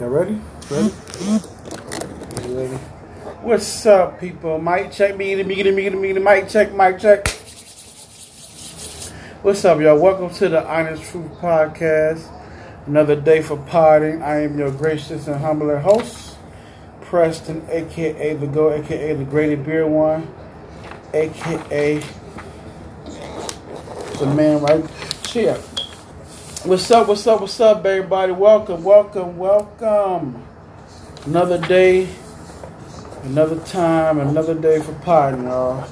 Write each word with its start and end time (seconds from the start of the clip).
Y'all 0.00 0.08
ready? 0.08 0.40
Ready? 0.70 0.94
Ready? 2.48 2.76
What's 3.42 3.84
up, 3.84 4.18
people? 4.18 4.58
Mic 4.58 4.92
check, 4.92 5.14
me, 5.14 5.34
me, 5.42 5.62
me, 5.62 5.90
me, 5.90 5.90
me, 5.90 6.12
mic 6.14 6.48
check, 6.48 6.72
mic 6.72 6.98
check. 6.98 7.28
What's 9.42 9.62
up, 9.66 9.78
y'all? 9.78 9.98
Welcome 9.98 10.30
to 10.36 10.48
the 10.48 10.66
Honest 10.66 11.02
Truth 11.10 11.30
Podcast. 11.32 12.26
Another 12.86 13.14
day 13.14 13.42
for 13.42 13.58
potting. 13.58 14.22
I 14.22 14.44
am 14.44 14.58
your 14.58 14.70
gracious 14.70 15.26
and 15.28 15.38
humble 15.38 15.78
host, 15.78 16.38
Preston, 17.02 17.62
aka 17.68 18.32
the 18.36 18.46
GOAT, 18.46 18.82
aka 18.82 19.12
the 19.12 19.24
Graded 19.24 19.66
Beer 19.66 19.86
One, 19.86 20.26
aka 21.12 22.02
the 24.18 24.34
man 24.34 24.62
right 24.62 24.90
here. 25.26 25.60
What's 26.62 26.90
up, 26.90 27.08
what's 27.08 27.26
up, 27.26 27.40
what's 27.40 27.58
up, 27.58 27.86
everybody? 27.86 28.32
Welcome, 28.32 28.84
welcome, 28.84 29.38
welcome. 29.38 30.46
Another 31.24 31.56
day, 31.56 32.06
another 33.22 33.58
time, 33.60 34.20
another 34.20 34.54
day 34.54 34.78
for 34.78 34.92
potting, 34.96 35.44
y'all. 35.44 35.88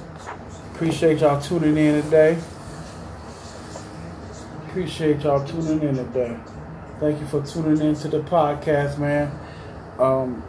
Appreciate 0.75 1.21
y'all 1.21 1.41
tuning 1.41 1.79
in 1.79 2.03
today. 2.03 2.39
Appreciate 4.67 5.23
y'all 5.23 5.43
tuning 5.47 5.89
in 5.89 5.97
today. 5.97 6.37
Thank 7.01 7.19
you 7.19 7.27
for 7.29 7.43
tuning 7.47 7.81
in 7.81 7.95
to 7.95 8.09
the 8.09 8.21
podcast, 8.21 8.98
man. 8.98 9.33
Um, 9.98 10.43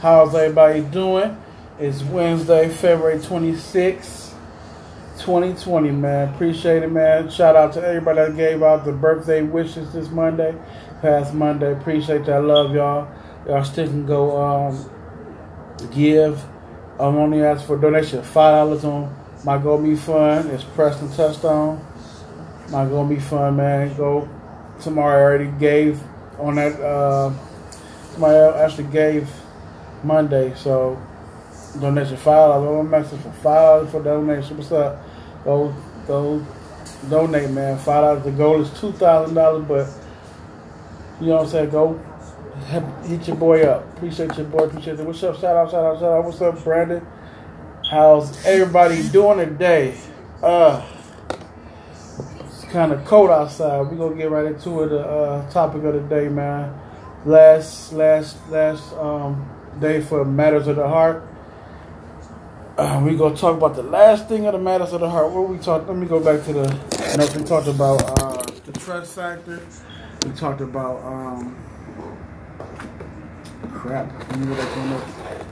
how's 0.00 0.34
everybody 0.34 0.80
doing? 0.80 1.40
It's 1.78 2.02
Wednesday, 2.02 2.70
February 2.70 3.20
26th. 3.20 4.29
2020, 5.20 5.90
man. 5.90 6.34
Appreciate 6.34 6.82
it, 6.82 6.90
man. 6.90 7.28
Shout 7.28 7.54
out 7.54 7.74
to 7.74 7.86
everybody 7.86 8.18
that 8.20 8.36
gave 8.36 8.62
out 8.62 8.84
the 8.84 8.92
birthday 8.92 9.42
wishes 9.42 9.92
this 9.92 10.08
Monday, 10.08 10.54
past 11.02 11.34
Monday. 11.34 11.72
Appreciate 11.72 12.24
that. 12.24 12.42
Love 12.42 12.74
y'all. 12.74 13.08
Y'all 13.46 13.64
still 13.64 13.86
can 13.86 14.06
go 14.06 14.40
um, 14.40 14.90
give. 15.92 16.42
I'm 16.98 17.16
only 17.16 17.42
asking 17.42 17.66
for 17.66 17.78
donation. 17.78 18.22
Five 18.22 18.66
dollars 18.66 18.84
on 18.84 19.14
my 19.44 19.58
Go 19.58 19.78
Me 19.78 19.94
Fund. 19.94 20.50
It's 20.50 20.64
Preston 20.64 21.10
Touchdown. 21.12 21.84
My 22.70 22.84
Go 22.86 23.04
Me 23.04 23.18
Fund, 23.20 23.56
man. 23.56 23.94
Go. 23.96 24.28
Somebody 24.78 25.06
already 25.06 25.50
gave 25.58 26.02
on 26.38 26.54
that. 26.56 26.80
Uh, 26.80 27.32
somebody 28.12 28.58
actually 28.58 28.88
gave 28.88 29.30
Monday, 30.02 30.54
so 30.56 31.00
donation 31.78 32.16
five 32.16 32.48
dollars. 32.48 32.86
I'm 32.86 32.94
asking 32.94 33.18
for 33.18 33.32
five 33.32 33.42
dollars 33.42 33.90
for 33.90 34.02
donation. 34.02 34.56
What's 34.56 34.72
up? 34.72 35.04
Go 35.44 35.74
go 36.06 36.44
donate, 37.08 37.50
man. 37.50 37.78
Five 37.78 38.02
dollars. 38.04 38.24
The 38.24 38.30
goal 38.32 38.60
is 38.62 38.80
two 38.80 38.92
thousand 38.92 39.34
dollars, 39.34 39.64
but 39.66 39.88
you 41.20 41.28
know 41.28 41.36
what 41.36 41.44
I'm 41.44 41.48
saying. 41.50 41.70
Go 41.70 42.00
hit 43.06 43.26
your 43.26 43.36
boy 43.36 43.62
up. 43.62 43.96
Appreciate 43.96 44.36
your 44.36 44.46
boy. 44.46 44.64
Appreciate 44.64 45.00
it. 45.00 45.06
What's 45.06 45.22
up? 45.22 45.38
Shout 45.40 45.56
out, 45.56 45.70
shout 45.70 45.84
out, 45.84 46.00
shout 46.00 46.12
out. 46.12 46.24
What's 46.24 46.40
up, 46.40 46.62
Brandon? 46.62 47.06
How's 47.90 48.44
everybody 48.46 49.08
doing 49.08 49.38
today? 49.38 49.98
Uh, 50.42 50.86
it's 52.46 52.64
kind 52.64 52.92
of 52.92 53.04
cold 53.04 53.30
outside. 53.30 53.80
We're 53.80 53.96
gonna 53.96 54.16
get 54.16 54.30
right 54.30 54.46
into 54.46 54.82
it. 54.82 54.88
The 54.88 55.00
uh, 55.00 55.50
topic 55.50 55.82
of 55.84 55.94
the 55.94 56.00
day, 56.00 56.28
man. 56.28 56.78
Last, 57.24 57.92
last, 57.92 58.36
last 58.48 58.92
um, 58.94 59.48
day 59.80 60.00
for 60.00 60.24
matters 60.24 60.66
of 60.68 60.76
the 60.76 60.88
heart. 60.88 61.26
Uh, 62.80 62.98
we 63.04 63.14
gonna 63.14 63.36
talk 63.36 63.58
about 63.58 63.76
the 63.76 63.82
last 63.82 64.26
thing 64.26 64.46
of 64.46 64.54
the 64.54 64.58
matters 64.58 64.94
of 64.94 65.00
the 65.00 65.10
heart. 65.10 65.30
What 65.32 65.50
we 65.50 65.58
talked? 65.58 65.86
Let 65.86 65.98
me 65.98 66.06
go 66.06 66.18
back 66.18 66.42
to 66.46 66.52
the. 66.54 67.38
We 67.38 67.44
talked 67.44 67.66
about 67.68 68.02
uh, 68.22 68.42
the 68.64 68.72
trust 68.72 69.16
factor. 69.16 69.60
We 70.24 70.32
talked 70.32 70.62
about 70.62 71.04
um, 71.04 71.54
crap. 73.74 74.10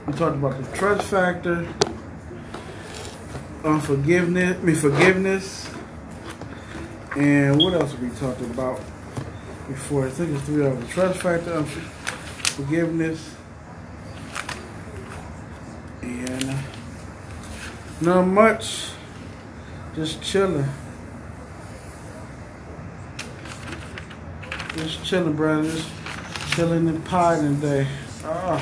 We 0.06 0.14
talked 0.14 0.36
about 0.36 0.56
the 0.56 0.74
trust 0.74 1.10
factor, 1.10 1.68
unforgiveness. 3.62 4.56
I 4.56 4.62
mean 4.62 4.76
forgiveness, 4.76 5.70
and 7.14 7.58
what 7.58 7.74
else 7.74 7.94
we 7.98 8.08
talked 8.08 8.41
about 8.41 8.80
before? 9.69 10.06
I 10.06 10.10
think 10.10 10.34
it's 10.34 10.47
three 10.47 10.64
of 10.64 10.80
the 10.80 10.86
trust 10.86 11.20
factor, 11.20 11.62
forgiveness, 11.62 13.36
and. 16.00 16.47
Not 18.00 18.26
much. 18.26 18.91
Just 19.97 20.22
chilling. 20.22 20.69
Just 24.76 25.04
chilling, 25.04 25.34
brother. 25.34 25.69
Just 25.69 25.91
chilling 26.54 26.86
and 26.88 27.04
potting 27.04 27.60
today. 27.60 27.88
Ah. 28.25 28.59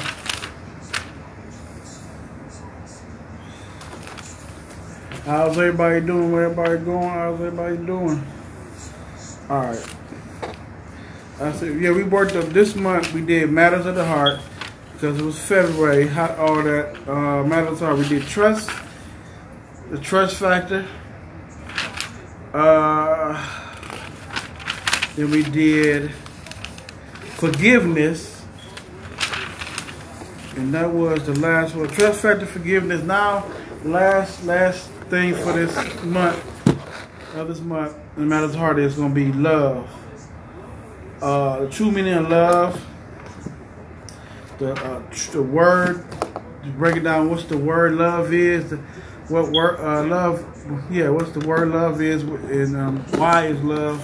How's 5.27 5.59
everybody 5.59 6.01
doing? 6.01 6.33
Where 6.33 6.45
everybody 6.45 6.79
going? 6.79 7.09
How's 7.11 7.35
everybody 7.35 7.77
doing? 7.77 8.27
Alright. 9.51 9.97
I 11.41 11.53
said, 11.53 11.79
yeah, 11.79 11.93
we 11.93 12.05
worked 12.05 12.35
up 12.37 12.47
this 12.47 12.75
month. 12.75 13.13
We 13.13 13.21
did 13.21 13.51
Matters 13.51 13.85
of 13.85 13.97
the 13.97 14.05
Heart 14.07 14.41
because 14.95 15.19
it 15.19 15.23
was 15.23 15.39
February. 15.39 16.07
Hot, 16.07 16.39
all 16.39 16.63
that 16.63 16.97
uh, 17.07 17.45
Matters 17.45 17.73
of 17.73 17.81
the 17.81 17.87
Heart. 17.87 17.99
We 17.99 18.09
did 18.09 18.23
Trust 18.23 18.71
the 19.91 19.99
trust 19.99 20.37
factor. 20.37 20.87
Uh, 22.53 23.39
then 25.15 25.31
we 25.31 25.43
did 25.43 26.11
forgiveness. 27.37 28.45
And 30.57 30.73
that 30.73 30.91
was 30.91 31.25
the 31.27 31.39
last 31.39 31.75
one. 31.75 31.89
Trust 31.89 32.21
factor 32.23 32.47
forgiveness. 32.47 33.03
Now, 33.03 33.45
last 33.85 34.45
last 34.45 34.89
thing 35.11 35.35
for 35.35 35.53
this 35.53 36.03
month, 36.03 36.43
of 37.37 37.49
this 37.49 37.61
month, 37.61 37.95
no 38.17 38.25
matter 38.25 38.49
how 38.49 38.59
hard 38.59 38.79
it's 38.79 38.97
gonna 38.97 39.15
be 39.15 39.31
love. 39.33 39.89
Uh, 41.21 41.61
the 41.61 41.71
true 41.71 41.91
meaning 41.91 42.15
of 42.15 42.29
love. 42.29 42.87
The 44.59 44.73
uh, 44.73 45.03
the 45.33 45.43
word. 45.43 46.05
Break 46.79 46.97
it 46.97 47.05
down. 47.05 47.31
What's 47.31 47.45
the 47.45 47.59
word 47.59 47.95
love 47.95 48.33
is. 48.33 48.71
The, 48.71 48.81
what 49.29 49.51
word 49.51 49.81
uh, 49.81 50.05
love 50.05 50.45
yeah 50.91 51.09
what's 51.09 51.33
the 51.33 51.41
word 51.47 51.69
love 51.71 52.01
is 52.01 52.23
and 52.23 52.77
um, 52.77 52.99
why 53.19 53.47
is 53.47 53.61
love 53.63 54.01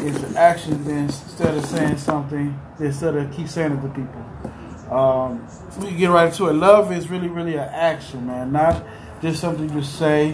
is 0.00 0.22
an 0.22 0.36
action 0.36 0.72
instead 0.88 1.54
of 1.54 1.64
saying 1.66 1.98
something 1.98 2.58
instead 2.78 3.14
of 3.16 3.30
keep 3.32 3.48
saying 3.48 3.72
it 3.72 3.82
to 3.82 3.88
people. 3.88 4.94
Um, 4.94 5.46
so 5.70 5.80
we 5.80 5.88
can 5.88 5.98
get 5.98 6.10
right 6.10 6.28
into 6.28 6.48
it. 6.48 6.54
Love 6.54 6.92
is 6.92 7.10
really 7.10 7.28
really 7.28 7.54
an 7.54 7.68
action 7.68 8.26
man. 8.26 8.52
Not 8.52 8.84
just 9.20 9.40
something 9.40 9.70
you 9.72 9.82
say 9.82 10.32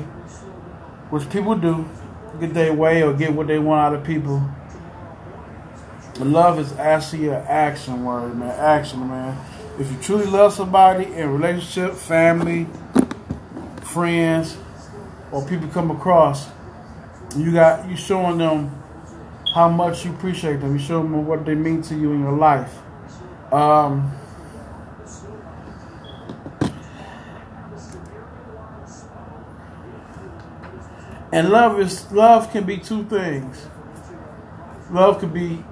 which 1.11 1.29
people 1.31 1.55
do 1.56 1.89
get 2.41 2.55
their 2.55 2.73
way 2.73 3.03
or 3.03 3.12
get 3.12 3.33
what 3.33 3.49
they 3.49 3.59
want 3.59 3.81
out 3.81 3.95
of 3.95 4.05
people. 4.05 4.49
Love 6.19 6.59
is 6.59 6.73
actually 6.73 7.29
an 7.29 7.45
action 7.47 8.05
word 8.05 8.37
man. 8.37 8.50
Action 8.50 9.00
man. 9.09 9.37
If 9.79 9.91
you 9.91 9.99
truly 9.99 10.27
love 10.27 10.53
somebody 10.53 11.06
in 11.06 11.33
relationship 11.33 11.95
family 11.95 12.67
friends 13.91 14.56
or 15.33 15.47
people 15.47 15.69
come 15.69 15.91
across, 15.91 16.49
you 17.37 17.53
got 17.53 17.89
you 17.89 17.97
showing 17.97 18.39
them 18.39 18.81
how 19.55 19.69
much 19.69 20.05
you 20.05 20.12
appreciate 20.12 20.61
them. 20.61 20.73
You 20.73 20.78
show 20.78 21.03
them 21.03 21.27
what 21.27 21.45
they 21.45 21.55
mean 21.55 21.83
to 21.83 21.95
you 21.95 22.12
in 22.12 22.21
your 22.21 22.37
life. 22.37 22.79
Um, 23.53 24.12
and 31.33 31.50
love 31.50 31.81
is 31.81 32.11
love 32.12 32.50
can 32.53 32.65
be 32.65 32.79
two 32.79 33.05
things. 33.05 33.67
Love 34.91 35.19
could 35.19 35.34
be 35.34 35.65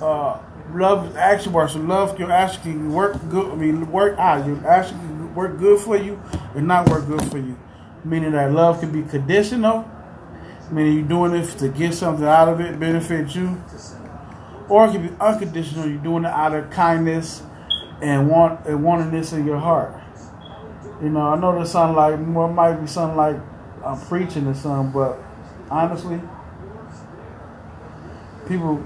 uh, 0.00 0.38
love 0.72 1.10
is 1.10 1.16
action 1.16 1.52
work. 1.52 1.70
So 1.70 1.80
love 1.80 2.16
can 2.16 2.30
actually 2.30 2.76
work 2.76 3.16
good. 3.28 3.50
I 3.50 3.54
mean, 3.56 3.90
work 3.90 4.18
out. 4.18 4.42
Ah, 4.42 4.46
you 4.46 4.62
actually 4.66 5.15
work 5.36 5.58
good 5.58 5.78
for 5.80 5.96
you 5.96 6.20
and 6.54 6.66
not 6.66 6.88
work 6.88 7.06
good 7.06 7.22
for 7.30 7.38
you. 7.38 7.56
Meaning 8.04 8.32
that 8.32 8.52
love 8.52 8.80
can 8.80 8.90
be 8.90 9.08
conditional, 9.08 9.88
meaning 10.70 10.94
you're 10.94 11.08
doing 11.08 11.34
it 11.34 11.46
to 11.58 11.68
get 11.68 11.94
something 11.94 12.24
out 12.24 12.48
of 12.48 12.60
it, 12.60 12.80
benefit 12.80 13.34
you. 13.34 13.62
Or 14.68 14.86
it 14.86 14.92
can 14.92 15.06
be 15.08 15.14
unconditional, 15.20 15.86
you're 15.88 15.98
doing 15.98 16.24
it 16.24 16.30
out 16.30 16.54
of 16.54 16.70
kindness 16.70 17.42
and 18.00 18.28
want 18.28 18.66
and 18.66 18.82
wanting 18.82 19.10
this 19.10 19.32
in 19.32 19.46
your 19.46 19.58
heart. 19.58 19.94
You 21.02 21.10
know, 21.10 21.28
I 21.28 21.36
know 21.38 21.58
this 21.58 21.72
sound 21.72 21.94
like 21.94 22.18
more 22.18 22.50
might 22.50 22.80
be 22.80 22.86
something 22.86 23.16
like 23.16 23.36
I'm 23.84 24.00
preaching 24.06 24.46
or 24.46 24.54
something, 24.54 24.92
but 24.92 25.18
honestly, 25.70 26.20
people 28.48 28.84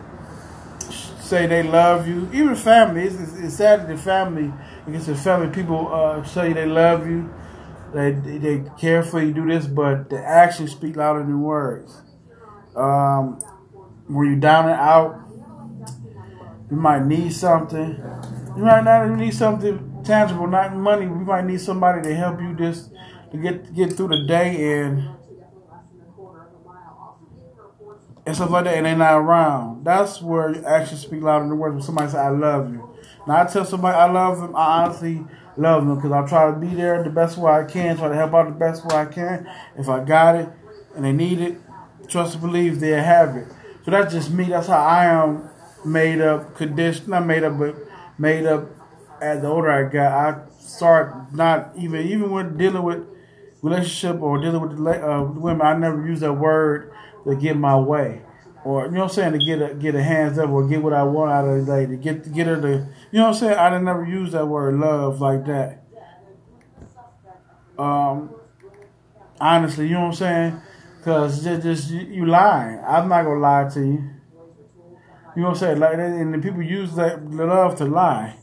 say 1.20 1.46
they 1.46 1.62
love 1.62 2.08
you. 2.08 2.28
Even 2.32 2.56
family, 2.56 3.02
it's, 3.02 3.16
it's 3.34 3.56
sad 3.56 3.82
that 3.82 3.88
the 3.88 3.96
family, 3.96 4.52
because 4.86 5.06
the 5.06 5.14
family 5.14 5.48
people 5.54 5.92
uh, 5.92 6.22
say 6.24 6.52
they 6.52 6.66
love 6.66 7.06
you, 7.06 7.32
they 7.94 8.12
they 8.12 8.64
care 8.78 9.02
for 9.02 9.22
you, 9.22 9.32
do 9.32 9.46
this, 9.46 9.66
but 9.66 10.10
the 10.10 10.18
actions 10.24 10.72
speak 10.72 10.96
louder 10.96 11.20
than 11.20 11.42
words. 11.42 12.02
Um, 12.76 13.38
when 14.08 14.28
you're 14.28 14.40
down 14.40 14.66
and 14.68 14.80
out, 14.80 15.20
You 16.70 16.76
might 16.76 17.04
need 17.04 17.32
something. 17.32 18.00
You 18.56 18.62
might 18.62 18.84
not 18.84 19.06
even 19.06 19.18
need 19.18 19.34
something 19.34 20.02
tangible, 20.04 20.46
not 20.46 20.74
money. 20.76 21.04
You 21.04 21.10
might 21.10 21.44
need 21.44 21.60
somebody 21.60 22.02
to 22.02 22.14
help 22.14 22.40
you 22.40 22.54
just 22.54 22.90
to 23.32 23.38
get 23.38 23.74
get 23.74 23.92
through 23.94 24.08
the 24.08 24.24
day 24.26 24.80
and 24.82 25.08
and 28.26 28.36
stuff 28.36 28.50
like 28.50 28.64
that, 28.64 28.76
and 28.76 28.86
they're 28.86 28.96
not 28.96 29.18
around. 29.18 29.84
That's 29.84 30.20
where 30.22 30.66
actions 30.66 31.00
speak 31.00 31.22
louder 31.22 31.48
than 31.48 31.58
words. 31.58 31.74
When 31.74 31.82
somebody 31.82 32.10
say, 32.12 32.18
"I 32.18 32.30
love 32.30 32.72
you," 32.72 32.89
I 33.32 33.44
tell 33.44 33.64
somebody 33.64 33.96
I 33.96 34.10
love 34.10 34.40
them, 34.40 34.56
I 34.56 34.84
honestly 34.84 35.24
love 35.56 35.86
them 35.86 35.96
because 35.96 36.12
I 36.12 36.26
try 36.26 36.50
to 36.50 36.56
be 36.56 36.74
there 36.74 37.02
the 37.02 37.10
best 37.10 37.36
way 37.36 37.52
I 37.52 37.64
can, 37.64 37.96
try 37.96 38.08
to 38.08 38.14
help 38.14 38.34
out 38.34 38.46
the 38.46 38.52
best 38.52 38.84
way 38.84 38.96
I 38.96 39.06
can. 39.06 39.48
If 39.76 39.88
I 39.88 40.04
got 40.04 40.36
it 40.36 40.48
and 40.94 41.04
they 41.04 41.12
need 41.12 41.40
it, 41.40 41.58
trust 42.08 42.34
and 42.34 42.42
believe 42.42 42.80
they'll 42.80 43.02
have 43.02 43.36
it. 43.36 43.48
So 43.84 43.90
that's 43.90 44.12
just 44.12 44.30
me. 44.30 44.44
That's 44.44 44.66
how 44.66 44.78
I 44.78 45.06
am 45.06 45.48
made 45.84 46.20
up, 46.20 46.54
condition, 46.56 47.10
not 47.10 47.26
made 47.26 47.44
up, 47.44 47.58
but 47.58 47.76
made 48.18 48.46
up 48.46 48.68
as 49.20 49.40
the 49.42 49.48
older 49.48 49.70
I 49.70 49.90
got. 49.90 50.12
I 50.12 50.50
start 50.58 51.32
not 51.32 51.72
even, 51.76 52.06
even 52.06 52.30
when 52.30 52.56
dealing 52.56 52.82
with 52.82 53.06
relationship 53.62 54.20
or 54.20 54.40
dealing 54.40 54.60
with 54.60 55.02
uh, 55.02 55.24
women, 55.34 55.62
I 55.62 55.76
never 55.76 56.06
use 56.06 56.20
that 56.20 56.32
word 56.32 56.92
to 57.24 57.36
get 57.36 57.56
my 57.56 57.76
way. 57.76 58.22
Or 58.64 58.84
you 58.84 58.92
know 58.92 59.00
what 59.00 59.10
I'm 59.10 59.14
saying 59.14 59.32
to 59.32 59.38
get 59.38 59.62
a 59.62 59.74
get 59.74 59.94
a 59.94 60.02
hands 60.02 60.38
up 60.38 60.50
or 60.50 60.66
get 60.68 60.82
what 60.82 60.92
I 60.92 61.02
want 61.02 61.32
out 61.32 61.48
of 61.48 61.64
the 61.64 61.72
lady, 61.72 61.96
get 61.96 62.30
get 62.32 62.46
her 62.46 62.60
to 62.60 62.68
you 63.10 63.18
know 63.18 63.28
what 63.28 63.28
I'm 63.28 63.34
saying. 63.34 63.58
I 63.58 63.70
didn't 63.70 63.84
never 63.84 64.04
use 64.04 64.32
that 64.32 64.46
word 64.46 64.74
love 64.74 65.20
like 65.20 65.46
that. 65.46 65.84
Um, 67.78 68.34
honestly, 69.40 69.86
you 69.86 69.94
know 69.94 70.00
what 70.00 70.06
I'm 70.08 70.14
saying? 70.14 70.62
Cause 71.02 71.42
just, 71.42 71.62
just 71.62 71.90
you 71.90 72.26
lying. 72.26 72.78
I'm 72.86 73.08
not 73.08 73.22
gonna 73.22 73.40
lie 73.40 73.70
to 73.72 73.80
you. 73.80 74.10
You 75.36 75.42
know 75.42 75.48
what 75.48 75.48
I'm 75.50 75.54
saying? 75.54 75.78
Like, 75.78 75.94
and 75.94 76.34
the 76.34 76.38
people 76.38 76.60
use 76.60 76.94
that 76.96 77.30
love 77.30 77.76
to 77.76 77.86
lie. 77.86 78.36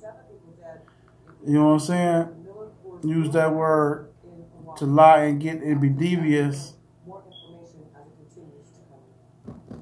You 1.45 1.53
know 1.53 1.65
what 1.65 1.73
I'm 1.73 1.79
saying? 1.79 2.47
Use 3.03 3.29
that 3.33 3.53
word 3.53 4.09
to 4.77 4.85
lie 4.85 5.25
and 5.25 5.39
get 5.39 5.61
and 5.61 5.79
be 5.79 5.89
devious 5.89 6.73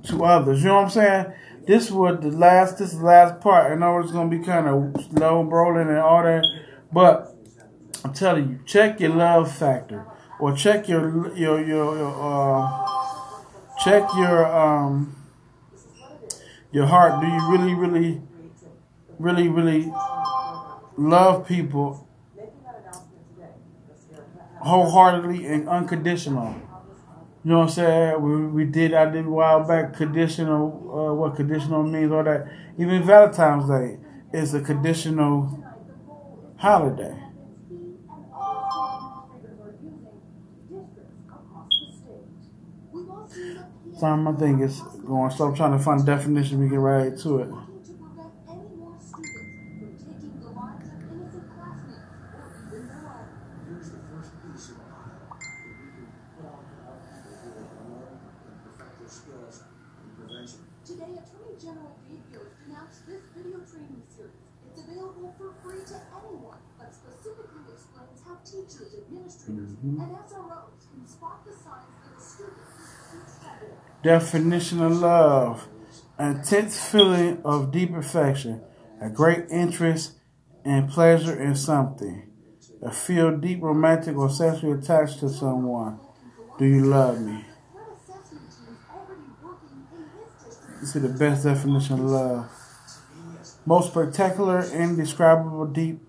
to 0.08 0.26
others. 0.26 0.62
You 0.62 0.70
know 0.70 0.76
what 0.76 0.84
I'm 0.84 0.90
saying? 0.90 1.34
This 1.66 1.90
was 1.90 2.20
the 2.22 2.30
last. 2.32 2.78
This 2.78 2.94
is 2.94 3.00
the 3.00 3.06
last 3.06 3.42
part. 3.42 3.72
I 3.72 3.76
know 3.76 4.00
it's 4.00 4.12
gonna 4.12 4.30
be 4.30 4.40
kind 4.40 4.68
of 4.68 5.04
slow 5.06 5.44
rolling 5.44 5.88
and 5.88 5.98
all 5.98 6.24
that, 6.24 6.46
but 6.92 7.36
I'm 8.04 8.14
telling 8.14 8.50
you, 8.50 8.60
check 8.66 9.00
your 9.00 9.16
love 9.16 9.52
factor 9.52 10.06
or 10.40 10.56
check 10.56 10.88
your 10.88 11.36
your 11.36 11.60
your, 11.64 11.98
your 11.98 12.14
uh, 12.22 12.86
check 13.84 14.08
your 14.16 14.46
um 14.46 15.16
your 16.72 16.86
heart. 16.86 17.22
Do 17.22 17.28
you 17.28 17.52
really 17.52 17.74
really 17.74 18.22
really 19.18 19.48
really 19.48 19.92
love 20.98 21.48
people 21.48 22.08
wholeheartedly 24.60 25.46
and 25.48 25.68
unconditional? 25.68 26.56
You 27.46 27.52
know 27.52 27.60
what 27.60 27.64
I'm 27.66 27.70
saying? 27.70 28.22
We, 28.24 28.48
we 28.48 28.66
did, 28.66 28.96
I 28.96 29.06
did 29.06 29.28
a 29.28 29.30
while 29.30 29.64
back, 29.68 29.94
conditional, 29.94 30.66
uh, 30.92 31.14
what 31.14 31.36
conditional 31.36 31.84
means, 31.84 32.12
all 32.12 32.24
that. 32.24 32.48
Even 32.80 33.04
Valentine's 33.04 33.70
Day 33.70 34.00
is 34.34 34.56
a 34.56 34.62
conditional 34.62 35.64
holiday. 36.58 37.16
Sorry, 44.00 44.18
my 44.18 44.34
thing 44.34 44.60
is 44.62 44.82
going, 45.06 45.30
so 45.30 45.46
I'm 45.50 45.56
trying 45.56 45.78
to 45.78 45.80
find 45.84 46.02
a 46.02 46.04
definition, 46.04 46.60
we 46.60 46.68
can 46.68 46.80
right 46.80 47.16
to 47.20 47.38
it. 47.40 47.50
Definition 74.06 74.84
of 74.84 74.92
love 75.00 75.68
intense 76.20 76.80
feeling 76.80 77.42
of 77.44 77.72
deep 77.72 77.92
affection, 77.96 78.62
a 79.02 79.10
great 79.10 79.46
interest 79.50 80.12
and 80.64 80.88
pleasure 80.88 81.36
in 81.42 81.56
something, 81.56 82.30
a 82.84 82.92
feel 82.92 83.36
deep 83.36 83.64
romantic 83.64 84.16
or 84.16 84.30
sexually 84.30 84.78
attached 84.78 85.22
to 85.22 85.30
someone. 85.30 86.00
Do 86.60 86.66
you 86.66 86.86
love 86.86 87.20
me? 87.20 87.46
This 90.82 90.96
is 90.96 91.02
the 91.02 91.10
best 91.10 91.46
definition 91.46 91.96
of 91.96 92.02
love. 92.02 92.52
Most 93.66 93.90
spectacular, 93.90 94.64
indescribable, 94.72 95.66
deep. 95.66 96.00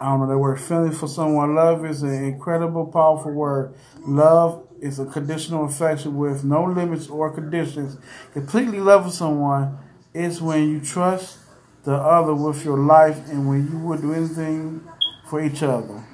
I 0.00 0.06
don't 0.06 0.20
know 0.20 0.28
that 0.28 0.38
word. 0.38 0.58
Feeling 0.58 0.92
for 0.92 1.08
someone. 1.08 1.54
Love 1.54 1.84
is 1.84 2.02
an 2.02 2.24
incredible, 2.24 2.86
powerful 2.86 3.32
word. 3.32 3.74
Love 4.06 4.66
is 4.80 4.98
a 4.98 5.06
conditional 5.06 5.64
affection 5.64 6.16
with 6.16 6.44
no 6.44 6.64
limits 6.64 7.08
or 7.08 7.30
conditions. 7.30 7.98
Completely 8.32 8.80
loving 8.80 9.12
someone 9.12 9.78
is 10.14 10.40
when 10.40 10.68
you 10.68 10.80
trust 10.80 11.38
the 11.84 11.94
other 11.94 12.34
with 12.34 12.64
your 12.64 12.78
life 12.78 13.28
and 13.28 13.48
when 13.48 13.70
you 13.70 13.78
would 13.78 14.02
do 14.02 14.12
anything 14.12 14.82
for 15.28 15.42
each 15.42 15.62
other. 15.62 16.04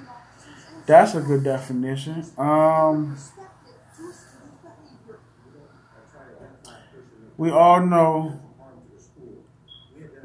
That's 0.87 1.15
a 1.15 1.21
good 1.21 1.43
definition. 1.43 2.25
Um, 2.39 3.17
we 7.37 7.51
all 7.51 7.85
know, 7.85 8.41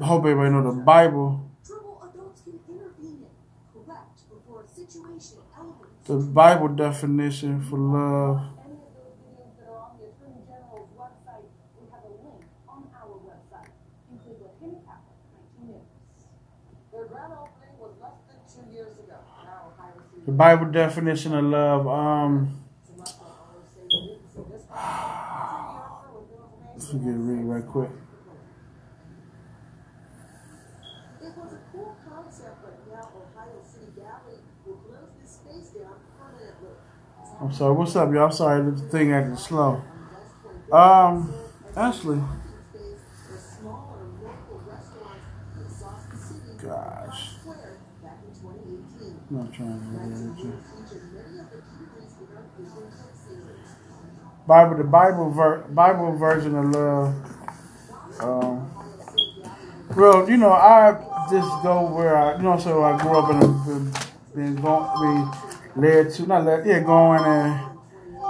I 0.00 0.04
hope 0.04 0.24
everybody 0.24 0.50
know 0.50 0.62
the 0.62 0.80
Bible. 0.80 1.51
The 6.04 6.16
Bible 6.16 6.68
definition 6.68 7.62
for 7.62 7.78
love. 7.78 8.42
The 20.26 20.32
Bible 20.32 20.72
definition 20.72 21.34
of 21.34 21.44
love. 21.44 21.86
Um, 21.86 22.64
let's 26.74 26.92
get 26.92 27.00
it 27.00 27.12
read 27.12 27.44
right 27.44 27.66
quick. 27.66 27.90
I'm 37.42 37.52
sorry. 37.52 37.74
What's 37.74 37.96
up, 37.96 38.12
y'all? 38.12 38.30
Sorry, 38.30 38.70
the 38.70 38.80
thing 38.82 39.12
acting 39.12 39.36
slow. 39.36 39.82
Um, 40.70 41.34
actually, 41.76 42.20
gosh, 46.62 47.30
I'm 49.28 49.36
not 49.38 49.52
trying 49.52 49.80
to 49.80 50.44
read 50.44 50.52
it. 50.54 50.54
Bible, 54.46 54.76
the 54.76 54.84
Bible, 54.84 55.30
ver- 55.30 55.64
Bible 55.70 56.16
version 56.16 56.54
of 56.54 56.66
love. 56.66 57.14
Um, 58.20 58.70
well, 59.96 60.30
you 60.30 60.36
know, 60.36 60.52
I 60.52 60.92
just 61.28 61.50
go 61.64 61.92
where 61.92 62.16
I, 62.16 62.36
you 62.36 62.42
know, 62.44 62.56
so 62.56 62.84
I 62.84 62.96
grew 63.02 63.18
up 63.18 63.30
in, 63.30 63.36
a, 63.38 63.48
been, 63.48 63.92
been 64.32 64.62
going, 64.62 65.32
led 65.76 66.12
to, 66.12 66.26
not 66.26 66.44
led, 66.44 66.66
yeah, 66.66 66.80
going 66.80 67.24
and 67.24 67.78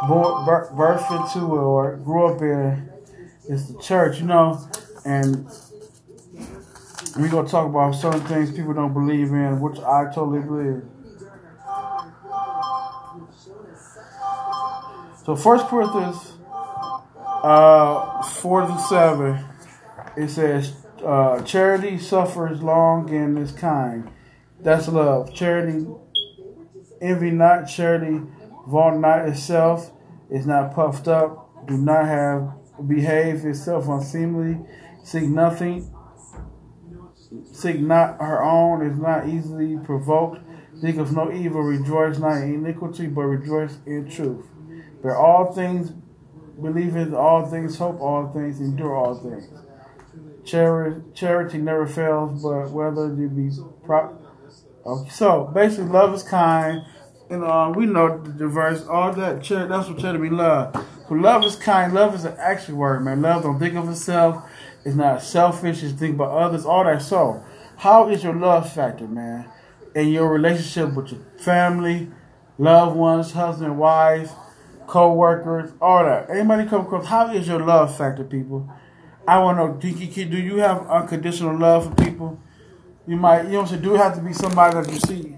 birthed 0.08 1.26
into 1.26 1.46
or 1.46 1.96
grew 1.96 2.26
up 2.26 2.40
in 2.40 2.88
is 3.49 3.68
the 3.68 3.82
church, 3.82 4.20
you 4.20 4.26
know, 4.26 4.68
and 5.04 5.46
we're 7.16 7.28
going 7.28 7.44
to 7.44 7.50
talk 7.50 7.68
about 7.68 7.92
certain 7.92 8.20
things 8.22 8.50
people 8.50 8.72
don't 8.72 8.94
believe 8.94 9.28
in, 9.28 9.61
which 9.61 9.78
I 9.80 10.11
totally 10.14 10.40
believe. 10.40 10.82
So 15.25 15.37
First 15.37 15.66
Corinthians 15.66 16.34
uh, 17.42 18.22
4 18.22 18.66
to 18.66 18.78
7, 18.88 19.44
it 20.16 20.28
says, 20.28 20.72
uh, 21.04 21.42
charity 21.42 21.99
suffers 21.99 22.62
long 22.62 23.11
and 23.11 23.38
is 23.38 23.52
kind. 23.52 24.11
That's 24.61 24.88
love. 24.88 25.34
Charity 25.34 25.87
envy 27.02 27.30
not, 27.30 27.64
charity 27.64 28.21
vaunt 28.66 29.00
not 29.00 29.28
itself, 29.28 29.92
is 30.30 30.47
not 30.47 30.75
puffed 30.75 31.09
up, 31.09 31.66
do 31.66 31.76
not 31.76 32.06
have 32.06 32.52
behave 32.87 33.44
itself 33.44 33.88
unseemly, 33.88 34.59
seek 35.02 35.25
nothing. 35.25 35.92
Seek 37.50 37.80
not 37.80 38.18
her 38.21 38.42
own, 38.42 38.85
is 38.87 38.99
not 38.99 39.28
easily 39.28 39.78
provoked, 39.78 40.40
think 40.80 40.99
of 40.99 41.12
no 41.12 41.32
evil, 41.32 41.62
rejoice 41.62 42.18
not 42.18 42.42
in 42.42 42.54
iniquity, 42.54 43.06
but 43.06 43.23
rejoice 43.23 43.78
in 43.87 44.11
truth. 44.11 44.47
Bear 45.02 45.16
all 45.16 45.52
things, 45.52 45.92
believe 46.61 46.94
in 46.97 47.14
all 47.14 47.47
things, 47.47 47.78
hope 47.78 48.00
all 48.00 48.30
things, 48.32 48.61
endure 48.61 48.94
all 48.94 49.14
things. 49.14 49.49
Charity, 50.44 51.00
charity 51.14 51.59
never 51.59 51.87
fails, 51.87 52.42
but 52.42 52.71
whether 52.71 53.14
you 53.14 53.28
be 53.28 53.50
So 55.10 55.50
basically, 55.54 55.90
love 55.90 56.14
is 56.14 56.22
kind. 56.22 56.84
And 57.30 57.44
uh, 57.44 57.72
we 57.74 57.86
know 57.86 58.18
the 58.18 58.46
verse, 58.46 58.86
all 58.86 59.12
that. 59.12 59.42
Charity, 59.42 59.68
that's 59.68 59.88
what 59.88 59.98
charity 59.98 60.18
means, 60.18 60.34
love. 60.34 60.74
So 61.08 61.14
love 61.14 61.44
is 61.44 61.56
kind. 61.56 61.94
Love 61.94 62.14
is 62.14 62.24
an 62.24 62.36
action 62.38 62.76
word, 62.76 63.04
man. 63.04 63.22
Love 63.22 63.42
don't 63.42 63.58
think 63.58 63.74
of 63.74 63.88
itself. 63.88 64.44
It's 64.84 64.96
not 64.96 65.22
selfish. 65.22 65.82
It's 65.82 65.98
think 65.98 66.16
about 66.16 66.32
others. 66.32 66.66
All 66.66 66.84
that. 66.84 67.00
So, 67.02 67.42
how 67.76 68.08
is 68.08 68.22
your 68.22 68.34
love 68.34 68.72
factor, 68.72 69.06
man? 69.06 69.48
In 69.94 70.08
your 70.08 70.30
relationship 70.32 70.94
with 70.94 71.12
your 71.12 71.20
family, 71.38 72.10
loved 72.58 72.96
ones, 72.96 73.32
husband, 73.32 73.78
wife, 73.78 74.32
co-workers, 74.86 75.72
all 75.80 76.04
that. 76.04 76.28
Anybody 76.28 76.68
come 76.68 76.82
across? 76.82 77.06
How 77.06 77.32
is 77.32 77.46
your 77.46 77.60
love 77.60 77.96
factor, 77.96 78.24
people? 78.24 78.68
I 79.26 79.38
want 79.38 79.58
to 79.58 79.66
know, 79.66 79.74
do 79.74 79.88
you, 79.88 80.24
do 80.24 80.36
you 80.36 80.56
have 80.56 80.86
unconditional 80.88 81.56
love 81.56 81.88
for 81.88 82.04
people? 82.04 82.40
You 83.06 83.16
might, 83.16 83.44
you 83.44 83.52
know 83.52 83.64
I'm? 83.64 83.82
Do 83.82 83.94
have 83.94 84.14
to 84.16 84.23
be 84.23 84.32
somebody 84.32 84.75
that 84.75 84.92
you 84.92 85.00
see 85.00 85.37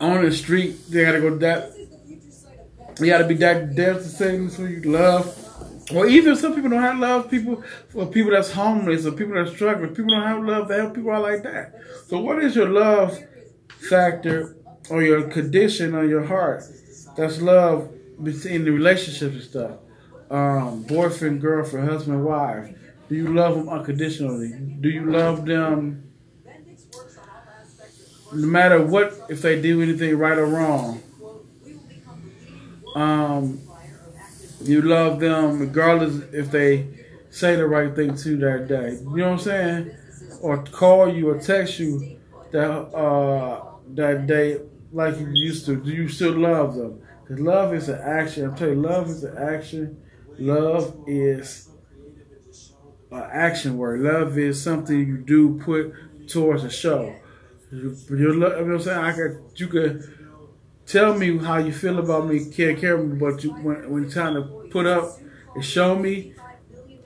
on 0.00 0.24
the 0.24 0.32
street? 0.32 0.90
They 0.90 1.04
gotta 1.04 1.20
go 1.20 1.36
that. 1.38 1.72
You 2.98 3.06
gotta 3.06 3.26
be 3.26 3.34
that 3.34 3.74
death 3.74 3.98
to 3.98 4.08
say 4.08 4.36
who 4.36 4.66
you 4.66 4.82
love. 4.90 5.38
Or 5.94 6.06
even 6.06 6.36
some 6.36 6.54
people 6.54 6.70
don't 6.70 6.80
have 6.82 6.98
love 6.98 7.30
people 7.30 7.62
for 7.88 8.06
people 8.06 8.32
that's 8.32 8.52
homeless 8.52 9.04
or 9.04 9.12
people 9.12 9.34
that's 9.34 9.50
struggling. 9.50 9.94
People 9.94 10.14
don't 10.14 10.26
have 10.26 10.42
love 10.42 10.68
to 10.68 10.74
help 10.74 10.94
people 10.94 11.10
out 11.10 11.22
like 11.22 11.42
that. 11.42 11.74
So 12.06 12.18
what 12.20 12.42
is 12.42 12.56
your 12.56 12.68
love 12.68 13.18
factor 13.68 14.56
or 14.90 15.02
your 15.02 15.28
condition 15.28 15.94
on 15.94 16.08
your 16.08 16.24
heart? 16.24 16.64
That's 17.16 17.40
love 17.40 17.92
in 18.18 18.64
the 18.64 18.70
relationships 18.70 19.34
and 19.34 19.42
stuff 19.42 19.72
um, 20.32 20.82
boyfriend, 20.84 21.40
girlfriend, 21.40 21.88
husband, 21.88 22.24
wife? 22.24 22.74
Do 23.08 23.14
you 23.14 23.34
love 23.34 23.54
them 23.54 23.68
unconditionally? 23.68 24.52
Do 24.80 24.88
you 24.88 25.04
love 25.04 25.44
them 25.44 26.11
no 28.34 28.46
matter 28.46 28.82
what, 28.82 29.18
if 29.28 29.42
they 29.42 29.60
do 29.60 29.82
anything 29.82 30.16
right 30.18 30.38
or 30.38 30.46
wrong? 30.46 31.02
Um, 32.94 33.60
you 34.62 34.82
love 34.82 35.20
them 35.20 35.58
regardless 35.58 36.22
if 36.32 36.50
they 36.50 36.86
say 37.30 37.56
the 37.56 37.66
right 37.66 37.94
thing 37.94 38.16
to 38.16 38.36
that 38.38 38.68
day. 38.68 38.98
You 39.00 39.16
know 39.16 39.30
what 39.30 39.32
I'm 39.32 39.38
saying? 39.38 39.96
Or 40.40 40.62
call 40.62 41.12
you 41.12 41.30
or 41.30 41.38
text 41.38 41.78
you 41.78 42.18
that 42.50 42.70
uh, 42.70 43.64
that 43.94 44.26
day 44.26 44.60
like 44.92 45.18
you 45.18 45.28
used 45.32 45.66
to. 45.66 45.76
Do 45.76 45.90
you 45.90 46.08
still 46.08 46.32
love 46.38 46.74
them? 46.74 47.00
Because 47.22 47.40
love 47.40 47.74
is 47.74 47.88
an 47.88 48.00
action. 48.00 48.44
I'm 48.44 48.56
telling 48.56 48.76
you, 48.76 48.82
love 48.82 49.08
is 49.08 49.24
an 49.24 49.38
action 49.38 50.02
Love 50.38 50.96
is 51.06 51.68
an 53.10 53.22
action 53.32 53.76
word. 53.76 54.00
Love 54.00 54.38
is 54.38 54.62
something 54.62 54.98
you 54.98 55.18
do 55.18 55.58
put 55.62 56.28
towards 56.28 56.64
a 56.64 56.70
show. 56.70 57.14
You, 57.72 57.96
you 58.10 58.34
know 58.34 58.50
what 58.50 58.58
I'm 58.58 58.80
saying? 58.80 58.98
I 58.98 59.12
could, 59.12 59.38
you 59.56 59.66
could 59.66 60.04
tell 60.86 61.14
me 61.16 61.38
how 61.38 61.58
you 61.58 61.72
feel 61.72 61.98
about 61.98 62.26
me, 62.26 62.44
care, 62.50 62.76
care 62.76 62.98
but 62.98 63.42
you, 63.42 63.50
when, 63.52 63.90
when 63.90 64.02
you're 64.02 64.12
trying 64.12 64.34
to 64.34 64.42
put 64.70 64.86
up 64.86 65.18
and 65.54 65.64
show 65.64 65.96
me, 65.98 66.34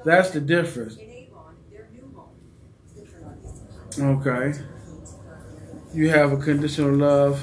that's 0.04 0.30
the 0.30 0.40
difference. 0.40 0.99
Okay. 3.99 4.52
You 5.94 6.11
have 6.11 6.32
a 6.32 6.37
conditional 6.37 6.94
love 6.94 7.40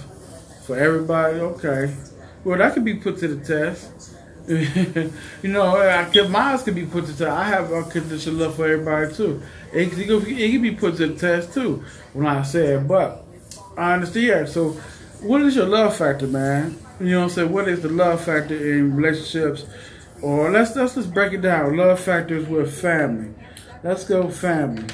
for 0.66 0.78
everybody? 0.78 1.40
Okay. 1.40 1.96
Well, 2.44 2.58
that 2.58 2.74
could 2.74 2.86
be 2.86 2.96
put 2.96 3.18
to 3.20 3.28
the 3.30 3.44
test. 3.44 4.13
you 4.48 5.12
know, 5.44 5.78
I 5.78 6.04
could, 6.06 6.30
mine 6.30 6.60
could 6.60 6.76
be 6.76 6.86
put 6.86 7.06
to 7.06 7.12
test. 7.12 7.22
I 7.22 7.46
have 7.46 7.72
unconditional 7.72 8.36
love 8.36 8.56
for 8.56 8.68
everybody 8.68 9.14
too. 9.14 9.42
It, 9.72 9.98
it, 9.98 10.10
it 10.10 10.52
can 10.52 10.62
be 10.62 10.72
put 10.72 10.98
to 10.98 11.08
the 11.08 11.16
test 11.16 11.54
too. 11.54 11.84
When 12.12 12.28
I 12.28 12.44
said, 12.44 12.88
but 12.88 13.26
I 13.78 13.94
understand. 13.94 14.50
So, 14.50 14.72
what 15.22 15.42
is 15.44 15.56
your 15.56 15.66
love 15.66 15.96
factor, 15.96 16.28
man? 16.28 16.78
You 17.00 17.12
know 17.12 17.20
what 17.20 17.24
I'm 17.24 17.30
saying? 17.30 17.52
What 17.54 17.70
is 17.70 17.82
the 17.82 17.90
love 17.90 18.24
factor 18.24 18.56
in 18.56 18.96
relationships? 18.96 19.66
Or 20.22 20.52
let's 20.52 20.76
let's 20.76 20.96
just 20.96 21.14
break 21.14 21.32
it 21.32 21.42
down. 21.42 21.78
Love 21.78 22.02
factors 22.02 22.48
with 22.48 22.80
family. 22.82 23.34
Let's 23.82 24.04
go 24.04 24.30
family. 24.30 24.88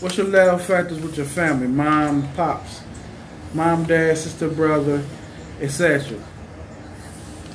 What's 0.00 0.18
your 0.18 0.26
love 0.26 0.62
factors 0.62 1.00
with 1.00 1.16
your 1.16 1.26
family? 1.26 1.66
Mom, 1.66 2.30
pops, 2.34 2.82
mom, 3.54 3.84
dad, 3.84 4.18
sister, 4.18 4.48
brother, 4.48 5.02
etc. 5.60 6.18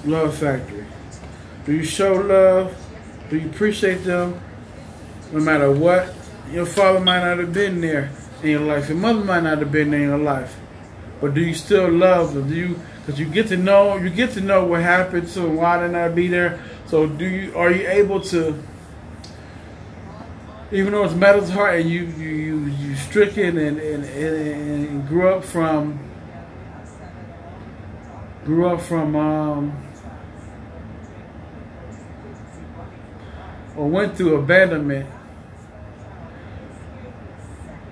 Love 0.06 0.38
Factory. 0.38 0.86
Do 1.66 1.74
you 1.74 1.84
show 1.84 2.14
love? 2.14 2.76
Do 3.30 3.38
you 3.38 3.50
appreciate 3.50 4.04
them? 4.04 4.40
No 5.32 5.40
matter 5.40 5.72
what, 5.72 6.14
your 6.52 6.66
father 6.66 7.00
might 7.00 7.20
not 7.20 7.38
have 7.38 7.54
been 7.54 7.82
there 7.82 8.10
in 8.42 8.50
your 8.50 8.62
life. 8.62 8.90
Your 8.90 8.98
mother 8.98 9.24
might 9.24 9.44
not 9.44 9.60
have 9.60 9.72
been 9.72 9.92
there 9.92 10.00
in 10.00 10.08
your 10.08 10.18
life. 10.18 10.58
But 11.22 11.34
do 11.34 11.42
you 11.42 11.54
still 11.54 11.92
love 11.92 12.34
them? 12.34 12.50
Do 12.50 12.56
you? 12.56 12.80
Because 13.06 13.20
you 13.20 13.28
get 13.28 13.48
to 13.50 13.58
know, 13.58 13.98
you 13.98 14.10
get 14.10 14.32
to 14.32 14.42
know 14.42 14.66
what 14.66 14.82
happened 14.82 15.28
to 15.30 15.42
them, 15.42 15.56
why 15.58 15.86
they 15.86 15.92
not 15.92 16.16
be 16.16 16.28
there. 16.28 16.64
So 16.88 17.06
do 17.06 17.26
you? 17.26 17.56
Are 17.56 17.70
you 17.70 17.88
able 17.88 18.22
to? 18.22 18.64
Even 20.72 20.94
though 20.94 21.04
it's 21.04 21.14
metal's 21.14 21.50
heart, 21.50 21.82
and 21.82 21.90
you 21.90 22.06
you 22.06 22.30
you 22.30 22.66
you 22.66 22.96
stricken 22.96 23.58
and 23.58 23.80
and, 23.80 24.06
and, 24.06 24.88
and 24.88 25.08
grew 25.08 25.28
up 25.30 25.44
from 25.44 26.00
grew 28.46 28.68
up 28.68 28.82
from 28.82 29.16
um, 29.16 29.89
or 33.80 33.88
went 33.88 34.18
through 34.18 34.36
abandonment 34.36 35.10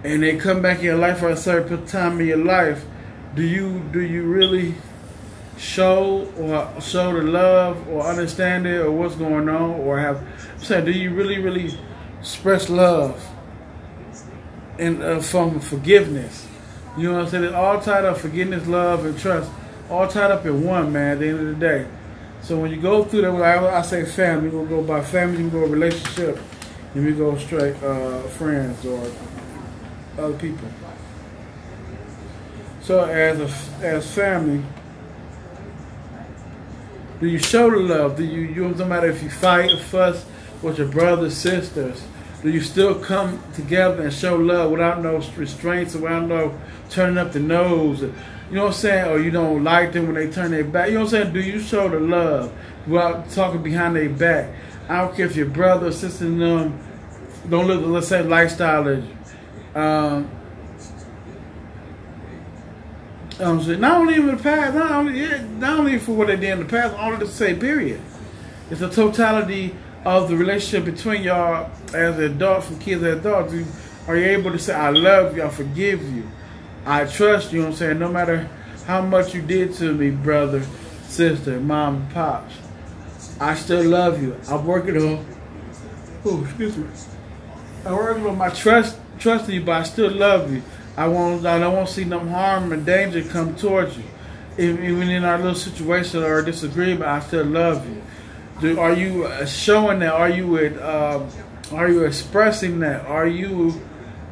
and 0.04 0.22
they 0.22 0.36
come 0.36 0.62
back 0.62 0.80
in 0.80 0.84
your 0.84 0.98
life 0.98 1.20
for 1.20 1.30
a 1.30 1.38
certain 1.38 1.86
time 1.86 2.20
in 2.20 2.28
your 2.28 2.44
life, 2.44 2.84
do 3.36 3.42
you 3.42 3.80
do 3.94 4.02
you 4.02 4.24
really 4.24 4.76
show 5.58 6.30
or 6.38 6.82
show 6.82 7.14
the 7.14 7.24
love 7.24 7.88
or 7.88 8.06
understand 8.06 8.68
it 8.68 8.82
or 8.82 8.92
what's 8.92 9.16
going 9.16 9.48
on 9.48 9.72
or 9.80 9.98
have 9.98 10.18
I'm 10.18 10.60
saying 10.60 10.86
do 10.86 10.92
you 10.92 11.14
really 11.14 11.40
really 11.40 11.74
express 12.20 12.70
love 12.70 13.26
and 14.78 15.02
uh, 15.02 15.20
from 15.22 15.62
forgiveness? 15.62 16.48
You 16.98 17.12
know 17.12 17.14
what 17.14 17.26
I'm 17.26 17.30
saying? 17.30 17.44
It's 17.46 17.54
all 17.54 17.80
tied 17.80 18.04
up 18.04 18.18
forgiveness, 18.18 18.68
love, 18.68 19.06
and 19.06 19.18
trust, 19.18 19.50
all 19.90 20.08
tied 20.10 20.32
up 20.32 20.46
in 20.46 20.66
one 20.66 20.92
man. 20.92 21.14
At 21.14 21.20
the 21.20 21.28
end 21.30 21.40
of 21.40 21.48
the 21.48 21.66
day. 21.66 21.88
So 22.42 22.60
when 22.60 22.72
you 22.72 22.78
go 22.78 23.04
through 23.04 23.22
that, 23.24 23.34
I, 23.34 23.80
I 23.80 23.82
say 23.82 24.06
family, 24.06 24.50
we'll 24.50 24.66
go 24.66 24.82
by 24.82 25.02
family, 25.02 25.44
we 25.44 25.50
go 25.50 25.66
relationship, 25.66 26.40
and 26.94 27.06
we 27.06 27.12
go 27.12 27.38
straight 27.38 27.76
uh, 27.84 28.22
friends 28.22 28.86
or 28.86 29.12
other 30.18 30.38
people. 30.38 30.68
So 32.82 33.04
as 33.04 33.40
a, 33.40 33.86
as 33.86 34.14
family, 34.14 34.64
do 37.20 37.28
you 37.28 37.40
show 37.40 37.70
the 37.70 37.78
love? 37.78 38.16
Do 38.16 38.24
you, 38.24 38.42
you 38.42 38.70
no 38.70 38.86
matter 38.86 39.08
if 39.08 39.22
you 39.24 39.30
fight 39.30 39.72
or 39.72 39.80
fuss 39.80 40.26
with 40.62 40.78
your 40.78 40.88
brothers, 40.88 41.36
sisters, 41.36 42.04
do 42.44 42.52
you 42.52 42.62
still 42.62 42.96
come 42.96 43.42
together 43.54 44.04
and 44.04 44.14
show 44.14 44.36
love 44.36 44.72
without 44.72 45.02
no 45.02 45.18
restraints, 45.36 45.96
without 45.96 46.28
no 46.28 46.60
turning 46.90 47.18
up 47.18 47.32
the 47.32 47.40
nose? 47.40 48.02
You 48.02 48.14
know 48.52 48.66
what 48.66 48.68
I'm 48.68 48.74
saying? 48.74 49.12
Or 49.12 49.20
you 49.20 49.32
don't 49.32 49.64
like 49.64 49.92
them 49.94 50.06
when 50.06 50.16
they 50.16 50.32
turn 50.32 50.52
their 50.52 50.64
back. 50.64 50.90
You 50.90 50.96
know 50.96 51.00
what 51.02 51.14
I'm 51.14 51.24
saying? 51.24 51.34
Do 51.34 51.42
you 51.42 51.60
show 51.60 51.90
the 51.90 52.00
love 52.00 52.54
without 52.86 53.30
talking 53.32 53.64
behind 53.64 53.96
their 53.96 54.10
back? 54.10 54.54
I 54.88 55.00
don't 55.00 55.16
care 55.16 55.26
if 55.26 55.36
your 55.36 55.48
brother 55.48 55.88
or 55.88 55.92
sister 55.92 56.26
them 56.26 56.80
don't 57.50 57.68
live 57.68 57.82
the 57.82 58.02
same 58.02 58.30
lifestyle 58.30 58.88
as. 58.88 59.04
Um, 59.76 60.30
um, 63.40 63.62
so 63.62 63.76
not 63.76 63.98
only 64.02 64.16
in 64.16 64.28
the 64.28 64.38
past, 64.38 64.74
not 64.76 64.92
only 64.92 65.22
yeah, 65.22 65.44
not 65.60 65.80
only 65.80 66.00
for 66.00 66.14
what 66.14 66.28
they 66.28 66.36
did 66.36 66.52
in 66.52 66.60
the 66.60 66.66
past, 66.66 66.96
only 66.98 67.20
to 67.20 67.28
say 67.28 67.54
period. 67.54 68.02
It's 68.70 68.82
a 68.82 68.90
totality 68.90 69.76
of 70.08 70.30
the 70.30 70.38
relationship 70.38 70.86
between 70.86 71.22
y'all 71.22 71.70
as 71.94 72.18
adults 72.18 72.70
and 72.70 72.80
kids 72.80 73.04
as 73.04 73.18
adults. 73.18 73.54
Are 74.08 74.16
you 74.16 74.26
able 74.28 74.52
to 74.52 74.60
say, 74.60 74.74
I 74.74 74.90
love 74.90 75.36
you, 75.36 75.44
I 75.44 75.50
forgive 75.50 76.02
you? 76.14 76.26
I 76.86 77.04
trust 77.06 77.52
you, 77.52 77.60
know 77.60 77.66
what 77.66 77.72
I'm 77.72 77.78
saying? 77.78 78.00
No 78.00 78.10
matter 78.10 78.50
how 78.86 79.02
much 79.02 79.36
you 79.36 79.42
did 79.42 79.74
to 79.76 79.94
me, 79.94 80.12
brother, 80.12 80.64
sister, 81.04 81.60
mom, 81.60 82.08
pops, 82.14 82.56
I 83.42 83.56
still 83.56 83.84
love 83.84 84.22
you. 84.22 84.38
I'm 84.48 84.66
working 84.66 84.96
on, 84.96 85.26
oh, 86.24 86.42
excuse 86.46 86.78
me. 86.78 86.88
I'm 87.86 87.94
working 87.98 88.26
on 88.26 88.38
my 88.38 88.50
trust, 88.50 88.98
trusting 89.20 89.56
you, 89.56 89.62
but 89.62 89.74
I 89.74 89.84
still 89.84 90.12
love 90.12 90.54
you. 90.54 90.62
I 90.96 91.10
won't, 91.10 91.46
I 91.46 91.60
don't 91.60 91.76
want 91.76 91.90
to 91.90 91.94
see 91.94 92.06
no 92.06 92.20
harm 92.20 92.72
and 92.72 92.86
danger 92.86 93.24
come 93.24 93.58
towards 93.58 93.98
you. 93.98 94.06
Even 94.58 95.10
in 95.10 95.26
our 95.26 95.38
little 95.38 95.54
situation 95.54 96.24
or 96.24 96.42
disagreement, 96.42 97.04
I 97.04 97.20
still 97.20 97.46
love 97.46 97.86
you. 97.90 98.02
Do, 98.60 98.80
are 98.80 98.94
you 98.94 99.26
uh, 99.26 99.46
showing 99.46 100.00
that? 100.00 100.14
Are 100.14 100.30
you 100.30 100.48
with, 100.48 100.78
uh, 100.80 101.24
Are 101.72 101.90
you 101.90 102.06
expressing 102.06 102.80
that? 102.80 103.06
Are 103.06 103.28
you 103.28 103.80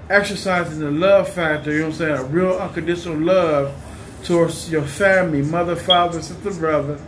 exercising 0.09 0.79
the 0.79 0.89
love 0.89 1.29
factor? 1.29 1.71
You 1.71 1.79
know 1.79 1.85
what 1.85 1.93
I'm 1.93 1.97
saying? 1.97 2.17
A 2.17 2.23
real 2.23 2.53
unconditional 2.57 3.17
love 3.17 3.75
towards 4.23 4.71
your 4.71 4.81
family, 4.81 5.43
mother, 5.43 5.75
father, 5.75 6.21
sister, 6.21 6.51
brother, 6.53 6.99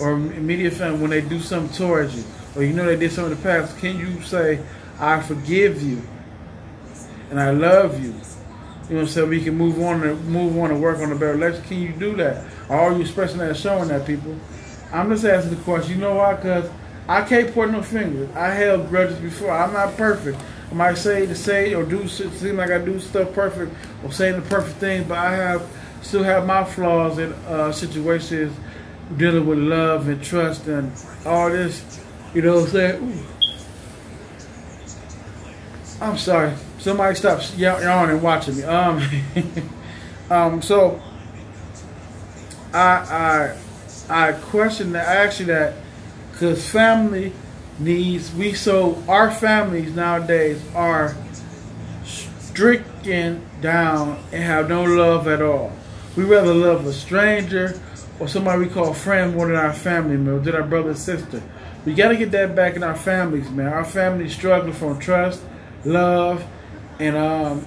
or 0.00 0.14
immediate 0.14 0.72
family 0.72 1.00
when 1.00 1.10
they 1.10 1.20
do 1.20 1.38
something 1.38 1.76
towards 1.76 2.16
you, 2.16 2.24
or 2.56 2.64
you 2.64 2.72
know 2.72 2.84
they 2.84 2.96
did 2.96 3.12
something 3.12 3.32
in 3.32 3.38
the 3.38 3.42
past. 3.44 3.78
Can 3.78 3.98
you 3.98 4.20
say, 4.22 4.60
"I 4.98 5.20
forgive 5.20 5.82
you," 5.82 6.02
and 7.30 7.38
I 7.38 7.50
love 7.50 8.02
you? 8.02 8.08
You 8.08 8.96
know 8.96 9.02
what 9.02 9.02
I'm 9.02 9.06
saying? 9.08 9.28
We 9.28 9.44
can 9.44 9.56
move 9.56 9.80
on 9.80 10.02
and 10.02 10.26
move 10.26 10.58
on 10.58 10.72
and 10.72 10.82
work 10.82 10.98
on 10.98 11.12
a 11.12 11.14
better 11.14 11.34
relationship. 11.34 11.68
Can 11.68 11.80
you 11.80 11.92
do 11.92 12.16
that? 12.16 12.44
Are 12.68 12.92
you 12.92 13.02
expressing 13.02 13.38
that, 13.38 13.56
showing 13.56 13.88
that 13.88 14.04
people? 14.04 14.34
I'm 14.92 15.10
just 15.10 15.24
asking 15.24 15.56
the 15.56 15.62
question. 15.62 15.94
You 15.94 16.00
know 16.00 16.14
why? 16.14 16.34
Because 16.34 16.70
I 17.08 17.22
can't 17.22 17.52
point 17.52 17.72
no 17.72 17.82
fingers. 17.82 18.28
I 18.34 18.48
held 18.48 18.88
grudges 18.88 19.18
before. 19.18 19.50
I'm 19.50 19.72
not 19.72 19.96
perfect. 19.96 20.38
I 20.70 20.74
might 20.74 20.96
say 20.96 21.26
to 21.26 21.34
say 21.34 21.74
or 21.74 21.84
do 21.84 22.06
seem 22.06 22.56
like 22.56 22.70
I 22.70 22.78
do 22.78 23.00
stuff 23.00 23.32
perfect 23.32 23.74
or 24.04 24.12
saying 24.12 24.36
the 24.36 24.48
perfect 24.48 24.76
thing, 24.76 25.04
but 25.08 25.18
I 25.18 25.34
have 25.34 25.68
still 26.02 26.22
have 26.22 26.46
my 26.46 26.64
flaws 26.64 27.18
in 27.18 27.32
uh, 27.32 27.72
situations 27.72 28.56
dealing 29.16 29.46
with 29.46 29.58
love 29.58 30.08
and 30.08 30.22
trust 30.22 30.66
and 30.68 30.92
all 31.26 31.50
this. 31.50 32.00
You 32.32 32.42
know 32.42 32.60
what 32.60 32.64
I'm 32.64 32.70
saying? 32.70 33.26
I'm 36.00 36.16
sorry. 36.16 36.54
Somebody 36.78 37.14
stop 37.16 37.42
yawning 37.56 38.10
and 38.10 38.22
watching 38.22 38.56
me. 38.56 38.62
Um, 38.62 39.02
um. 40.30 40.62
So 40.62 41.02
I 42.72 42.78
I 42.78 43.56
I 44.10 44.32
question 44.32 44.92
that. 44.92 45.08
I 45.08 45.26
ask 45.26 45.40
you 45.40 45.46
that 45.46 45.74
because 46.32 46.68
family 46.68 47.32
needs 47.78 48.34
we 48.34 48.52
so 48.52 49.02
our 49.08 49.30
families 49.30 49.94
nowadays 49.94 50.62
are 50.74 51.16
stricken 52.04 53.46
down 53.60 54.22
and 54.32 54.42
have 54.42 54.68
no 54.68 54.82
love 54.84 55.28
at 55.28 55.40
all. 55.40 55.72
We 56.16 56.24
rather 56.24 56.52
love 56.52 56.86
a 56.86 56.92
stranger 56.92 57.80
or 58.18 58.28
somebody 58.28 58.66
we 58.66 58.68
call 58.68 58.92
friend 58.92 59.34
more 59.34 59.46
than 59.46 59.56
our 59.56 59.72
family 59.72 60.16
member, 60.16 60.40
than 60.40 60.60
our 60.60 60.66
brother 60.66 60.90
and 60.90 60.98
sister. 60.98 61.42
We 61.86 61.94
got 61.94 62.08
to 62.08 62.16
get 62.16 62.30
that 62.32 62.54
back 62.54 62.74
in 62.76 62.82
our 62.82 62.96
families, 62.96 63.48
man. 63.48 63.72
Our 63.72 63.84
families 63.84 64.34
struggling 64.34 64.74
from 64.74 64.98
trust, 64.98 65.40
love, 65.84 66.44
and 66.98 67.16
um, 67.16 67.66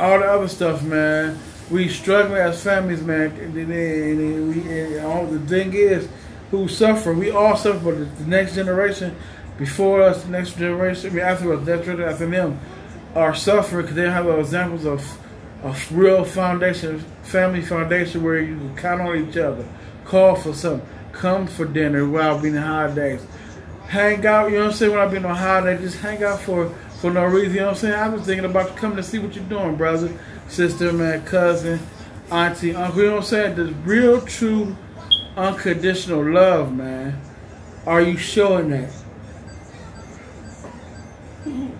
all 0.00 0.18
the 0.18 0.24
other 0.24 0.48
stuff, 0.48 0.82
man. 0.82 1.38
We 1.70 1.88
struggling 1.88 2.40
as 2.40 2.62
families, 2.62 3.02
man. 3.02 3.32
And, 3.32 3.54
we, 3.54 4.60
and 4.70 5.04
all 5.04 5.26
the 5.26 5.40
thing 5.40 5.72
is, 5.74 6.08
who 6.50 6.68
suffer, 6.68 7.12
we 7.12 7.30
all 7.30 7.56
suffer, 7.56 7.78
but 7.78 8.18
the 8.18 8.26
next 8.26 8.54
generation 8.54 9.16
before 9.58 10.02
us, 10.02 10.22
the 10.22 10.30
next 10.30 10.56
generation, 10.56 11.10
I 11.10 11.14
mean, 11.14 11.24
after 11.24 11.52
us, 11.54 11.66
that's 11.66 11.86
really 11.86 12.04
after 12.04 12.26
them, 12.26 12.60
are 13.14 13.34
suffering 13.34 13.82
because 13.82 13.96
they 13.96 14.08
have 14.08 14.28
examples 14.28 14.84
of 14.84 15.18
a 15.64 15.74
real 15.90 16.24
foundation, 16.24 17.00
family 17.22 17.62
foundation 17.62 18.22
where 18.22 18.38
you 18.38 18.56
can 18.56 18.76
count 18.76 19.00
on 19.00 19.28
each 19.28 19.36
other, 19.36 19.66
call 20.04 20.36
for 20.36 20.52
something, 20.52 20.86
come 21.12 21.46
for 21.46 21.64
dinner 21.64 22.08
while 22.08 22.40
being 22.40 22.54
holidays, 22.54 23.26
hang 23.88 24.24
out. 24.26 24.50
You 24.50 24.58
know 24.58 24.64
what 24.64 24.72
I'm 24.72 24.76
saying? 24.76 24.92
When 24.92 25.00
I've 25.00 25.10
been 25.10 25.24
on 25.24 25.34
holiday, 25.34 25.82
just 25.82 25.98
hang 25.98 26.22
out 26.22 26.40
for 26.40 26.68
for 27.00 27.10
no 27.10 27.24
reason. 27.24 27.54
You 27.54 27.60
know 27.60 27.66
what 27.66 27.72
I'm 27.72 27.80
saying? 27.80 27.94
I 27.94 28.08
was 28.08 28.22
thinking 28.22 28.44
about 28.44 28.76
coming 28.76 28.96
to 28.96 29.02
see 29.02 29.18
what 29.18 29.34
you're 29.34 29.44
doing, 29.44 29.76
brother, 29.76 30.12
sister, 30.48 30.92
man, 30.92 31.24
cousin, 31.24 31.80
auntie, 32.30 32.74
uncle. 32.74 33.00
You 33.00 33.06
know 33.06 33.12
what 33.16 33.18
I'm 33.18 33.24
saying? 33.24 33.56
The 33.56 33.66
real, 33.84 34.20
true, 34.22 34.76
unconditional 35.36 36.24
love, 36.24 36.74
man. 36.74 37.20
Are 37.86 38.00
you 38.00 38.16
showing 38.16 38.70
that? 38.70 38.92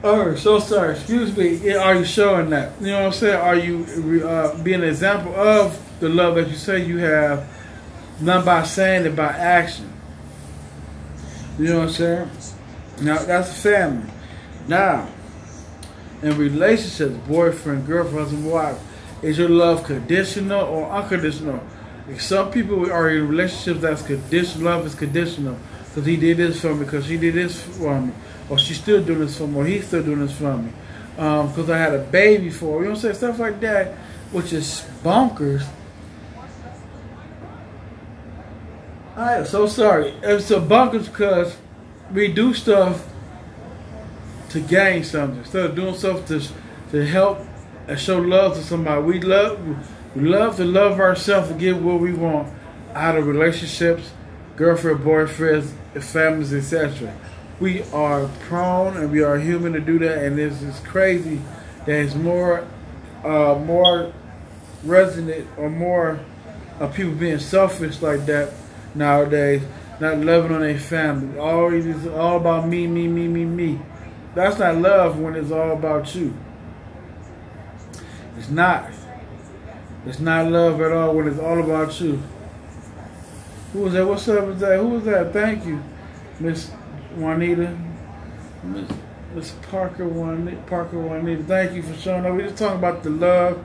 Oh, 0.04 0.36
so 0.36 0.60
sorry. 0.60 0.94
Excuse 0.94 1.36
me. 1.36 1.72
Are 1.74 1.96
you 1.96 2.04
showing 2.04 2.50
that? 2.50 2.80
You 2.80 2.88
know 2.88 2.98
what 3.00 3.06
I'm 3.06 3.12
saying? 3.12 3.40
Are 3.40 3.56
you 3.56 4.22
uh, 4.24 4.62
being 4.62 4.82
an 4.82 4.88
example 4.88 5.34
of 5.34 5.80
the 5.98 6.08
love 6.08 6.36
that 6.36 6.48
you 6.48 6.54
say 6.54 6.84
you 6.84 6.98
have, 6.98 7.48
not 8.20 8.44
by 8.44 8.62
saying 8.62 9.06
it, 9.06 9.16
by 9.16 9.28
action? 9.28 9.92
You 11.58 11.70
know 11.70 11.78
what 11.78 11.88
I'm 11.88 11.90
saying? 11.90 12.30
Now 13.00 13.18
that's 13.18 13.60
family. 13.60 14.12
Now, 14.68 15.08
in 16.22 16.36
relationships, 16.38 17.14
boyfriend, 17.28 17.86
girlfriend, 17.86 18.18
husband, 18.18 18.50
wife, 18.50 18.78
is 19.22 19.38
your 19.38 19.48
love 19.48 19.84
conditional 19.84 20.64
or 20.64 20.90
unconditional? 20.90 21.62
Some 22.18 22.50
people 22.50 22.90
are 22.90 23.10
in 23.10 23.28
relationships 23.28 23.80
that's 23.80 24.02
conditional. 24.02 24.64
Love 24.64 24.86
is 24.86 24.94
conditional 24.94 25.58
because 25.88 26.06
he 26.06 26.16
did 26.16 26.36
this 26.36 26.60
for 26.60 26.74
me, 26.74 26.84
because 26.84 27.06
she 27.06 27.16
did 27.16 27.34
this 27.34 27.62
for 27.62 28.00
me, 28.00 28.12
or 28.48 28.58
she's 28.58 28.78
still 28.78 29.02
doing 29.02 29.20
this 29.20 29.36
for 29.36 29.46
me, 29.46 29.58
or 29.58 29.66
he's 29.66 29.86
still 29.86 30.02
doing 30.02 30.20
this 30.20 30.36
for 30.36 30.56
me, 30.56 30.70
because 31.10 31.58
um, 31.58 31.70
I 31.70 31.78
had 31.78 31.94
a 31.94 32.04
baby 32.04 32.50
for. 32.50 32.78
You 32.78 32.84
know 32.84 32.90
what 32.90 32.96
I'm 32.96 33.02
saying? 33.02 33.14
Stuff 33.14 33.38
like 33.38 33.60
that, 33.60 33.94
which 34.30 34.52
is 34.52 34.86
bonkers. 35.02 35.66
I 39.16 39.36
am 39.36 39.46
so 39.46 39.66
sorry. 39.66 40.10
It's 40.22 40.50
a 40.50 40.60
bonkers 40.60 41.06
because 41.06 41.56
we 42.12 42.28
do 42.32 42.52
stuff 42.52 43.08
to 44.50 44.60
gain 44.60 45.04
something 45.04 45.38
instead 45.38 45.66
of 45.66 45.74
doing 45.74 45.94
stuff 45.94 46.26
to 46.26 46.42
to 46.90 47.06
help 47.06 47.40
and 47.88 47.98
show 47.98 48.18
love 48.18 48.54
to 48.54 48.62
somebody. 48.62 49.02
We 49.02 49.20
love 49.20 49.58
we 50.14 50.22
love 50.22 50.56
to 50.56 50.64
love 50.64 51.00
ourselves 51.00 51.50
and 51.50 51.60
get 51.60 51.76
what 51.76 52.00
we 52.00 52.12
want 52.12 52.52
out 52.94 53.16
of 53.16 53.26
relationships, 53.26 54.10
girlfriend, 54.56 55.00
boyfriends, 55.00 55.72
families, 56.02 56.52
etc. 56.52 57.14
We 57.60 57.82
are 57.92 58.28
prone 58.48 58.96
and 58.96 59.10
we 59.10 59.22
are 59.22 59.38
human 59.38 59.72
to 59.74 59.80
do 59.80 59.98
that, 60.00 60.24
and 60.24 60.38
this 60.38 60.62
is 60.62 60.78
crazy. 60.80 61.40
There's 61.84 62.14
more, 62.14 62.66
uh, 63.24 63.60
more 63.64 64.12
resonant 64.84 65.46
or 65.56 65.70
more 65.70 66.20
of 66.80 66.94
people 66.94 67.12
being 67.12 67.38
selfish 67.38 68.02
like 68.02 68.26
that 68.26 68.52
nowadays, 68.94 69.62
not 70.00 70.18
loving 70.18 70.52
on 70.52 70.60
their 70.60 70.78
family. 70.78 71.38
Always 71.38 71.86
it's 71.86 72.06
all 72.06 72.36
about 72.38 72.68
me, 72.68 72.86
me, 72.86 73.08
me, 73.08 73.28
me, 73.28 73.44
me. 73.44 73.80
That's 74.36 74.58
not 74.58 74.76
love 74.76 75.18
when 75.18 75.34
it's 75.34 75.50
all 75.50 75.72
about 75.72 76.14
you. 76.14 76.36
It's 78.36 78.50
not. 78.50 78.90
It's 80.04 80.20
not 80.20 80.52
love 80.52 80.78
at 80.82 80.92
all 80.92 81.14
when 81.14 81.26
it's 81.26 81.38
all 81.38 81.58
about 81.58 81.98
you. 82.02 82.22
Who 83.72 83.80
was 83.80 83.94
that? 83.94 84.06
What's 84.06 84.28
up 84.28 84.46
with 84.46 84.58
that? 84.58 84.78
Who 84.78 84.88
was 84.88 85.04
that? 85.04 85.32
Thank 85.32 85.64
you, 85.64 85.82
Miss 86.38 86.70
Juanita. 87.16 87.78
Miss 88.62 88.90
Miss 89.34 89.52
Parker 89.70 90.06
Juanita. 90.06 90.58
Parker 90.66 91.00
Juanita. 91.00 91.42
Thank 91.44 91.72
you 91.72 91.82
for 91.82 91.94
showing 91.94 92.26
up. 92.26 92.34
We 92.34 92.42
just 92.42 92.58
talking 92.58 92.78
about 92.78 93.02
the 93.04 93.10
love. 93.10 93.64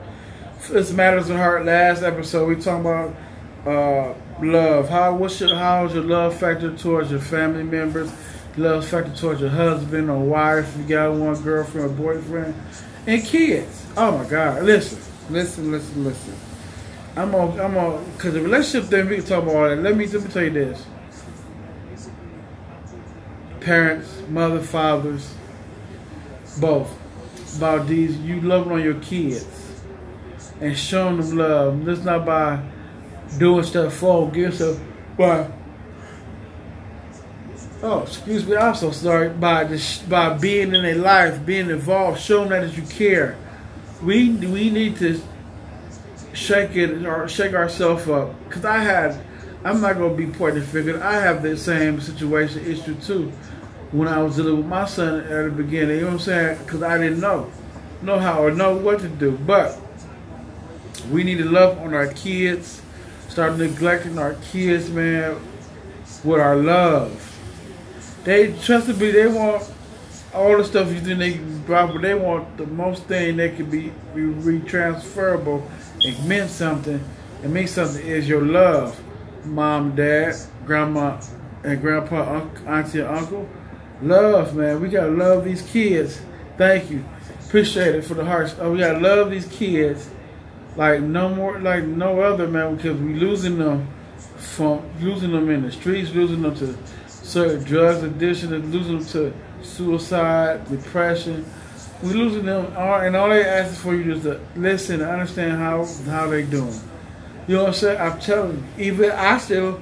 This 0.70 0.90
matters 0.90 1.28
of 1.28 1.36
heart. 1.36 1.66
Last 1.66 2.02
episode 2.02 2.48
we 2.48 2.56
talking 2.56 2.80
about 2.80 3.14
uh, 3.66 4.14
love. 4.42 4.88
How 4.88 5.14
what's 5.16 5.38
your 5.38 5.54
how's 5.54 5.92
your 5.92 6.04
love 6.04 6.34
factor 6.34 6.74
towards 6.74 7.10
your 7.10 7.20
family 7.20 7.62
members? 7.62 8.10
Love 8.56 8.86
factor 8.86 9.10
towards 9.16 9.40
your 9.40 9.48
husband 9.48 10.10
or 10.10 10.22
wife, 10.22 10.74
if 10.74 10.82
you 10.82 10.84
got 10.84 11.14
one 11.14 11.40
girlfriend 11.42 11.86
or 11.86 11.94
boyfriend, 11.94 12.54
and 13.06 13.24
kids. 13.24 13.86
Oh 13.96 14.18
my 14.18 14.28
God! 14.28 14.62
Listen, 14.64 14.98
listen, 15.30 15.72
listen, 15.72 16.04
listen. 16.04 16.34
I'm 17.16 17.34
on, 17.34 17.58
I'm 17.58 17.76
on, 17.78 18.04
because 18.12 18.34
the 18.34 18.42
relationship 18.42 18.90
thing 18.90 19.08
we 19.08 19.20
talk 19.20 19.42
about 19.42 19.54
all 19.54 19.68
that. 19.68 19.78
Let 19.78 19.96
me 19.96 20.06
let 20.06 20.22
me 20.22 20.28
tell 20.28 20.44
you 20.44 20.50
this: 20.50 20.84
parents, 23.60 24.22
mother, 24.28 24.60
fathers, 24.60 25.34
both 26.60 26.94
about 27.56 27.86
these. 27.86 28.18
You 28.18 28.42
loving 28.42 28.72
on 28.72 28.82
your 28.82 29.00
kids 29.00 29.46
and 30.60 30.76
showing 30.76 31.16
them 31.16 31.38
love. 31.38 31.84
This 31.86 32.04
not 32.04 32.26
by 32.26 32.62
doing 33.38 33.64
stuff 33.64 33.94
for 33.94 34.30
give 34.30 34.54
stuff, 34.54 34.78
but 35.16 35.50
oh, 37.82 38.02
excuse 38.02 38.46
me, 38.46 38.56
I'm 38.56 38.74
so 38.74 38.90
sorry, 38.92 39.28
by 39.28 39.64
this, 39.64 39.98
by 40.02 40.36
being 40.38 40.74
in 40.74 40.82
their 40.82 40.96
life, 40.96 41.44
being 41.44 41.68
involved, 41.68 42.20
showing 42.20 42.50
that 42.50 42.76
you 42.76 42.82
care. 42.84 43.36
We 44.02 44.30
we 44.30 44.70
need 44.70 44.96
to 44.96 45.20
shake 46.32 46.76
it 46.76 47.04
or 47.04 47.28
shake 47.28 47.54
ourselves 47.54 48.08
up. 48.08 48.34
Cause 48.50 48.64
I 48.64 48.78
had, 48.78 49.20
I'm 49.64 49.80
not 49.80 49.94
gonna 49.94 50.14
be 50.14 50.26
pointing 50.26 50.62
figure. 50.62 51.02
I 51.02 51.14
have 51.14 51.42
the 51.42 51.56
same 51.56 52.00
situation 52.00 52.64
issue 52.64 52.94
too. 52.96 53.32
When 53.90 54.08
I 54.08 54.22
was 54.22 54.36
dealing 54.36 54.56
with 54.56 54.66
my 54.66 54.86
son 54.86 55.20
at 55.20 55.44
the 55.44 55.50
beginning, 55.50 55.96
you 55.96 56.02
know 56.02 56.06
what 56.08 56.12
I'm 56.14 56.18
saying? 56.20 56.66
Cause 56.66 56.82
I 56.82 56.98
didn't 56.98 57.20
know, 57.20 57.50
know 58.00 58.18
how 58.18 58.42
or 58.42 58.50
know 58.50 58.76
what 58.76 59.00
to 59.00 59.08
do. 59.08 59.32
But 59.32 59.78
we 61.10 61.22
need 61.22 61.38
to 61.38 61.44
love 61.44 61.78
on 61.78 61.94
our 61.94 62.08
kids. 62.08 62.80
Start 63.28 63.56
neglecting 63.56 64.18
our 64.18 64.34
kids, 64.34 64.90
man, 64.90 65.36
with 66.24 66.40
our 66.40 66.56
love 66.56 67.31
they 68.24 68.52
trusted 68.60 68.98
me. 68.98 69.10
They 69.10 69.26
want 69.26 69.70
all 70.34 70.56
the 70.56 70.64
stuff 70.64 70.90
you 70.90 71.00
think 71.00 71.18
they 71.18 71.32
can 71.34 71.62
drop, 71.64 71.92
but 71.92 72.02
they 72.02 72.14
want 72.14 72.56
the 72.56 72.66
most 72.66 73.04
thing 73.04 73.36
that 73.36 73.56
can 73.56 73.70
be, 73.70 73.92
retransferable 74.14 75.68
and 76.04 76.28
meant 76.28 76.50
something. 76.50 77.02
It 77.42 77.48
means 77.48 77.70
something 77.70 78.04
is 78.06 78.28
your 78.28 78.42
love, 78.42 79.00
mom, 79.44 79.94
dad, 79.96 80.36
grandma, 80.64 81.20
and 81.64 81.80
grandpa, 81.80 82.46
auntie, 82.66 83.00
and 83.00 83.08
uncle. 83.08 83.48
Love, 84.00 84.56
man. 84.56 84.80
We 84.80 84.88
gotta 84.88 85.10
love 85.10 85.44
these 85.44 85.62
kids. 85.62 86.20
Thank 86.56 86.90
you. 86.90 87.04
Appreciate 87.46 87.94
it 87.94 88.04
for 88.04 88.14
the 88.14 88.24
hearts. 88.24 88.54
Oh, 88.58 88.72
we 88.72 88.78
gotta 88.78 89.00
love 89.00 89.30
these 89.30 89.46
kids 89.46 90.08
like 90.76 91.00
no 91.02 91.28
more, 91.28 91.58
like 91.60 91.84
no 91.84 92.20
other 92.20 92.48
man, 92.48 92.76
because 92.76 92.98
we 92.98 93.14
losing 93.14 93.58
them 93.58 93.88
from 94.36 94.82
losing 95.00 95.32
them 95.32 95.50
in 95.50 95.62
the 95.62 95.72
streets, 95.72 96.12
losing 96.14 96.42
them 96.42 96.54
to 96.56 96.76
certain 97.22 97.62
drugs 97.64 98.02
addiction, 98.02 98.52
and 98.52 98.72
losing 98.72 98.98
them 98.98 99.06
to 99.06 99.32
suicide, 99.64 100.68
depression. 100.68 101.44
We 102.02 102.14
losing 102.14 102.46
them, 102.46 102.76
all, 102.76 103.00
and 103.00 103.14
all 103.14 103.28
they 103.28 103.44
ask 103.44 103.80
for 103.80 103.94
you 103.94 104.14
is 104.14 104.22
to 104.24 104.40
listen, 104.56 105.00
and 105.00 105.10
understand 105.10 105.52
how 105.52 105.86
how 106.06 106.28
they 106.28 106.42
doing. 106.42 106.78
You 107.46 107.56
know 107.56 107.62
what 107.62 107.68
I'm 107.68 107.74
saying? 107.74 108.00
I'm 108.00 108.20
telling 108.20 108.68
you, 108.76 108.84
even 108.84 109.10
I 109.12 109.38
still. 109.38 109.80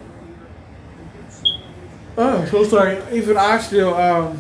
Oh, 2.17 2.45
so 2.47 2.65
sorry. 2.65 3.03
Even 3.13 3.37
I 3.37 3.59
still 3.59 3.95
um, 3.95 4.39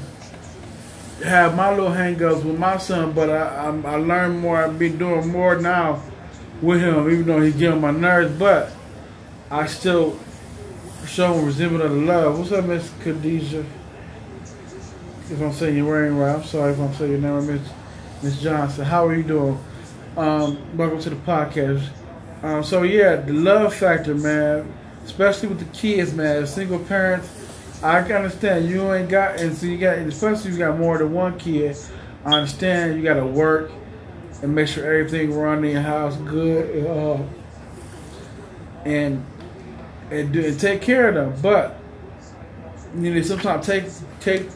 have 1.24 1.54
my 1.54 1.70
little 1.70 1.90
hangups 1.90 2.44
with 2.44 2.58
my 2.58 2.76
son, 2.76 3.12
but 3.12 3.30
I, 3.30 3.66
I 3.66 3.92
I 3.92 3.96
learned 3.96 4.40
more. 4.40 4.62
I've 4.62 4.78
been 4.78 4.98
doing 4.98 5.28
more 5.28 5.56
now 5.56 6.02
with 6.60 6.80
him, 6.80 7.10
even 7.10 7.26
though 7.26 7.40
he's 7.40 7.56
getting 7.56 7.80
my 7.80 7.92
nerves. 7.92 8.38
But 8.38 8.72
I 9.50 9.66
still 9.66 10.18
show 11.06 11.34
him 11.34 11.46
resemblance 11.46 11.84
of 11.84 11.92
love. 11.92 12.38
What's 12.38 12.52
up, 12.52 12.64
Miss 12.66 12.90
Khadijah? 13.02 13.64
If 15.30 15.40
I'm 15.40 15.52
saying 15.52 15.76
your 15.76 16.02
name 16.02 16.18
right, 16.18 16.36
I'm 16.36 16.44
sorry 16.44 16.72
if 16.72 16.78
I'm 16.78 16.92
saying 16.94 17.12
your 17.12 17.20
name, 17.20 17.46
Miss 17.46 17.68
Miss 18.22 18.40
Johnson. 18.40 18.84
How 18.84 19.06
are 19.06 19.14
you 19.14 19.22
doing? 19.22 19.58
Um, 20.16 20.76
welcome 20.76 21.00
to 21.00 21.10
the 21.10 21.16
podcast. 21.16 21.86
Um, 22.42 22.62
so 22.64 22.82
yeah, 22.82 23.16
the 23.16 23.32
love 23.32 23.74
factor, 23.74 24.14
man, 24.14 24.72
especially 25.04 25.48
with 25.48 25.58
the 25.58 25.76
kids, 25.76 26.12
man. 26.12 26.46
Single 26.46 26.80
parents, 26.80 27.28
I 27.82 28.02
can 28.02 28.16
understand 28.16 28.68
you 28.68 28.92
ain't 28.92 29.08
got, 29.08 29.40
and 29.40 29.56
so 29.56 29.66
you 29.66 29.78
got, 29.78 29.98
especially 29.98 30.52
you 30.52 30.58
got 30.58 30.78
more 30.78 30.98
than 30.98 31.12
one 31.12 31.38
kid. 31.38 31.76
I 32.24 32.34
understand 32.34 32.96
you 32.96 33.02
got 33.02 33.14
to 33.14 33.26
work 33.26 33.70
and 34.42 34.54
make 34.54 34.68
sure 34.68 34.84
everything 34.84 35.34
running 35.34 35.66
in 35.66 35.70
your 35.72 35.82
house 35.82 36.16
good, 36.16 36.86
uh, 36.86 37.22
and 38.84 39.24
and, 40.10 40.32
do, 40.32 40.44
and 40.44 40.58
take 40.58 40.82
care 40.82 41.08
of 41.08 41.14
them. 41.14 41.34
But 41.42 41.78
you 42.98 43.14
know, 43.14 43.22
sometimes 43.22 43.66
take 43.66 43.84
take 44.20 44.48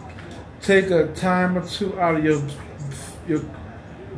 take 0.61 0.91
a 0.91 1.09
time 1.15 1.57
or 1.57 1.67
two 1.67 1.99
out 2.01 2.17
of 2.17 2.25
your 2.25 2.43
your 3.29 3.43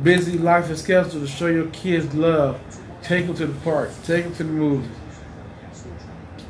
busy 0.03 0.37
life 0.37 0.69
and 0.69 0.77
schedule 0.77 1.21
to 1.21 1.27
show 1.27 1.47
your 1.47 1.67
kids 1.67 2.13
love. 2.13 2.59
Take 3.03 3.27
them 3.27 3.35
to 3.35 3.47
the 3.47 3.59
park. 3.61 3.91
Take 4.03 4.25
them 4.25 4.35
to 4.35 4.43
the 4.43 4.49
movies. 4.49 4.89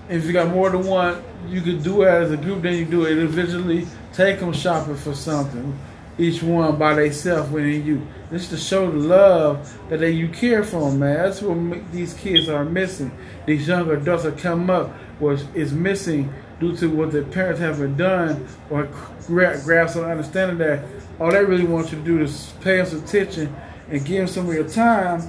If 0.09 0.25
you 0.25 0.31
got 0.31 0.49
more 0.49 0.69
than 0.69 0.85
one, 0.85 1.21
you 1.47 1.61
could 1.61 1.83
do 1.83 2.03
it 2.03 2.07
as 2.07 2.31
a 2.31 2.37
group. 2.37 2.61
Then 2.61 2.75
you 2.75 2.85
do 2.85 3.05
it 3.05 3.17
individually. 3.17 3.87
Take 4.13 4.39
them 4.39 4.53
shopping 4.53 4.95
for 4.95 5.13
something. 5.13 5.77
Each 6.17 6.41
one 6.41 6.77
by 6.77 6.95
themselves 6.95 7.51
within 7.51 7.85
you. 7.85 8.07
This 8.31 8.43
is 8.43 8.49
to 8.49 8.57
show 8.57 8.89
the 8.89 8.97
love 8.97 9.89
that 9.89 9.99
they, 9.99 10.11
you 10.11 10.29
care 10.29 10.63
for 10.63 10.89
them, 10.89 10.99
man. 10.99 11.17
That's 11.17 11.41
what 11.41 11.91
these 11.91 12.13
kids 12.15 12.49
are 12.49 12.65
missing. 12.65 13.11
These 13.45 13.67
young 13.67 13.89
adults 13.91 14.23
that 14.23 14.37
come 14.37 14.69
up 14.69 14.91
was 15.19 15.45
is 15.53 15.73
missing 15.73 16.33
due 16.59 16.75
to 16.77 16.87
what 16.87 17.11
their 17.11 17.23
parents 17.23 17.59
haven't 17.59 17.97
done 17.97 18.47
or 18.69 18.89
grasp 19.27 19.93
some 19.93 20.05
understanding 20.05 20.57
that 20.57 20.83
all 21.19 21.31
they 21.31 21.43
really 21.43 21.65
want 21.65 21.91
you 21.91 21.97
to 21.99 22.03
do 22.03 22.21
is 22.21 22.53
pay 22.61 22.79
us 22.79 22.93
attention 22.93 23.55
and 23.89 24.03
give 24.05 24.17
them 24.17 24.27
some 24.27 24.49
of 24.49 24.53
your 24.53 24.67
time 24.67 25.21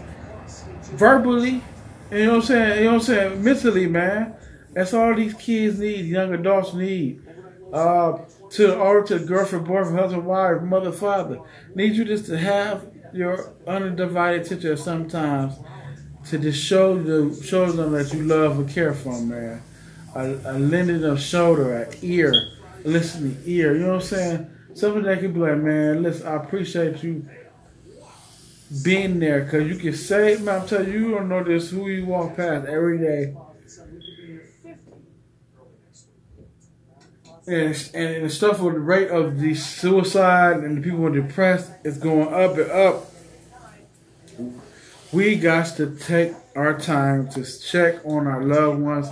verbally, 0.96 1.62
you 2.10 2.24
know 2.24 2.36
what 2.36 2.36
I'm 2.36 2.42
saying? 2.42 2.78
You 2.78 2.84
know 2.84 2.92
what 2.92 3.00
I'm 3.00 3.06
saying? 3.06 3.44
Mentally, 3.44 3.86
man. 3.86 4.34
That's 4.72 4.94
all 4.94 5.14
these 5.14 5.34
kids 5.34 5.78
need, 5.78 6.06
young 6.06 6.32
adults 6.32 6.72
need. 6.74 7.22
Uh, 7.72 8.18
to 8.50 8.76
or 8.76 9.02
to 9.04 9.18
girlfriend, 9.18 9.66
boyfriend, 9.66 9.98
husband, 9.98 10.24
wife, 10.24 10.62
mother, 10.62 10.92
father. 10.92 11.40
Need 11.74 11.94
you 11.94 12.04
just 12.04 12.26
to 12.26 12.38
have 12.38 12.90
your 13.12 13.54
undivided 13.66 14.42
attention 14.46 14.76
sometimes 14.76 15.54
to 16.26 16.38
just 16.38 16.62
show 16.62 17.00
the 17.00 17.42
show 17.42 17.70
them 17.70 17.92
that 17.92 18.12
you 18.12 18.22
love 18.22 18.58
and 18.58 18.68
care 18.68 18.94
for 18.94 19.14
them, 19.14 19.28
man. 19.28 19.62
A, 20.14 20.26
a 20.44 20.56
lending 20.58 21.04
of 21.04 21.20
shoulder, 21.20 21.82
an 21.82 21.94
ear, 22.02 22.32
a 22.84 22.88
listening 22.88 23.40
ear. 23.44 23.74
You 23.74 23.82
know 23.82 23.94
what 23.94 24.02
I'm 24.02 24.08
saying? 24.08 24.50
Something 24.74 25.02
that 25.04 25.20
can 25.20 25.32
be 25.32 25.40
like, 25.40 25.58
man, 25.58 26.02
listen, 26.02 26.26
I 26.26 26.36
appreciate 26.36 27.02
you 27.02 27.28
being 28.82 29.18
there 29.18 29.44
because 29.44 29.66
you 29.66 29.76
can 29.76 29.94
say, 29.94 30.36
man, 30.38 30.62
I'm 30.62 30.68
telling 30.68 30.92
you, 30.92 30.98
you 30.98 31.10
don't 31.12 31.28
know 31.28 31.42
this 31.42 31.70
who 31.70 31.88
you 31.88 32.06
walk 32.06 32.36
past 32.36 32.66
every 32.66 32.98
day. 32.98 33.34
And, 37.48 37.90
and 37.94 38.24
the 38.24 38.30
stuff 38.30 38.60
with 38.60 38.74
the 38.74 38.80
rate 38.80 39.10
of 39.10 39.38
the 39.40 39.54
suicide 39.54 40.58
and 40.58 40.76
the 40.76 40.82
people 40.82 40.98
who 40.98 41.06
are 41.06 41.20
depressed 41.20 41.72
is 41.84 41.98
going 41.98 42.32
up 42.32 42.58
and 42.58 42.70
up. 42.70 43.12
We 45.12 45.36
got 45.36 45.76
to 45.76 45.96
take 45.96 46.34
our 46.54 46.78
time 46.78 47.30
to 47.30 47.44
check 47.44 48.04
on 48.04 48.26
our 48.26 48.42
loved 48.42 48.80
ones, 48.80 49.08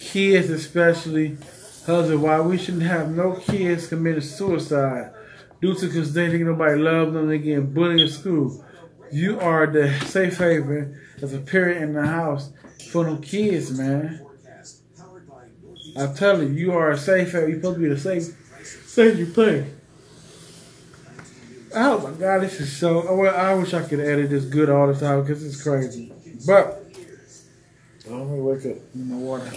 kids 0.00 0.50
especially, 0.50 1.36
husband, 1.86 2.22
why 2.22 2.40
we 2.40 2.58
shouldn't 2.58 2.82
have 2.82 3.10
no 3.10 3.34
kids 3.36 3.86
committing 3.86 4.20
suicide 4.20 5.12
due 5.60 5.74
to 5.74 5.86
because 5.86 6.12
they 6.12 6.28
think 6.30 6.44
nobody 6.44 6.80
loves 6.80 7.12
them, 7.12 7.28
they 7.28 7.38
getting 7.38 7.72
bullied 7.72 8.00
in 8.00 8.08
school 8.08 8.64
you 9.12 9.38
are 9.40 9.66
the 9.66 9.92
safe 10.06 10.38
haven 10.38 11.00
as 11.22 11.32
a 11.32 11.38
parent 11.38 11.82
in 11.82 11.92
the 11.94 12.06
house 12.06 12.50
for 12.90 13.04
them 13.04 13.20
kids, 13.22 13.76
man. 13.76 14.25
I 15.98 16.12
tell 16.12 16.42
you, 16.42 16.48
you 16.48 16.72
are 16.72 16.90
a 16.90 16.98
safe. 16.98 17.32
You're 17.32 17.54
supposed 17.54 17.76
to 17.76 17.82
be 17.82 17.88
the 17.88 17.98
safe, 17.98 18.24
safe 18.86 19.34
place. 19.34 19.66
Oh 21.74 21.98
my 21.98 22.10
God, 22.18 22.42
this 22.42 22.60
is 22.60 22.76
so. 22.76 23.14
Well, 23.14 23.34
I 23.34 23.54
wish 23.54 23.74
I 23.74 23.82
could 23.82 24.00
edit 24.00 24.30
this 24.30 24.44
good 24.44 24.70
all 24.70 24.92
the 24.92 24.98
time 24.98 25.22
because 25.22 25.44
it's 25.44 25.62
crazy. 25.62 26.12
But 26.46 26.84
let 28.06 28.26
me 28.26 28.40
wake 28.40 28.66
up 28.66 28.76
in 28.94 29.08
the 29.10 29.16
water. 29.16 29.50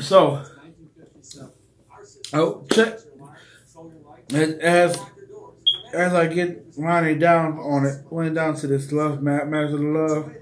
So. 0.00 0.44
Oh, 2.32 2.64
check. 2.70 2.98
As 4.30 4.50
as 4.60 4.96
I 5.94 6.26
get 6.26 6.64
winding 6.76 7.18
down 7.18 7.58
on 7.58 7.86
it, 7.86 8.04
winding 8.10 8.34
down 8.34 8.54
to 8.56 8.66
this 8.66 8.92
love 8.92 9.22
map, 9.22 9.46
matters 9.46 9.74
of 9.74 9.80
love. 9.80 10.32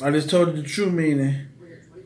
I 0.00 0.10
just 0.10 0.30
told 0.30 0.56
you 0.56 0.62
the 0.62 0.68
true 0.68 0.90
meaning. 0.90 1.46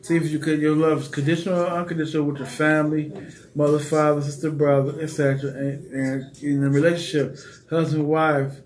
See 0.01 0.15
if 0.15 0.29
you 0.29 0.39
could 0.39 0.61
your 0.61 0.75
love 0.75 1.01
is 1.01 1.07
conditional 1.07 1.59
or 1.59 1.67
unconditional 1.67 2.25
with 2.25 2.37
your 2.37 2.47
family, 2.47 3.11
mother, 3.55 3.79
father, 3.79 4.21
sister, 4.21 4.51
brother, 4.51 5.01
etc. 5.01 5.49
And, 5.51 5.91
and 5.91 6.37
in 6.43 6.63
a 6.63 6.69
relationship, 6.69 7.37
husband, 7.69 8.07
wife, 8.07 8.61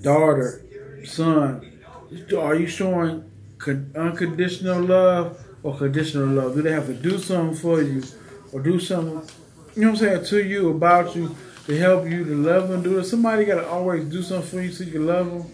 daughter, 0.00 0.64
son. 1.04 1.80
Are 2.38 2.54
you 2.54 2.66
showing 2.66 3.30
unconditional 3.94 4.82
love 4.82 5.44
or 5.62 5.76
conditional 5.76 6.28
love? 6.28 6.54
Do 6.54 6.62
they 6.62 6.72
have 6.72 6.86
to 6.86 6.94
do 6.94 7.18
something 7.18 7.56
for 7.56 7.82
you 7.82 8.02
or 8.52 8.60
do 8.60 8.78
something, 8.78 9.28
you 9.74 9.82
know 9.82 9.92
what 9.92 10.02
I'm 10.02 10.24
saying, 10.24 10.24
to 10.26 10.44
you, 10.44 10.70
about 10.70 11.16
you, 11.16 11.34
to 11.66 11.78
help 11.78 12.06
you, 12.08 12.24
to 12.24 12.34
love 12.34 12.68
them, 12.68 12.82
do 12.82 12.98
it? 12.98 13.04
Somebody 13.04 13.44
got 13.44 13.56
to 13.56 13.68
always 13.68 14.04
do 14.04 14.22
something 14.22 14.48
for 14.50 14.62
you 14.62 14.72
so 14.72 14.84
you 14.84 14.92
can 14.92 15.06
love 15.06 15.30
them. 15.30 15.50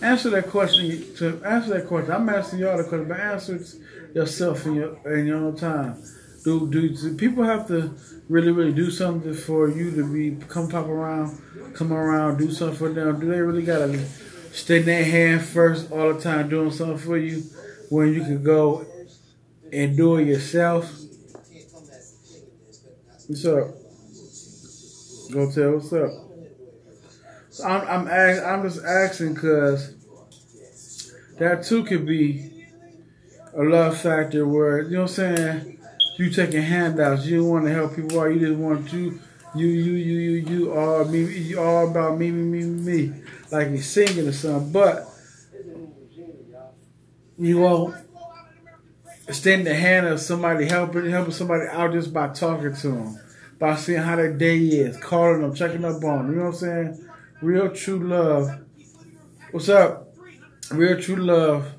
Answer 0.00 0.30
that 0.30 0.48
question. 0.48 1.14
To 1.16 1.42
answer 1.44 1.70
that 1.74 1.88
question, 1.88 2.12
I'm 2.12 2.28
asking 2.28 2.60
y'all 2.60 2.76
the 2.76 2.84
question, 2.84 3.08
but 3.08 3.18
answer 3.18 3.56
it 3.56 3.66
yourself 4.14 4.64
in 4.66 4.74
your 4.74 5.18
in 5.18 5.26
your 5.26 5.38
own 5.38 5.56
time. 5.56 6.02
Do, 6.44 6.70
do 6.70 6.88
do 6.88 7.16
people 7.16 7.42
have 7.42 7.66
to 7.68 7.94
really 8.28 8.52
really 8.52 8.72
do 8.72 8.90
something 8.90 9.34
for 9.34 9.68
you 9.68 9.90
to 9.90 10.12
be 10.12 10.36
come 10.46 10.68
pop 10.68 10.86
around, 10.86 11.36
come 11.74 11.92
around, 11.92 12.38
do 12.38 12.52
something 12.52 12.76
for 12.76 12.90
them? 12.90 13.18
Do 13.18 13.26
they 13.26 13.40
really 13.40 13.64
gotta 13.64 13.98
stay 14.52 14.78
in 14.78 14.86
their 14.86 15.04
hand 15.04 15.42
first 15.42 15.90
all 15.90 16.12
the 16.12 16.20
time 16.20 16.48
doing 16.48 16.70
something 16.70 16.98
for 16.98 17.16
you 17.16 17.42
when 17.90 18.12
you 18.12 18.20
can 18.20 18.42
go 18.42 18.86
and 19.72 19.96
do 19.96 20.16
it 20.16 20.26
yourself. 20.26 20.92
What's 23.26 23.44
up? 23.44 23.77
Go 25.32 25.50
tell 25.50 25.72
what's 25.72 25.92
up. 25.92 26.10
So 27.50 27.64
I'm 27.64 27.86
I'm 27.88 28.08
ask, 28.08 28.42
I'm 28.42 28.62
just 28.62 28.84
asking 28.84 29.34
because 29.34 29.94
that 31.38 31.64
too 31.64 31.84
could 31.84 32.06
be 32.06 32.66
a 33.54 33.62
love 33.62 34.00
factor 34.00 34.46
where 34.46 34.82
you 34.82 34.90
know 34.96 35.02
what 35.02 35.18
I'm 35.18 35.36
saying. 35.36 35.78
You 36.16 36.30
taking 36.30 36.62
handouts. 36.62 37.26
You 37.26 37.42
don't 37.42 37.48
want 37.48 37.64
to 37.66 37.72
help 37.72 37.94
people 37.94 38.20
out. 38.20 38.26
You 38.26 38.40
just 38.40 38.58
want 38.58 38.88
to 38.90 39.20
you 39.54 39.66
you 39.66 39.92
you 39.92 40.18
you 40.18 40.30
you 40.46 40.72
all 40.72 41.04
me 41.04 41.24
you 41.24 41.60
all 41.60 41.90
about 41.90 42.18
me 42.18 42.30
me 42.30 42.62
me 42.62 42.64
me 42.64 43.22
like 43.50 43.70
you 43.70 43.80
singing 43.80 44.26
or 44.26 44.32
something. 44.32 44.72
But 44.72 45.06
you 47.38 47.58
won't 47.58 47.94
extend 49.28 49.66
the 49.66 49.74
hand 49.74 50.06
of 50.06 50.20
somebody 50.20 50.66
helping 50.66 51.08
helping 51.10 51.32
somebody 51.32 51.66
out 51.68 51.92
just 51.92 52.12
by 52.12 52.28
talking 52.28 52.74
to 52.74 52.88
them, 52.88 53.20
by 53.58 53.76
seeing 53.76 54.00
how 54.00 54.16
their 54.16 54.32
day 54.32 54.58
is, 54.58 54.96
calling 54.98 55.42
them, 55.42 55.54
checking 55.54 55.84
up 55.84 56.02
on 56.04 56.26
them. 56.26 56.30
You 56.30 56.36
know 56.36 56.44
what 56.46 56.54
I'm 56.54 56.54
saying? 56.54 57.08
Real 57.40 57.70
true 57.70 58.06
love. 58.06 58.64
What's 59.50 59.68
up? 59.68 60.14
Real 60.70 61.00
true 61.00 61.16
love 61.16 61.72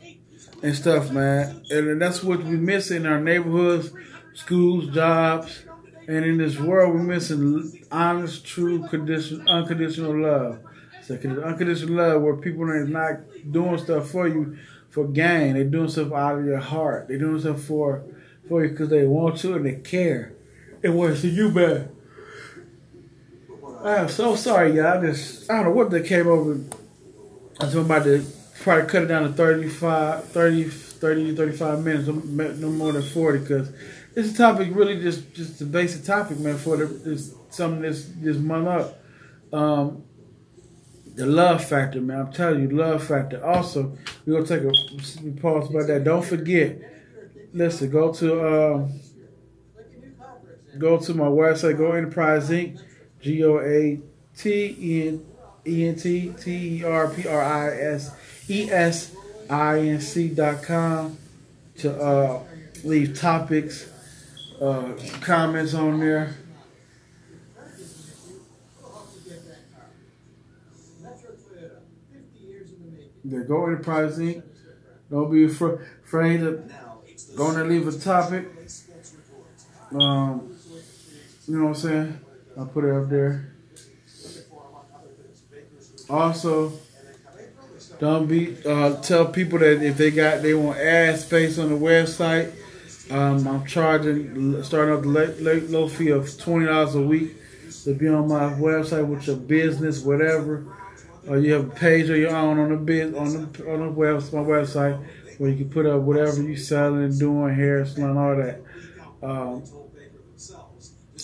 and 0.61 0.75
stuff, 0.75 1.11
man. 1.11 1.63
And 1.69 2.01
that's 2.01 2.23
what 2.23 2.43
we 2.43 2.57
miss 2.57 2.91
in 2.91 3.05
our 3.05 3.19
neighborhoods, 3.19 3.91
schools, 4.33 4.93
jobs, 4.93 5.63
and 6.07 6.25
in 6.25 6.37
this 6.37 6.57
world, 6.59 6.95
we're 6.95 7.03
missing 7.03 7.85
honest, 7.91 8.45
true, 8.45 8.87
condition, 8.87 9.47
unconditional 9.47 10.19
love. 10.19 10.59
So 11.03 11.15
unconditional 11.15 11.95
love 11.95 12.21
where 12.21 12.35
people 12.35 12.63
are 12.63 12.85
not 12.85 13.19
doing 13.51 13.77
stuff 13.77 14.09
for 14.09 14.27
you 14.27 14.57
for 14.89 15.07
gain. 15.07 15.53
They're 15.53 15.63
doing 15.63 15.87
stuff 15.87 16.11
out 16.11 16.39
of 16.39 16.45
your 16.45 16.59
heart. 16.59 17.07
They're 17.07 17.19
doing 17.19 17.39
stuff 17.39 17.61
for 17.61 18.03
for 18.47 18.63
you 18.63 18.71
because 18.71 18.89
they 18.89 19.05
want 19.05 19.37
to 19.39 19.53
and 19.53 19.65
they 19.65 19.75
care. 19.75 20.33
It 20.81 20.89
was 20.89 21.21
to 21.21 21.27
you, 21.27 21.49
man. 21.51 21.89
I 23.83 23.95
am 23.95 24.09
so 24.09 24.35
sorry, 24.35 24.75
y'all. 24.75 24.97
I 24.97 25.01
just 25.01 25.49
I 25.49 25.55
don't 25.55 25.65
know 25.65 25.71
what 25.71 25.89
they 25.89 26.03
came 26.03 26.27
over. 26.27 26.59
I 27.59 27.65
was 27.65 27.75
about 27.75 28.03
to 28.03 28.25
probably 28.61 28.87
cut 28.89 29.03
it 29.03 29.07
down 29.07 29.23
to 29.23 29.29
35, 29.29 30.25
30, 30.25 30.63
30 30.63 31.35
35 31.35 31.83
minutes, 31.83 32.07
no 32.59 32.69
more 32.69 32.91
than 32.91 33.01
40, 33.01 33.39
because 33.39 33.71
this 34.13 34.35
topic 34.35 34.69
really 34.73 35.01
just 35.01 35.33
just 35.33 35.59
the 35.59 35.65
basic 35.65 36.03
topic, 36.03 36.39
man, 36.39 36.57
for 36.57 36.77
the, 36.77 36.85
this 36.85 37.33
something 37.49 37.81
this 37.81 38.09
this 38.17 38.37
month 38.37 38.67
up. 38.67 38.99
Um, 39.51 40.03
the 41.15 41.25
love 41.25 41.63
factor, 41.65 41.99
man. 41.99 42.21
I'm 42.21 42.31
telling 42.31 42.61
you, 42.61 42.77
love 42.77 43.03
factor. 43.03 43.45
Also, 43.45 43.97
we're 44.25 44.41
gonna 44.41 44.47
take 44.47 44.63
a 44.63 45.41
pause 45.41 45.69
about 45.69 45.87
that. 45.87 46.03
Don't 46.05 46.23
forget. 46.23 46.77
Listen, 47.51 47.89
go 47.89 48.13
to 48.13 48.73
um, 48.75 48.99
go 50.79 50.97
to 50.97 51.13
my 51.13 51.25
website. 51.25 51.77
Go 51.77 51.91
Enterprise 51.91 52.49
Inc. 52.49 52.79
G 53.21 53.43
O 53.43 53.59
A 53.59 53.99
T 54.37 54.75
E 54.79 55.07
N 55.09 55.25
E 55.67 55.87
N 55.87 55.95
T 55.95 56.33
T 56.41 56.79
E 56.79 56.83
R 56.83 57.09
P 57.09 57.27
R 57.27 57.41
I 57.41 57.75
S 57.75 58.11
E 58.49 58.71
S 58.71 59.13
I 59.49 59.79
N 59.79 59.99
C 59.99 60.29
dot 60.29 60.63
com 60.63 61.17
to 61.79 62.01
uh, 62.01 62.43
leave 62.83 63.19
topics, 63.19 63.89
uh, 64.61 64.93
comments 65.21 65.73
on 65.73 65.99
there. 65.99 66.35
They 73.25 73.43
go 73.43 73.65
Enterprise 73.65 74.17
Inc. 74.17 74.43
Don't 75.11 75.31
be 75.31 75.43
afraid 75.43 76.41
of 76.41 76.71
going 77.35 77.55
to 77.55 77.63
leave 77.63 77.87
a 77.87 77.91
topic. 77.91 78.47
Um, 79.91 80.48
you 81.49 81.57
know 81.57 81.65
what 81.65 81.77
I'm 81.77 81.81
saying? 81.81 82.19
I'll 82.55 82.67
put 82.67 82.85
it 82.85 82.91
up 82.91 83.09
there. 83.09 83.55
Also, 86.07 86.73
don't 87.99 88.27
be 88.27 88.55
uh, 88.65 89.01
tell 89.01 89.25
people 89.25 89.57
that 89.59 89.81
if 89.81 89.97
they 89.97 90.11
got 90.11 90.43
they 90.43 90.53
want 90.53 90.77
ad 90.77 91.19
space 91.19 91.57
on 91.57 91.69
the 91.69 91.75
website. 91.75 92.53
Um, 93.09 93.47
I'm 93.47 93.65
charging 93.65 94.61
starting 94.61 94.93
off 94.93 95.01
the 95.01 95.07
late, 95.07 95.41
late 95.41 95.69
low 95.71 95.87
fee 95.87 96.09
of 96.09 96.37
twenty 96.37 96.67
dollars 96.67 96.93
a 96.93 97.01
week 97.01 97.35
to 97.83 97.95
be 97.95 98.07
on 98.07 98.27
my 98.27 98.53
website 98.53 99.07
with 99.07 99.25
your 99.25 99.37
business, 99.37 100.03
whatever. 100.03 100.65
Or 101.27 101.39
you 101.39 101.53
have 101.53 101.67
a 101.67 101.75
page 101.75 102.09
of 102.09 102.17
your 102.17 102.35
own 102.35 102.59
on 102.59 102.69
the 102.69 102.77
biz 102.77 103.15
on 103.15 103.51
the 103.51 103.71
on 103.71 103.79
the 103.79 103.89
web, 103.89 104.21
my 104.33 104.39
website 104.39 105.03
where 105.39 105.49
you 105.49 105.57
can 105.57 105.69
put 105.69 105.87
up 105.87 106.01
whatever 106.01 106.43
you're 106.43 106.57
selling, 106.57 107.17
doing 107.17 107.55
hair 107.55 107.85
salon, 107.85 108.17
all 108.17 108.35
that. 108.35 108.61
Um, 109.23 109.63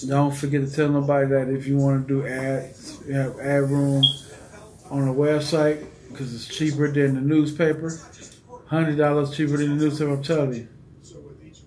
don't 0.01 0.35
forget 0.35 0.61
to 0.61 0.71
tell 0.73 0.89
nobody 0.89 1.27
that 1.29 1.49
if 1.49 1.67
you 1.67 1.77
want 1.77 2.07
to 2.07 2.21
do 2.21 2.27
ads, 2.27 2.99
you 3.07 3.13
have 3.13 3.39
ad 3.39 3.69
room 3.69 4.03
on 4.89 5.05
the 5.05 5.13
website 5.13 5.85
because 6.09 6.33
it's 6.33 6.47
cheaper 6.47 6.91
than 6.91 7.15
the 7.15 7.21
newspaper. 7.21 7.99
Hundred 8.67 8.97
dollars 8.97 9.35
cheaper 9.35 9.57
than 9.57 9.77
the 9.77 9.85
newspaper. 9.85 10.11
I'm 10.11 10.23
telling 10.23 10.53
you. 10.53 10.67
So, 11.03 11.19
with 11.19 11.43
each 11.45 11.59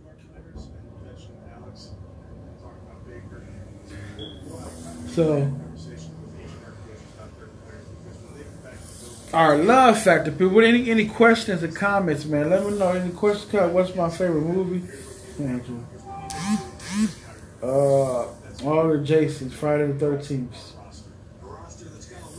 of 5.18 5.68
our 9.32 9.56
love 9.56 10.02
factor, 10.02 10.32
people. 10.32 10.60
Any 10.64 10.90
any 10.90 11.06
questions 11.06 11.62
or 11.62 11.68
comments, 11.68 12.24
man? 12.24 12.50
Let 12.50 12.64
me 12.64 12.78
know. 12.78 12.92
Any 12.92 13.10
questions? 13.12 13.72
What's 13.72 13.94
my 13.94 14.10
favorite 14.10 14.42
movie? 14.42 14.86
Uh, 17.62 18.26
all 18.64 18.88
the 18.88 18.98
Jasons, 19.04 19.54
Friday 19.54 19.88
the 19.88 19.98
Thirteenth. 19.98 20.72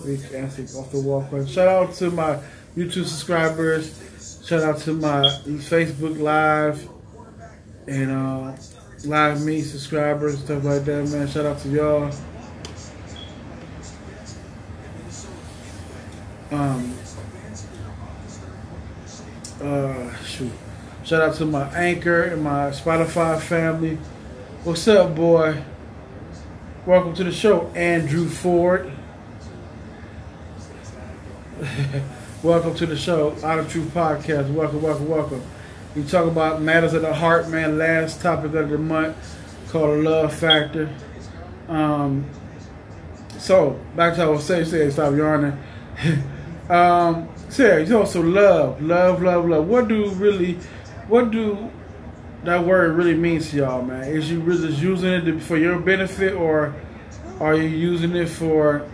Rick 0.03 0.33
Antic 0.33 0.73
off 0.75 0.91
the 0.91 1.01
wall. 1.01 1.27
Shout 1.45 1.67
out 1.67 1.93
to 1.95 2.09
my 2.09 2.39
YouTube 2.75 3.05
subscribers. 3.05 4.41
Shout 4.45 4.63
out 4.63 4.79
to 4.79 4.93
my 4.93 5.21
Facebook 5.45 6.19
Live 6.19 6.89
and 7.87 8.11
uh, 8.11 8.55
Live 9.05 9.43
Me 9.43 9.61
subscribers, 9.61 10.39
stuff 10.39 10.63
like 10.63 10.85
that, 10.85 11.07
man. 11.09 11.27
Shout 11.27 11.45
out 11.45 11.59
to 11.59 11.69
y'all. 11.69 12.11
Um, 16.51 16.97
uh, 19.61 20.15
shoot. 20.23 20.51
Shout 21.03 21.21
out 21.21 21.35
to 21.35 21.45
my 21.45 21.67
Anchor 21.75 22.23
and 22.23 22.43
my 22.43 22.69
Spotify 22.69 23.39
family. 23.39 23.97
What's 24.65 24.85
up, 24.89 25.15
boy? 25.15 25.63
Welcome 26.85 27.13
to 27.13 27.23
the 27.23 27.31
show, 27.31 27.67
Andrew 27.75 28.27
Ford. 28.27 28.91
welcome 32.43 32.75
to 32.75 32.85
the 32.85 32.97
show, 32.97 33.37
Out 33.41 33.59
of 33.59 33.71
Truth 33.71 33.93
Podcast. 33.93 34.53
Welcome, 34.53 34.81
welcome, 34.81 35.07
welcome. 35.07 35.41
We 35.95 36.03
talk 36.03 36.27
about 36.27 36.61
matters 36.61 36.93
of 36.93 37.03
the 37.03 37.13
heart, 37.13 37.47
man. 37.47 37.77
Last 37.77 38.21
topic 38.21 38.53
of 38.53 38.69
the 38.69 38.77
month 38.77 39.15
called 39.69 40.03
love 40.03 40.33
factor. 40.33 40.93
Um, 41.69 42.29
so 43.37 43.79
back 43.95 44.15
to 44.15 44.19
what 44.19 44.27
I 44.27 44.31
was 44.31 44.45
saying, 44.45 44.65
say 44.65 44.89
stop 44.89 45.15
yarning. 45.15 45.57
um, 46.69 47.29
Sarah, 47.47 47.85
you 47.85 47.97
also 47.97 48.21
love, 48.21 48.81
love, 48.81 49.23
love, 49.23 49.47
love. 49.47 49.67
What 49.67 49.87
do 49.87 50.09
really, 50.09 50.55
what 51.07 51.31
do 51.31 51.71
that 52.43 52.65
word 52.65 52.95
really 52.95 53.15
means 53.15 53.51
to 53.51 53.57
y'all, 53.57 53.81
man? 53.81 54.03
Is 54.03 54.31
you 54.31 54.39
really 54.39 54.73
using 54.73 55.11
it 55.11 55.41
for 55.41 55.57
your 55.57 55.79
benefit, 55.79 56.33
or 56.33 56.73
are 57.39 57.55
you 57.55 57.67
using 57.67 58.15
it 58.15 58.29
for? 58.29 58.87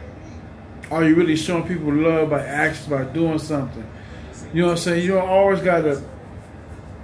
Are 0.92 1.04
you 1.04 1.16
really 1.16 1.36
showing 1.36 1.68
people 1.68 1.92
love 1.94 2.30
by 2.30 2.44
actions, 2.44 2.88
by 2.88 3.04
doing 3.06 3.40
something? 3.40 3.88
You 4.54 4.62
know 4.62 4.68
what 4.68 4.74
I'm 4.74 4.78
saying? 4.78 5.04
You 5.04 5.14
don't 5.14 5.30
always 5.30 5.62
gotta. 5.62 6.04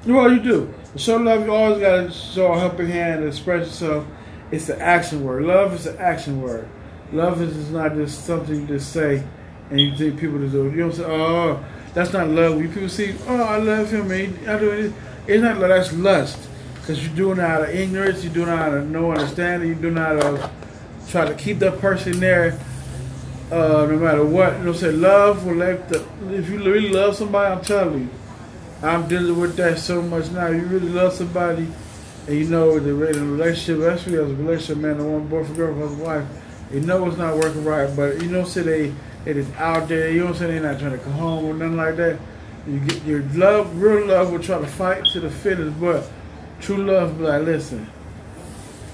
Well, 0.05 0.31
you 0.31 0.41
do. 0.41 0.73
Show 0.97 1.17
love, 1.17 1.45
you 1.45 1.53
always 1.53 1.79
gotta 1.79 2.11
show 2.11 2.53
a 2.53 2.59
helping 2.59 2.87
hand, 2.87 3.23
express 3.23 3.67
yourself. 3.67 4.05
It's 4.51 4.67
the 4.67 4.79
action 4.79 5.23
word. 5.23 5.43
Love 5.43 5.73
is 5.73 5.85
the 5.85 5.99
action 5.99 6.41
word. 6.41 6.67
Love 7.13 7.41
is 7.41 7.69
not 7.71 7.93
just 7.93 8.25
something 8.25 8.61
you 8.61 8.67
just 8.67 8.91
say 8.91 9.23
and 9.71 9.79
you 9.79 9.95
think 9.95 10.19
people 10.19 10.37
do. 10.37 10.69
You 10.69 10.77
don't 10.77 10.93
say, 10.93 11.05
oh, 11.05 11.63
that's 11.93 12.13
not 12.13 12.27
love. 12.27 12.61
You 12.61 12.67
people 12.67 12.89
see, 12.89 13.15
oh, 13.27 13.41
I 13.41 13.57
love 13.57 13.89
him, 13.89 14.07
man. 14.09 14.37
I 14.47 14.59
do 14.59 14.69
it. 14.69 14.93
It's 15.27 15.41
not 15.41 15.59
that's 15.59 15.93
lust. 15.93 16.47
Because 16.75 17.05
you're 17.05 17.15
doing 17.15 17.37
it 17.37 17.43
out 17.43 17.61
of 17.61 17.69
ignorance, 17.69 18.23
you're 18.23 18.33
doing 18.33 18.49
it 18.49 18.53
out 18.53 18.73
of 18.73 18.89
no 18.89 19.11
understanding, 19.11 19.69
you're 19.69 19.77
doing 19.77 19.97
it 19.97 19.99
out 19.99 20.17
of 20.17 20.51
try 21.09 21.25
to 21.25 21.35
keep 21.35 21.59
that 21.59 21.79
person 21.79 22.19
there 22.19 22.57
uh, 23.51 23.85
no 23.85 23.97
matter 23.97 24.25
what. 24.25 24.57
You 24.57 24.63
know, 24.63 24.73
say 24.73 24.91
love 24.91 25.45
will 25.45 25.55
let 25.55 25.89
the, 25.89 26.05
if 26.29 26.49
you 26.49 26.57
really 26.57 26.89
love 26.89 27.15
somebody, 27.15 27.53
I'm 27.53 27.63
telling 27.63 28.01
you, 28.01 28.09
I'm 28.81 29.07
dealing 29.07 29.39
with 29.39 29.55
that 29.57 29.77
so 29.77 30.01
much 30.01 30.31
now. 30.31 30.47
You 30.47 30.63
really 30.63 30.89
love 30.89 31.13
somebody, 31.13 31.67
and 32.27 32.37
you 32.37 32.45
know 32.45 32.79
the, 32.79 32.93
relationship, 32.93 33.79
especially 33.79 34.17
as 34.17 34.31
a 34.31 34.35
relationship, 34.35 34.77
man, 34.77 34.97
the 34.97 35.03
one 35.03 35.27
boyfriend, 35.27 35.57
girlfriend, 35.57 35.99
wife, 35.99 36.25
you 36.71 36.79
know 36.79 37.05
it's 37.07 37.17
not 37.17 37.35
working 37.35 37.63
right, 37.63 37.93
but 37.95 38.21
you 38.21 38.29
know, 38.29 38.45
say 38.45 38.61
they, 38.61 38.93
it 39.25 39.37
is 39.37 39.51
out 39.57 39.87
there, 39.87 40.09
you 40.09 40.19
know 40.19 40.25
what 40.27 40.33
I'm 40.33 40.39
saying, 40.39 40.61
they're 40.61 40.71
not 40.71 40.79
trying 40.79 40.93
to 40.93 40.97
come 40.97 41.13
home 41.13 41.45
or 41.45 41.53
nothing 41.53 41.77
like 41.77 41.97
that. 41.97 42.19
You 42.67 42.79
get 42.79 43.03
your 43.05 43.23
love, 43.33 43.75
real 43.81 44.05
love 44.05 44.31
will 44.31 44.39
try 44.39 44.59
to 44.59 44.67
fight 44.67 45.05
to 45.13 45.19
the 45.19 45.31
finish, 45.31 45.73
but 45.79 46.07
true 46.59 46.77
love 46.77 47.17
be 47.17 47.23
like, 47.23 47.43
listen, 47.43 47.89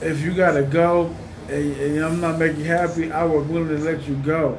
if 0.02 0.22
you 0.22 0.34
gotta 0.34 0.64
go 0.64 1.14
and, 1.50 1.76
and 1.76 2.06
I'm 2.06 2.22
not 2.22 2.40
making 2.40 2.62
you 2.62 2.66
happy, 2.66 3.12
I 3.12 3.24
was 3.26 3.46
willing 3.48 3.70
to 3.70 3.78
let 3.80 4.08
you 4.08 4.16
go. 4.16 4.58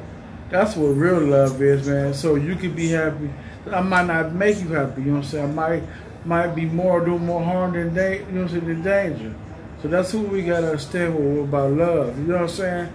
That's 0.49 0.75
what 0.75 0.89
real 0.89 1.19
love 1.21 1.61
is, 1.61 1.87
man. 1.87 2.13
So 2.13 2.35
you 2.35 2.55
can 2.55 2.73
be 2.75 2.89
happy. 2.89 3.29
I 3.71 3.81
might 3.81 4.05
not 4.05 4.33
make 4.33 4.59
you 4.59 4.69
happy, 4.69 5.01
you 5.01 5.07
know 5.07 5.17
what 5.17 5.25
I'm 5.25 5.29
saying? 5.29 5.45
I 5.45 5.53
might 5.53 5.83
might 6.25 6.53
be 6.53 6.65
more 6.65 7.03
doing 7.03 7.25
more 7.25 7.41
harm 7.41 7.73
than 7.73 7.93
da- 7.93 8.19
you 8.19 8.25
know 8.31 8.41
what 8.41 8.51
I'm 8.51 8.61
saying, 8.61 8.65
than 8.65 8.81
danger. 8.83 9.33
So 9.81 9.87
that's 9.87 10.13
what 10.13 10.29
we 10.29 10.43
gotta 10.43 10.67
understand 10.67 11.15
what, 11.15 11.43
about 11.43 11.71
love. 11.71 12.17
You 12.17 12.25
know 12.25 12.33
what 12.35 12.41
I'm 12.43 12.49
saying? 12.49 12.93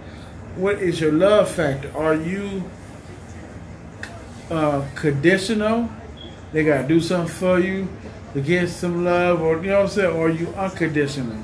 What 0.56 0.76
is 0.82 1.00
your 1.00 1.12
love 1.12 1.50
factor? 1.50 1.90
Are 1.96 2.14
you 2.14 2.62
uh, 4.50 4.86
conditional? 4.94 5.90
They 6.54 6.64
gotta 6.64 6.86
do 6.86 7.00
something 7.00 7.34
for 7.34 7.58
you 7.58 7.88
to 8.32 8.40
get 8.40 8.68
some 8.70 9.04
love, 9.04 9.42
or 9.42 9.56
you 9.56 9.70
know 9.70 9.82
what 9.82 9.82
I'm 9.82 9.88
saying? 9.90 10.16
Or 10.16 10.30
you 10.30 10.46
unconditional? 10.54 11.36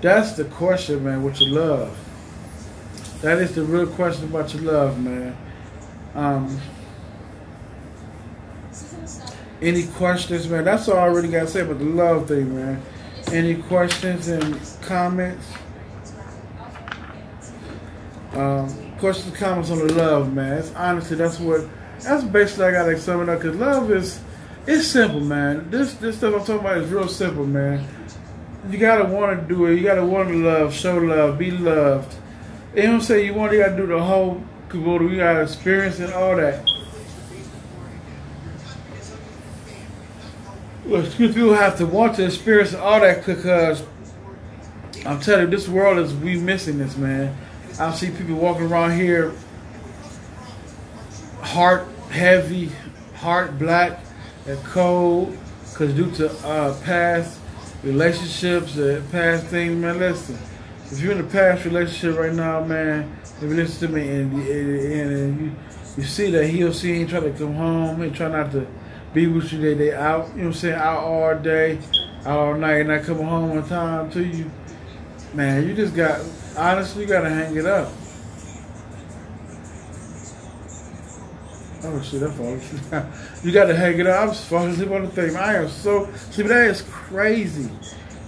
That's 0.00 0.32
the 0.32 0.44
question, 0.44 1.04
man. 1.04 1.22
With 1.22 1.40
your 1.40 1.50
love, 1.50 1.96
that 3.22 3.38
is 3.38 3.54
the 3.54 3.62
real 3.62 3.86
question 3.86 4.24
about 4.24 4.52
your 4.52 4.64
love, 4.64 5.00
man. 5.00 5.36
Um, 6.14 6.60
Any 9.62 9.86
questions, 9.86 10.48
man? 10.48 10.64
That's 10.64 10.88
all 10.88 10.96
I 10.96 11.06
really 11.06 11.28
got 11.28 11.42
to 11.42 11.46
say 11.46 11.60
about 11.60 11.78
the 11.78 11.84
love 11.84 12.28
thing, 12.28 12.56
man. 12.56 12.82
Any 13.30 13.56
questions 13.62 14.26
and 14.26 14.58
comments? 14.80 15.46
Um, 18.32 18.92
questions, 18.98 19.36
comments 19.36 19.70
on 19.70 19.86
the 19.86 19.94
love, 19.94 20.32
man. 20.32 20.58
It's 20.58 20.74
honestly 20.74 21.16
that's 21.16 21.38
what 21.38 21.68
that's 22.02 22.24
basically 22.24 22.66
I 22.66 22.70
gotta 22.72 22.98
sum 22.98 23.22
it 23.22 23.28
up 23.28 23.40
because 23.40 23.56
love 23.56 23.90
is 23.90 24.20
it's 24.66 24.86
simple, 24.86 25.20
man. 25.20 25.70
This 25.70 25.94
this 25.94 26.16
stuff 26.18 26.34
I'm 26.34 26.40
talking 26.40 26.60
about 26.60 26.78
is 26.78 26.90
real 26.90 27.08
simple, 27.08 27.46
man. 27.46 27.86
You 28.68 28.78
gotta 28.78 29.04
want 29.04 29.40
to 29.40 29.54
do 29.54 29.66
it. 29.66 29.76
You 29.76 29.82
gotta 29.82 30.04
want 30.04 30.28
to 30.28 30.34
love, 30.34 30.74
show 30.74 30.98
love, 30.98 31.38
be 31.38 31.50
loved. 31.50 32.14
You 32.74 32.82
know 32.82 32.88
what 32.88 32.94
I'm 32.96 33.00
saying? 33.00 33.26
You 33.26 33.34
want 33.34 33.52
you 33.52 33.58
gotta 33.58 33.76
do 33.76 33.86
the 33.86 34.02
whole 34.02 34.42
caboodle. 34.68 35.10
You 35.10 35.18
gotta 35.18 35.42
experience 35.42 35.98
and 35.98 36.12
all 36.12 36.36
that. 36.36 36.64
Well, 40.84 41.08
people 41.12 41.54
have 41.54 41.78
to 41.78 41.86
want 41.86 42.16
to 42.16 42.26
experience 42.26 42.74
all 42.74 43.00
that 43.00 43.24
because 43.24 43.84
I'm 45.06 45.20
telling 45.20 45.46
you, 45.46 45.50
this 45.50 45.68
world 45.68 45.98
is 45.98 46.12
we 46.14 46.38
missing 46.38 46.78
this, 46.78 46.96
man. 46.96 47.36
I 47.78 47.92
see 47.92 48.10
people 48.10 48.34
walking 48.34 48.64
around 48.64 48.92
here, 48.92 49.32
heart 51.42 51.86
heavy, 52.10 52.70
heart 53.16 53.58
black, 53.58 54.00
and 54.46 54.58
cold, 54.64 55.36
because 55.70 55.94
due 55.94 56.10
to 56.12 56.30
uh, 56.46 56.78
past 56.82 57.38
relationships, 57.82 58.76
uh, 58.76 59.02
past 59.10 59.46
things, 59.46 59.80
man. 59.80 59.98
Listen, 59.98 60.38
if 60.90 61.00
you're 61.00 61.12
in 61.12 61.20
a 61.20 61.24
past 61.24 61.64
relationship 61.64 62.18
right 62.18 62.32
now, 62.32 62.64
man, 62.64 63.16
if 63.22 63.42
you 63.42 63.48
listen 63.48 63.88
to 63.88 63.94
me 63.94 64.08
and, 64.08 64.32
and, 64.32 65.12
and 65.12 65.40
you, 65.40 65.52
you 65.96 66.02
see 66.02 66.30
that 66.30 66.46
he 66.46 66.62
or 66.64 66.72
she 66.72 66.92
ain't 66.92 67.10
trying 67.10 67.22
to 67.22 67.32
come 67.32 67.54
home, 67.54 68.02
ain't 68.02 68.14
trying 68.14 68.32
not 68.32 68.52
to 68.52 68.66
be 69.14 69.26
with 69.26 69.52
you, 69.52 69.60
they 69.60 69.74
they 69.74 69.94
out, 69.94 70.28
you 70.28 70.36
know 70.36 70.38
what 70.38 70.46
I'm 70.46 70.52
saying, 70.54 70.74
out 70.74 70.98
all 70.98 71.34
day, 71.36 71.78
out 72.24 72.38
all 72.38 72.54
night, 72.54 72.80
and 72.80 72.88
not 72.88 73.02
coming 73.04 73.26
home 73.26 73.56
on 73.56 73.68
time 73.68 74.10
to 74.12 74.24
you, 74.24 74.50
man, 75.34 75.66
you 75.66 75.74
just 75.74 75.94
got 75.94 76.20
honestly, 76.56 77.02
you 77.02 77.08
gotta 77.08 77.30
hang 77.30 77.56
it 77.56 77.66
up. 77.66 77.92
Oh 81.82 82.00
shit, 82.02 82.22
I'm 82.22 82.30
asleep. 82.30 83.04
you 83.42 83.52
gotta 83.52 83.74
hang 83.74 83.98
it 83.98 84.06
up. 84.06 84.28
I'm 84.28 84.34
falling 84.34 84.72
asleep 84.72 84.90
on 84.90 85.02
the 85.02 85.10
thing. 85.10 85.36
I 85.36 85.54
am 85.54 85.68
so 85.68 86.10
see, 86.30 86.42
that 86.42 86.66
is 86.66 86.82
crazy. 86.82 87.70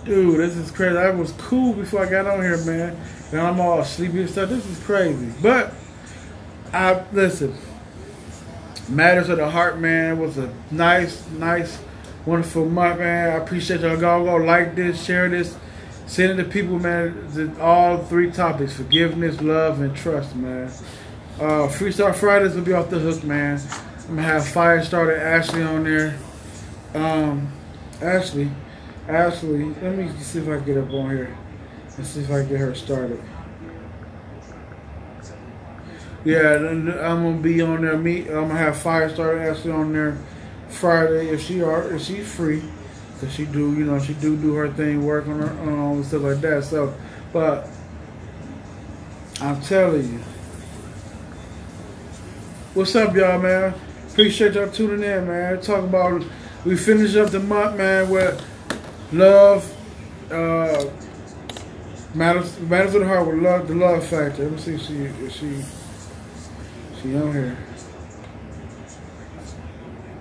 Dude, 0.05 0.41
this 0.41 0.57
is 0.57 0.71
crazy. 0.71 0.97
I 0.97 1.11
was 1.11 1.33
cool 1.33 1.75
before 1.75 2.05
I 2.05 2.11
got 2.11 2.27
on 2.27 2.41
here, 2.41 2.59
man. 2.65 2.99
Now 3.33 3.51
I'm 3.51 3.61
all 3.61 3.85
sleepy 3.85 4.23
and 4.23 4.31
stuff. 4.31 4.49
This 4.49 4.67
is 4.67 4.83
crazy. 4.85 5.33
But 5.43 5.75
I 6.73 7.05
listen. 7.12 7.57
Matters 8.88 9.29
of 9.29 9.38
the 9.38 9.49
Heart, 9.49 9.79
man, 9.79 10.19
was 10.19 10.38
a 10.38 10.53
nice, 10.71 11.27
nice, 11.31 11.79
wonderful 12.27 12.69
month, 12.69 12.99
man. 12.99 13.31
I 13.31 13.35
appreciate 13.43 13.81
y'all. 13.81 13.97
Go, 13.97 14.25
go 14.25 14.37
like 14.37 14.75
this, 14.75 15.03
share 15.03 15.29
this, 15.29 15.57
Sending 16.07 16.37
the 16.37 16.45
people, 16.45 16.79
man, 16.79 17.57
all 17.61 18.05
three 18.05 18.31
topics 18.31 18.75
forgiveness, 18.75 19.41
love, 19.41 19.81
and 19.81 19.97
trust, 19.97 20.35
man. 20.35 20.71
Uh, 21.37 21.66
Freestyle 21.68 22.14
Fridays 22.14 22.55
will 22.55 22.62
be 22.62 22.73
off 22.73 22.90
the 22.90 22.99
hook, 22.99 23.25
man. 23.25 23.61
I'm 24.09 24.16
gonna 24.16 24.23
have 24.23 24.42
Firestarter 24.42 25.18
Ashley 25.18 25.62
on 25.62 25.85
there. 25.85 26.18
Um, 26.95 27.51
Ashley, 28.01 28.51
Ashley, 29.09 29.64
let 29.83 29.97
me 29.97 30.11
see 30.18 30.40
if 30.40 30.49
I 30.49 30.57
can 30.57 30.64
get 30.64 30.79
up 30.79 30.90
on 30.92 31.11
here 31.11 31.37
and 31.97 32.07
see 32.07 32.21
if 32.21 32.31
I 32.31 32.40
can 32.40 32.49
get 32.49 32.61
her 32.61 32.75
started. 32.75 33.23
Yeah, 36.25 36.55
I'm 36.55 36.87
gonna 36.87 37.38
be 37.38 37.61
on 37.62 37.83
there. 37.83 37.97
Meet. 37.97 38.29
I'm 38.29 38.49
gonna 38.49 38.57
have 38.57 38.77
Firestarter 38.77 39.51
Ashley 39.51 39.73
on 39.73 39.92
there 39.92 40.18
Friday 40.68 41.29
if 41.29 41.42
she 41.42 41.62
are 41.62 41.92
if 41.92 42.03
she's 42.03 42.31
free. 42.31 42.62
Cause 43.21 43.33
she 43.33 43.47
do, 43.47 43.73
you 43.75 43.85
know, 43.85 44.01
she 44.01 44.14
do 44.14 44.37
do 44.37 44.55
her 44.55 44.68
thing, 44.68 45.05
work 45.07 45.29
on 45.29 45.38
her 45.40 45.71
own 45.71 46.03
stuff 46.03 46.23
like 46.23 46.40
that. 46.40 46.64
So, 46.64 46.92
but 47.33 47.68
I'm 49.40 49.61
telling 49.62 50.12
you, 50.12 50.21
what's 52.75 52.97
up, 52.97 53.15
y'all, 53.15 53.39
man? 53.39 53.75
Appreciate 54.11 54.55
y'all 54.55 54.71
tuning 54.71 55.03
in, 55.03 55.27
man. 55.27 55.61
Talk 55.61 55.85
about 55.85 56.25
we 56.65 56.77
finish 56.77 57.15
up 57.17 57.31
the 57.31 57.41
month, 57.41 57.77
man, 57.77 58.09
with 58.09 58.43
love, 59.13 59.71
uh, 60.31 60.85
matters 62.15 62.59
matters 62.61 62.95
of 62.95 63.03
the 63.03 63.07
heart 63.07 63.27
with 63.27 63.43
love, 63.43 63.69
the 63.69 63.75
love 63.75 64.07
factor. 64.07 64.45
Let 64.45 64.53
me 64.53 64.59
see 64.59 64.75
if 64.75 64.83
she 64.87 64.95
if 65.05 65.33
she 65.33 65.65
she 67.01 67.17
on 67.17 67.33
here. 67.33 67.59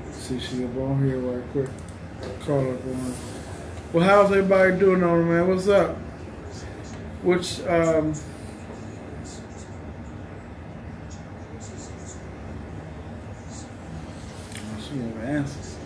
Let's 0.06 0.18
see 0.18 0.40
she 0.40 0.66
up 0.66 0.78
on 0.78 1.06
here 1.06 1.20
right 1.20 1.52
quick 1.52 1.70
call 2.46 2.74
up 2.74 2.86
on. 2.86 3.14
Well, 3.94 4.04
how's 4.04 4.32
everybody 4.32 4.78
doing 4.78 5.04
on 5.04 5.28
man? 5.30 5.48
What's 5.48 5.68
up? 5.68 5.96
Which 7.24 7.62
um 7.62 8.14
she 14.92 14.98
have 14.98 15.24
answers. 15.24 15.78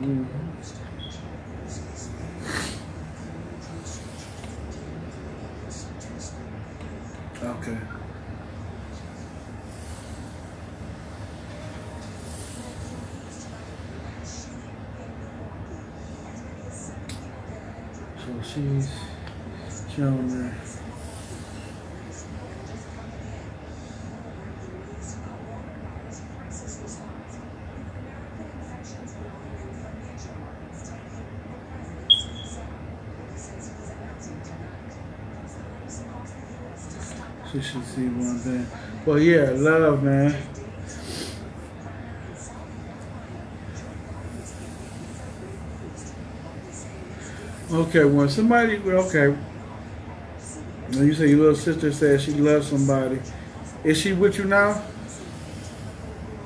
Mm-hmm. 0.00 0.50
Okay. 7.42 7.78
So 18.18 18.42
she's 18.42 18.90
showing 19.94 20.28
there. 20.28 20.69
See 37.62 38.08
one 38.08 38.38
thing. 38.38 38.66
Well, 39.04 39.18
yeah, 39.18 39.50
love, 39.50 40.02
man. 40.02 40.34
Okay, 47.70 48.04
when 48.04 48.28
somebody, 48.28 48.78
okay, 48.78 49.36
you 50.90 51.14
say 51.14 51.28
your 51.28 51.38
little 51.38 51.54
sister 51.54 51.92
says 51.92 52.22
she 52.22 52.32
loves 52.32 52.68
somebody, 52.68 53.20
is 53.84 54.00
she 54.00 54.12
with 54.12 54.38
you 54.38 54.44
now? 54.44 54.82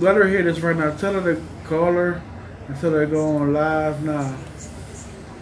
Let 0.00 0.16
her 0.16 0.29
hear 0.29 0.42
this 0.42 0.61
right 0.61 0.77
now. 0.77 0.94
Tell 0.96 1.14
her 1.14 1.35
to 1.35 1.42
call 1.64 1.92
her 1.92 2.22
and 2.66 2.77
tell 2.81 2.90
her 2.90 3.07
to 3.07 3.11
go 3.11 3.37
on 3.37 3.53
live 3.53 4.03
now. 4.03 4.37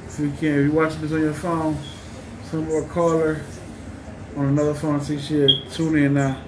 If 0.07 0.21
you 0.21 0.31
can, 0.33 0.59
if 0.59 0.67
you're 0.67 0.73
watching 0.73 1.01
this 1.01 1.13
on 1.13 1.21
your 1.21 1.33
phone, 1.33 1.79
some 2.45 2.69
more 2.69 2.85
call 2.85 3.19
her 3.19 3.43
on 4.37 4.47
another 4.47 4.75
phone. 4.75 5.01
See, 5.01 5.19
she'll 5.19 5.67
tune 5.71 5.97
in 5.97 6.15
now. 6.15 6.41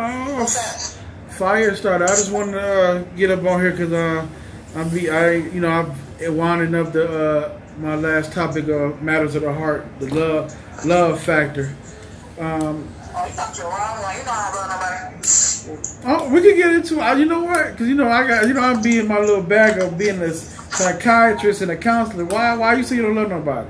Oh, 0.00 0.46
fire 1.30 1.74
starter. 1.74 2.04
I 2.04 2.08
just 2.08 2.30
wanted 2.30 2.52
to 2.52 2.60
uh, 2.60 3.02
get 3.16 3.30
up 3.30 3.44
on 3.44 3.60
here 3.60 3.72
because 3.72 3.92
uh, 3.92 4.26
I'm 4.76 4.88
be 4.90 5.10
I 5.10 5.32
you 5.32 5.60
know 5.60 5.70
I'm 5.70 6.36
winding 6.36 6.74
up 6.74 6.92
the 6.92 7.08
uh, 7.08 7.60
my 7.78 7.94
last 7.96 8.32
topic 8.32 8.68
of 8.68 9.02
matters 9.02 9.34
of 9.34 9.42
the 9.42 9.52
heart, 9.52 9.86
the 9.98 10.14
love 10.14 10.84
love 10.86 11.20
factor. 11.20 11.74
Um, 12.38 12.88
Oh, 13.20 13.24
Oh, 16.04 16.30
we 16.32 16.40
can 16.40 16.56
get 16.56 16.74
into 16.74 17.00
it. 17.00 17.18
You 17.18 17.26
know 17.26 17.44
what? 17.44 17.72
Because 17.72 17.88
you 17.88 17.94
know 17.94 18.08
I 18.08 18.26
got 18.26 18.48
you 18.48 18.54
know 18.54 18.60
I'm 18.60 18.82
being 18.82 19.08
my 19.08 19.18
little 19.18 19.42
bag 19.42 19.80
of 19.80 19.98
being 19.98 20.20
a 20.22 20.32
psychiatrist 20.32 21.62
and 21.62 21.70
a 21.70 21.76
counselor. 21.76 22.24
Why 22.24 22.56
why 22.56 22.74
you 22.74 22.84
say 22.84 22.96
you 22.96 23.02
don't 23.02 23.16
love 23.16 23.30
nobody? 23.30 23.68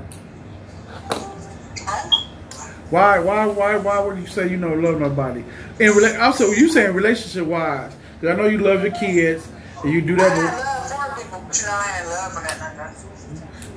Why, 2.89 3.19
why, 3.19 3.45
why, 3.45 3.77
why 3.77 3.99
would 3.99 4.17
you 4.17 4.25
say 4.25 4.49
you 4.49 4.59
don't 4.59 4.81
love 4.81 4.99
nobody? 4.99 5.41
And 5.79 5.93
rela- 5.93 6.19
also, 6.21 6.47
you 6.51 6.69
saying 6.69 6.93
relationship 6.95 7.45
wise, 7.45 7.93
because 8.19 8.35
I 8.35 8.41
know 8.41 8.47
you 8.47 8.57
love 8.57 8.81
your 8.81 8.93
kids 8.93 9.47
and 9.83 9.93
you 9.93 10.01
do 10.01 10.15
that. 10.15 10.31
I 10.31 10.35
but 10.57 11.69
I. 11.69 12.89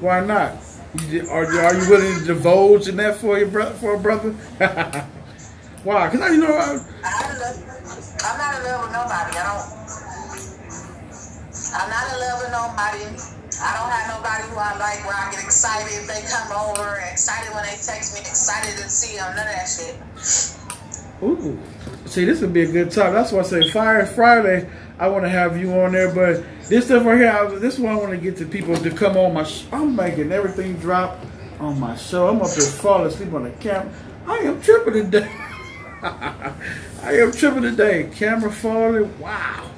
Why 0.00 0.20
not? 0.24 0.54
You, 1.08 1.28
are, 1.28 1.44
are 1.44 1.74
you 1.74 1.90
willing 1.90 2.20
to 2.20 2.24
divulge 2.24 2.88
in 2.88 2.96
that 2.96 3.16
for 3.16 3.38
your 3.38 3.48
brother? 3.48 3.74
For 3.74 3.94
a 3.94 3.98
brother? 3.98 4.30
why? 5.84 6.08
Because 6.08 6.34
you 6.34 6.40
know 6.40 6.54
I, 6.54 6.78
I 7.04 7.38
love, 7.38 7.71
I'm 8.24 8.38
not 8.38 8.54
in 8.54 8.64
love 8.64 8.82
with 8.82 8.92
nobody. 8.92 9.36
I 9.36 9.42
don't. 9.50 9.82
I'm 11.74 11.88
not 11.90 12.04
in 12.12 12.20
love 12.20 12.38
with 12.42 12.52
nobody. 12.52 13.04
I 13.60 13.70
don't 13.78 13.90
have 13.90 14.08
nobody 14.16 14.48
who 14.48 14.56
I 14.56 14.76
like 14.78 15.06
where 15.06 15.14
I 15.14 15.30
get 15.30 15.44
excited 15.44 15.92
if 15.92 16.06
they 16.06 16.22
come 16.28 16.52
over, 16.52 17.00
excited 17.10 17.52
when 17.54 17.64
they 17.64 17.76
text 17.76 18.14
me, 18.14 18.20
excited 18.20 18.76
to 18.82 18.88
see 18.88 19.16
them, 19.16 19.34
none 19.36 19.46
of 19.46 19.52
that 19.52 19.66
shit. 19.66 19.96
Ooh. 21.22 21.58
See, 22.06 22.24
this 22.24 22.40
would 22.40 22.52
be 22.52 22.62
a 22.62 22.70
good 22.70 22.90
time. 22.90 23.12
That's 23.12 23.32
why 23.32 23.40
I 23.40 23.42
say 23.42 23.70
Fire 23.70 24.06
Friday. 24.06 24.68
I 24.98 25.08
want 25.08 25.24
to 25.24 25.28
have 25.28 25.56
you 25.56 25.72
on 25.80 25.92
there, 25.92 26.12
but 26.12 26.44
this 26.68 26.86
stuff 26.86 27.04
right 27.04 27.18
here, 27.18 27.30
I, 27.30 27.46
this 27.58 27.78
one 27.78 27.92
I 27.92 27.96
want 27.96 28.10
to 28.10 28.16
get 28.18 28.36
to 28.38 28.46
people 28.46 28.76
to 28.76 28.90
come 28.90 29.16
on 29.16 29.34
my. 29.34 29.44
Sh- 29.44 29.66
I'm 29.72 29.96
making 29.96 30.32
everything 30.32 30.76
drop 30.76 31.18
on 31.60 31.78
my 31.78 31.96
show. 31.96 32.28
I'm 32.28 32.40
up 32.40 32.50
there 32.50 32.66
falling 32.66 33.06
asleep 33.06 33.32
on 33.32 33.44
the 33.44 33.50
camera. 33.52 33.92
I 34.26 34.38
am 34.38 34.60
tripping 34.60 35.10
today. 35.10 35.30
I 37.02 37.14
am 37.18 37.32
tripping 37.32 37.62
today. 37.62 38.08
Camera 38.14 38.50
falling. 38.50 39.18
Wow. 39.18 39.70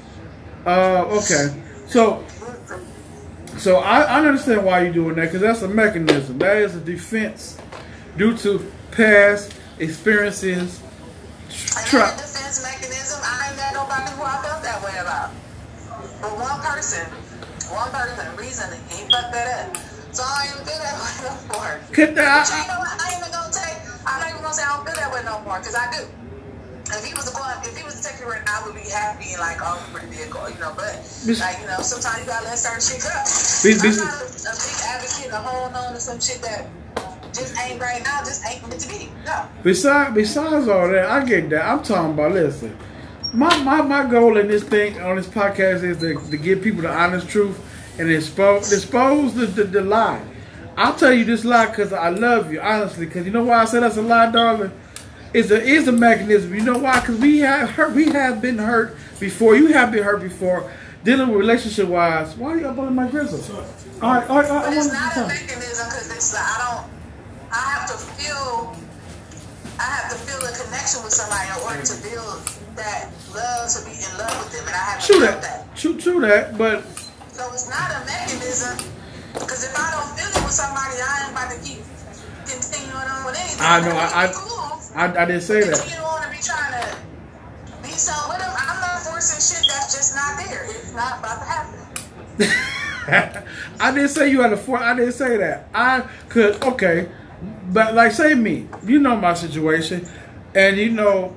Uh, 0.66 1.04
okay. 1.08 1.62
So, 1.86 2.22
so 3.56 3.76
I, 3.76 4.02
I 4.02 4.26
understand 4.26 4.64
why 4.64 4.82
you're 4.82 4.92
doing 4.92 5.14
that 5.16 5.26
because 5.26 5.40
that's 5.40 5.62
a 5.62 5.68
mechanism. 5.68 6.38
That 6.38 6.58
is 6.58 6.76
a 6.76 6.80
defense 6.80 7.58
due 8.18 8.36
to 8.38 8.70
past 8.90 9.54
experiences. 9.78 10.80
That 11.48 12.18
defense 12.18 12.62
mechanism, 12.62 13.20
I 13.22 13.48
ain't 13.48 13.56
got 13.56 13.72
nobody 13.72 14.10
who 14.16 14.22
I 14.22 14.42
felt 14.42 14.62
that 14.62 14.82
way 14.84 14.98
about. 15.00 15.30
But 16.20 16.36
one 16.36 16.60
person, 16.60 17.06
one 17.72 17.90
person, 17.90 18.36
reason 18.36 18.68
he 18.90 19.08
fucked 19.08 19.32
that 19.32 19.68
up. 19.68 19.76
So 20.12 20.22
I 20.26 20.44
ain't 20.44 20.60
feel 20.60 20.78
that 20.78 20.96
way 21.00 21.12
no 21.24 21.58
more. 21.58 21.80
Could 21.92 22.14
But 22.14 22.52
you 22.52 22.68
know 22.68 22.84
what? 22.84 23.00
I 23.00 23.16
ain't 23.16 23.20
even 23.20 23.32
gonna 23.32 23.52
take. 23.52 23.80
I'm 24.06 24.20
not 24.20 24.28
even 24.28 24.42
gonna 24.42 24.54
say 24.54 24.62
I 24.62 24.76
don't 24.76 24.84
feel 24.84 24.94
that 24.96 25.12
way 25.12 25.22
no 25.24 25.40
more, 25.40 25.56
cause 25.56 25.74
I 25.74 25.90
do. 25.90 26.04
If 26.94 27.04
he 27.04 27.14
was 27.14 27.30
going, 27.30 27.58
if 27.64 27.76
he 27.76 27.84
was 27.84 28.04
right 28.24 28.44
now, 28.44 28.60
I 28.62 28.66
would 28.66 28.74
be 28.74 28.88
happy 28.88 29.32
and 29.32 29.40
like, 29.40 29.58
oh, 29.60 29.78
pretty 29.92 30.08
big, 30.08 30.34
or, 30.34 30.50
you 30.50 30.58
know. 30.58 30.72
But 30.76 30.96
like, 31.26 31.60
you 31.60 31.66
know, 31.66 31.80
sometimes 31.80 32.20
you 32.20 32.26
gotta 32.26 32.46
let 32.46 32.58
certain 32.58 32.80
shit 32.80 33.02
go. 33.02 33.12
Miss- 33.64 34.00
I'm 34.00 34.08
not 34.08 34.20
a, 34.20 34.28
a 34.28 34.54
big 34.56 34.78
advocate 34.88 35.32
of 35.32 35.44
holding 35.44 35.76
on 35.76 35.92
to 35.92 36.00
some 36.00 36.20
shit 36.20 36.42
that 36.42 36.68
just 37.32 37.58
ain't 37.60 37.80
right 37.80 38.02
now, 38.02 38.20
just 38.20 38.44
ain't 38.46 38.66
meant 38.68 38.80
to 38.80 38.88
be. 38.88 39.10
No. 39.24 39.46
Besides, 39.62 40.14
besides 40.14 40.68
all 40.68 40.88
that, 40.88 41.10
I 41.10 41.24
get 41.24 41.50
that. 41.50 41.66
I'm 41.66 41.82
talking 41.82 42.12
about 42.12 42.32
listen. 42.32 42.76
My 43.32 43.56
my 43.62 43.82
my 43.82 44.08
goal 44.08 44.36
in 44.38 44.46
this 44.46 44.62
thing 44.62 45.00
on 45.00 45.16
this 45.16 45.26
podcast 45.26 45.82
is 45.82 45.98
to, 45.98 46.30
to 46.30 46.36
give 46.36 46.62
people 46.62 46.82
the 46.82 46.92
honest 46.92 47.28
truth 47.28 47.60
and 47.98 48.10
expose 48.10 48.72
expose 48.72 49.34
the, 49.34 49.46
the, 49.46 49.64
the 49.64 49.80
lie. 49.80 50.22
I'll 50.76 50.94
tell 50.94 51.12
you 51.12 51.24
this 51.24 51.44
lie 51.44 51.66
because 51.66 51.92
I 51.92 52.08
love 52.10 52.52
you, 52.52 52.60
honestly. 52.60 53.06
Because 53.06 53.26
you 53.26 53.32
know 53.32 53.44
why 53.44 53.62
I 53.62 53.64
said 53.64 53.82
that's 53.82 53.96
a 53.96 54.02
lie, 54.02 54.30
darling. 54.30 54.72
It's 55.34 55.50
a 55.50 55.60
is 55.60 55.88
a 55.88 55.92
mechanism. 55.92 56.54
You 56.54 56.62
know 56.62 56.78
why? 56.78 57.00
Because 57.00 57.18
we 57.18 57.38
have 57.40 57.70
hurt. 57.70 57.92
We 57.92 58.06
have 58.12 58.40
been 58.40 58.56
hurt 58.58 58.96
before. 59.18 59.56
You 59.56 59.66
have 59.68 59.90
been 59.90 60.04
hurt 60.04 60.22
before. 60.22 60.70
Dealing 61.02 61.28
with 61.28 61.36
relationship 61.38 61.88
wise. 61.88 62.34
Why 62.36 62.52
are 62.52 62.58
you 62.58 62.66
up 62.68 62.78
on 62.78 62.94
my 62.94 63.08
grizzle? 63.08 63.42
All 64.00 64.14
right, 64.14 64.30
all 64.30 64.36
right, 64.40 64.48
all 64.48 64.56
right. 64.56 64.64
But 64.70 64.72
it's 64.78 64.92
not 64.92 65.16
a 65.16 65.26
mechanism 65.26 65.86
because 65.90 66.10
it's 66.14 66.32
like, 66.32 66.42
I 66.42 66.56
don't. 66.64 66.90
I 67.50 67.56
have 67.76 67.90
to 67.90 67.98
feel. 68.14 68.76
I 69.78 69.82
have 69.82 70.08
to 70.14 70.16
feel 70.22 70.38
a 70.38 70.52
connection 70.54 71.02
with 71.02 71.12
somebody 71.12 71.50
in 71.50 71.58
order 71.66 71.82
to 71.82 71.96
build 72.00 72.38
that 72.78 73.10
love 73.34 73.66
to 73.74 73.82
be 73.84 73.90
in 73.90 74.12
love 74.16 74.38
with 74.38 74.54
them, 74.54 74.64
and 74.70 74.74
I 74.74 74.84
haven't 74.94 75.04
True 75.04 75.18
felt 75.20 75.42
that. 75.42 75.66
that. 75.66 75.76
True, 75.76 75.98
true 75.98 76.20
that. 76.22 76.56
But 76.56 76.86
So 77.34 77.42
it's 77.52 77.68
not 77.68 77.90
a 77.90 78.06
mechanism. 78.06 78.78
Because 79.34 79.66
if 79.66 79.74
I 79.74 79.90
don't 79.90 80.08
feel 80.14 80.30
it 80.30 80.44
with 80.46 80.54
somebody, 80.54 80.94
I 80.94 81.26
ain't 81.26 81.32
about 81.34 81.50
to 81.50 81.58
keep 81.58 81.82
continuing 82.46 82.94
on 83.02 83.26
with 83.26 83.34
anything. 83.34 83.66
I 83.66 83.80
know, 83.82 83.90
I- 83.98 84.30
I- 84.30 84.32
cool. 84.32 84.63
I, 84.94 85.06
I 85.06 85.24
didn't 85.24 85.42
say 85.42 85.60
that. 85.60 85.84
you 85.88 85.96
don't 85.96 86.04
want 86.04 86.24
to 86.24 86.30
be 86.30 86.36
trying 86.42 86.80
to 86.80 86.96
be 87.82 87.88
something 87.90 88.30
with 88.30 88.38
them, 88.38 88.54
I'm 88.56 88.80
not 88.80 89.00
forcing 89.00 89.40
shit 89.40 89.66
that's 89.68 89.94
just 89.94 90.14
not 90.14 90.38
there. 90.38 90.64
It's 90.64 90.94
not 90.94 91.18
about 91.18 91.38
to 91.38 91.44
happen. 91.44 91.84
I 93.80 93.92
didn't 93.92 94.10
say 94.10 94.30
you 94.30 94.40
had 94.40 94.52
a 94.52 94.56
four. 94.56 94.78
I 94.78 94.94
didn't 94.94 95.12
say 95.12 95.36
that. 95.36 95.68
I 95.74 96.08
could 96.28 96.62
okay, 96.62 97.08
but 97.70 97.94
like 97.94 98.12
say 98.12 98.34
me, 98.34 98.66
you 98.84 98.98
know 98.98 99.16
my 99.16 99.34
situation, 99.34 100.08
and 100.54 100.76
you 100.76 100.90
know 100.90 101.36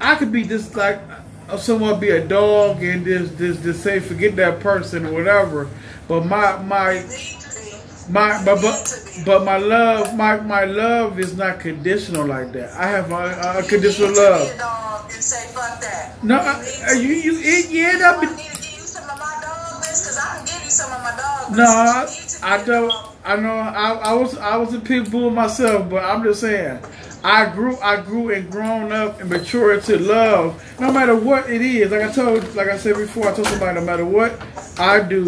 I 0.00 0.14
could 0.14 0.32
be 0.32 0.44
just 0.44 0.74
like 0.76 1.00
uh, 1.48 1.56
someone 1.58 2.00
be 2.00 2.10
a 2.10 2.26
dog 2.26 2.82
and 2.82 3.04
just 3.04 3.36
just 3.36 3.62
just 3.62 3.82
say 3.82 4.00
forget 4.00 4.34
that 4.36 4.60
person 4.60 5.04
or 5.06 5.12
whatever. 5.12 5.68
But 6.08 6.24
my 6.24 6.56
my 6.62 6.92
You 6.92 7.00
need 7.02 7.06
to 7.08 7.60
be. 7.60 7.93
My 8.08 8.44
but 8.44 8.60
but, 8.60 9.22
but 9.24 9.44
my 9.44 9.56
love 9.56 10.14
my 10.16 10.38
my 10.40 10.64
love 10.64 11.18
is 11.18 11.36
not 11.36 11.60
conditional 11.60 12.26
like 12.26 12.52
that. 12.52 12.72
I 12.72 12.86
have 12.86 13.10
a, 13.10 13.58
a 13.58 13.62
conditional 13.62 14.14
love. 14.14 14.48
be 14.48 14.54
a 14.54 14.58
dog 14.58 15.04
and 15.12 15.22
say 15.22 15.46
fuck 15.54 15.80
that. 15.80 16.22
No, 16.22 16.36
You 16.36 16.40
I, 16.40 16.52
uh, 16.52 16.92
to 16.92 17.02
you 17.02 17.14
you 17.14 17.38
it, 17.38 17.70
yeah 17.70 17.92
You 17.92 17.98
that 17.98 18.20
be, 18.20 18.26
me 18.26 18.32
to 18.32 18.38
give 18.38 18.72
you 18.72 18.86
some 18.86 19.08
of 19.08 19.18
my 19.18 19.38
dog? 19.42 19.80
Because 19.80 20.18
I 20.18 20.36
can 20.36 20.46
give 20.46 20.64
you 20.64 20.70
some 20.70 20.92
of 20.92 21.02
my 21.02 21.16
dog. 21.16 21.56
No, 21.56 21.64
I, 21.64 22.06
you 22.08 22.20
need 22.20 22.28
to 22.28 22.58
be 22.58 22.64
don't. 22.66 22.94
I 23.24 23.36
know. 23.36 23.54
I, 23.54 23.92
I 23.92 24.12
was. 24.12 24.36
I 24.36 24.56
was 24.56 24.74
a 24.74 24.80
pit 24.80 25.10
bull 25.10 25.30
myself, 25.30 25.88
but 25.88 26.04
I'm 26.04 26.22
just 26.22 26.40
saying. 26.40 26.78
I 27.22 27.46
grew. 27.46 27.78
I 27.78 28.02
grew 28.02 28.34
and 28.34 28.50
grown 28.50 28.92
up 28.92 29.18
and 29.20 29.30
matured 29.30 29.82
to 29.84 29.98
love, 29.98 30.62
no 30.78 30.92
matter 30.92 31.16
what 31.16 31.48
it 31.48 31.62
is. 31.62 31.90
Like 31.90 32.02
I 32.02 32.12
told, 32.12 32.54
like 32.54 32.68
I 32.68 32.76
said 32.76 32.96
before, 32.96 33.28
I 33.28 33.34
told 33.34 33.46
somebody, 33.46 33.80
no 33.80 33.86
matter 33.86 34.04
what 34.04 34.38
I 34.78 35.00
do 35.00 35.26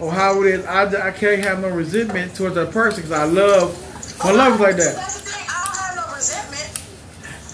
or 0.00 0.10
how 0.12 0.40
it 0.42 0.46
is, 0.54 0.64
I, 0.66 1.08
I 1.08 1.10
can't 1.12 1.42
have 1.44 1.60
no 1.60 1.68
resentment 1.68 2.34
towards 2.34 2.54
that 2.56 2.70
person 2.72 3.02
because 3.02 3.12
I 3.18 3.24
love. 3.24 3.76
My 4.24 4.32
love 4.32 4.54
is 4.54 4.60
like 4.60 4.76
that. 4.76 4.96
That's 4.96 5.20
the 5.20 5.30
thing. 5.30 5.44
I 5.48 5.60
don't 5.64 5.76
have 5.76 5.94
no 5.96 6.14
resentment. 6.16 6.68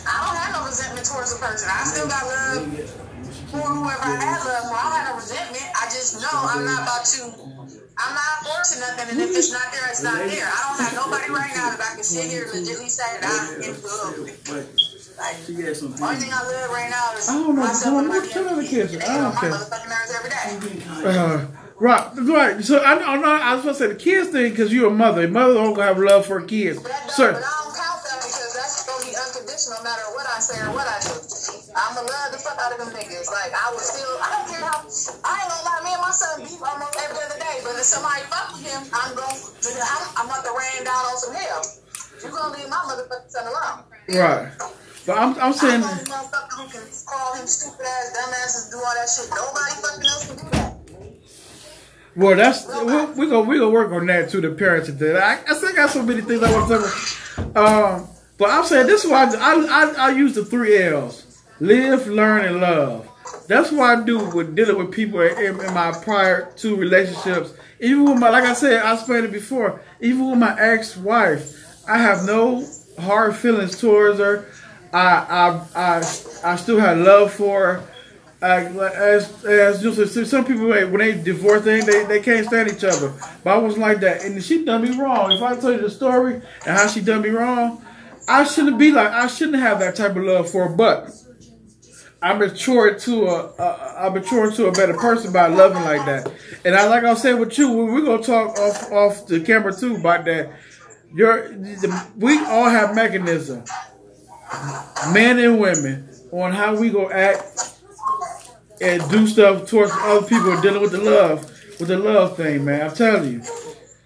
I 0.07 0.14
don't 0.26 0.36
have 0.38 0.53
no 0.55 0.62
resentment 0.66 1.07
towards 1.07 1.30
a 1.34 1.38
person. 1.42 1.68
I 1.70 1.82
still 1.84 2.09
got 2.09 2.22
love 2.26 2.62
for 3.51 3.62
whoever 3.62 4.03
I 4.03 4.14
have 4.18 4.42
love 4.47 4.64
for. 4.70 4.74
I 4.74 4.82
don't 4.82 4.94
have 4.99 5.09
no 5.11 5.14
resentment. 5.18 5.66
I 5.74 5.84
just 5.90 6.22
know 6.22 6.30
I'm 6.32 6.64
not 6.64 6.82
about 6.82 7.05
to. 7.18 7.22
I'm 7.97 8.12
not 8.12 8.44
forcing 8.44 8.80
nothing, 8.84 9.09
and 9.09 9.20
if 9.24 9.32
it's 9.32 9.51
not 9.53 9.72
there, 9.72 9.88
it's 9.88 10.03
not 10.05 10.20
there. 10.20 10.44
I 10.44 10.59
don't 10.68 10.84
have 10.84 10.94
nobody 11.01 11.32
right 11.32 11.49
now 11.57 11.70
that 11.72 11.80
I 11.80 11.94
can 11.97 12.05
sit 12.05 12.28
here 12.30 12.44
and 12.44 12.53
legitimately 12.53 12.90
say 12.92 13.09
that 13.09 13.24
I'm 13.24 13.57
in 13.57 13.72
love 13.72 14.20
with. 14.20 14.36
Like, 15.16 15.40
only 15.49 16.20
thing 16.20 16.28
I 16.28 16.44
love 16.44 16.70
right 16.76 16.90
now 16.92 17.16
is 17.16 17.24
I 17.28 17.32
don't 17.40 17.57
know. 17.57 17.62
myself 17.64 17.97
and 17.97 18.09
my 18.09 18.18
What 18.20 18.30
kind 18.30 18.49
of 18.53 18.68
kids. 18.68 18.92
kids? 18.92 18.94
And 18.94 19.03
I 19.03 19.07
they 19.09 19.14
don't 19.16 19.24
on 19.24 19.34
my 19.34 19.40
care. 19.40 19.51
motherfucking 19.51 19.88
nerves 19.88 20.12
every 20.12 20.28
day. 20.28 21.18
Uh, 21.18 21.47
right, 21.81 22.11
right. 22.16 22.64
So 22.64 22.83
I 22.83 22.95
know. 22.99 23.05
I 23.07 23.16
know- 23.16 23.29
I 23.43 23.55
was 23.55 23.62
supposed 23.62 23.79
to 23.79 23.85
say 23.87 23.93
the 23.93 23.99
kids 23.99 24.31
thing 24.31 24.51
because 24.51 24.72
you're 24.72 24.89
a 24.89 24.95
mother. 24.95 25.24
A 25.24 25.29
mother 25.29 25.55
don't 25.55 25.79
have 25.79 25.99
love 25.99 26.27
for 26.27 26.41
kids. 26.43 26.79
But, 26.81 26.91
that 26.93 27.11
Sir, 27.11 27.33
but 27.33 27.43
I 27.43 27.53
don't 27.64 27.74
count 27.77 28.01
that 28.05 28.18
because 28.22 28.53
that's 28.57 28.87
gonna 28.87 29.05
be 29.05 29.12
unconditional 29.16 29.79
no 29.79 29.85
matter 29.85 30.07
what 30.16 30.27
I 30.27 30.39
say 30.41 30.57
or 30.64 30.72
what 30.72 30.87
I 30.89 30.99
do. 31.05 31.14
I'ma 31.77 32.01
love 32.01 32.29
the 32.33 32.41
fuck 32.41 32.57
out 32.57 32.72
of 32.72 32.79
them 32.81 32.91
niggas. 32.97 33.29
Like 33.29 33.53
I 33.53 33.68
would 33.72 33.85
still 33.85 34.09
I 34.24 34.29
don't 34.33 34.49
care 34.49 34.64
how 34.64 34.81
I 34.81 35.33
ain't 35.45 35.51
gonna 35.53 35.68
lie, 35.68 35.81
me 35.85 35.93
and 35.93 36.01
my 36.01 36.12
son 36.12 36.41
beef 36.41 36.57
almost 36.64 36.97
every 36.97 37.20
other 37.20 37.37
day. 37.39 37.57
But 37.61 37.77
if 37.77 37.85
somebody 37.85 38.24
fuck 38.33 38.57
with 38.57 38.64
him, 38.64 38.81
I'm 38.97 39.12
gonna 39.12 39.37
I'm, 39.37 40.03
I'm 40.16 40.27
about 40.33 40.45
to 40.49 40.53
rain 40.57 40.81
down 40.89 41.03
on 41.12 41.16
some 41.20 41.35
hell. 41.37 41.61
You're 42.24 42.33
gonna 42.33 42.57
leave 42.57 42.68
my 42.72 42.81
motherfucking 42.89 43.29
son 43.29 43.45
alone. 43.45 43.85
right. 44.16 44.49
But 45.07 45.18
I'm. 45.18 45.35
I'm 45.37 45.41
I'm 45.41 45.53
saying. 45.53 45.81
the 45.81 45.87
only 45.87 46.05
motherfucker 46.09 46.55
who 46.57 46.64
can 46.72 46.83
call 47.07 47.35
him 47.37 47.47
stupid 47.47 47.85
ass, 47.87 48.12
dumb 48.16 48.33
asses, 48.43 48.70
do 48.72 48.77
all 48.81 48.95
that 48.97 49.07
shit. 49.07 49.29
Nobody 49.31 49.74
fucking 49.85 50.09
else 50.09 50.27
can 50.27 50.37
do 50.37 50.51
that. 50.51 50.76
Well, 52.17 52.35
that's 52.35 52.67
we're, 52.67 53.12
we 53.12 53.29
gonna 53.29 53.47
we 53.47 53.59
gonna 53.59 53.71
work 53.71 53.93
on 53.93 54.07
that 54.07 54.31
too. 54.31 54.41
The 54.41 54.51
parents 54.51 54.89
and. 54.89 55.03
I, 55.19 55.39
I 55.47 55.55
still 55.55 55.75
got 55.75 55.91
so 55.91 56.03
many 56.03 56.23
things 56.23 56.43
I 56.43 56.51
want 56.51 56.69
to 56.69 56.81
say. 56.81 57.43
Um, 57.55 58.09
but 58.39 58.51
I'm 58.51 58.64
saying 58.64 58.87
this 58.87 59.05
is 59.05 59.11
why 59.11 59.25
I, 59.25 59.35
I, 59.35 59.64
I, 59.69 59.95
I 60.09 60.11
use 60.12 60.35
the 60.35 60.45
three 60.45 60.83
L's: 60.83 61.43
live, 61.61 62.07
learn, 62.07 62.47
and 62.47 62.61
love. 62.61 63.07
That's 63.49 63.71
what 63.71 63.99
I 63.99 64.03
do 64.03 64.31
with 64.31 64.57
dealing 64.57 64.79
with 64.79 64.93
people 64.93 65.21
in, 65.21 65.61
in 65.61 65.75
my 65.75 65.93
prior 65.93 66.51
two 66.57 66.77
relationships. 66.77 67.53
Even 67.81 68.05
with 68.07 68.19
my, 68.19 68.31
like 68.31 68.45
I 68.45 68.55
said, 68.55 68.83
I 68.83 68.95
explained 68.95 69.27
it 69.27 69.33
before. 69.33 69.83
Even 70.01 70.31
with 70.31 70.39
my 70.39 70.59
ex-wife, 70.59 71.85
I 71.87 71.99
have 71.99 72.25
no 72.25 72.67
hard 72.99 73.37
feelings 73.37 73.79
towards 73.79 74.19
her. 74.21 74.47
I 74.91 75.07
I 75.29 75.67
I, 75.75 75.97
I 76.53 76.57
still 76.57 76.81
have 76.81 76.97
love 76.97 77.33
for 77.33 77.75
her. 77.75 77.89
Like, 78.41 78.66
as 78.95 79.45
as 79.47 79.80
just 79.82 80.30
some 80.30 80.45
people 80.45 80.68
when 80.68 80.99
they 80.99 81.14
divorce, 81.20 81.62
they, 81.62 81.80
they 81.80 82.05
they 82.05 82.20
can't 82.20 82.47
stand 82.47 82.70
each 82.70 82.84
other. 82.84 83.12
But 83.43 83.55
I 83.55 83.57
was 83.59 83.78
like 83.78 84.01
that, 84.01 84.24
and 84.24 84.43
she 84.45 84.64
done 84.64 84.82
me 84.82 84.99
wrong. 84.99 85.32
If 85.32 85.43
I 85.43 85.57
tell 85.57 85.72
you 85.72 85.80
the 85.80 85.91
story 85.91 86.34
and 86.34 86.78
how 86.78 86.87
she 86.87 87.01
done 87.01 87.22
me 87.22 87.30
wrong, 87.30 87.82
I 88.28 88.45
shouldn't 88.45 88.78
be 88.78 88.93
like 88.93 89.11
I 89.11 89.26
shouldn't 89.26 89.59
have 89.62 89.78
that 89.80 89.97
type 89.97 90.16
of 90.16 90.22
love 90.22 90.51
for 90.51 90.68
her. 90.68 90.74
But 90.76 91.11
I 92.20 92.34
matured 92.34 92.99
to 93.01 93.26
a, 93.26 93.47
a 93.59 93.95
I 94.07 94.09
matured 94.11 94.55
to 94.57 94.66
a 94.66 94.72
better 94.72 94.95
person 94.95 95.32
by 95.32 95.47
loving 95.47 95.82
like 95.82 96.05
that. 96.05 96.30
And 96.64 96.74
I 96.74 96.89
like 96.89 97.05
I 97.05 97.14
said 97.14 97.39
with 97.39 97.57
you, 97.57 97.70
we- 97.72 97.84
we're 97.93 98.05
gonna 98.05 98.22
talk 98.22 98.59
off 98.59 98.93
off 98.93 99.26
the 99.26 99.41
camera 99.41 99.72
too 99.72 99.97
about 99.97 100.26
that. 100.26 100.51
Your 101.14 101.51
we 102.16 102.39
all 102.45 102.68
have 102.68 102.95
mechanism, 102.95 103.64
men 105.12 105.39
and 105.39 105.59
women, 105.59 106.09
on 106.32 106.53
how 106.53 106.74
we 106.76 106.91
gonna 106.91 107.14
act 107.14 107.72
and 108.81 109.11
do 109.11 109.27
stuff 109.27 109.68
towards 109.68 109.93
other 109.93 110.27
people 110.27 110.61
dealing 110.61 110.83
with 110.83 110.93
the 110.93 110.99
love, 110.99 111.45
with 111.79 111.89
the 111.89 111.99
love 111.99 112.37
thing, 112.37 112.64
man. 112.64 112.89
I'm 112.89 112.95
telling 112.95 113.33
you. 113.33 113.41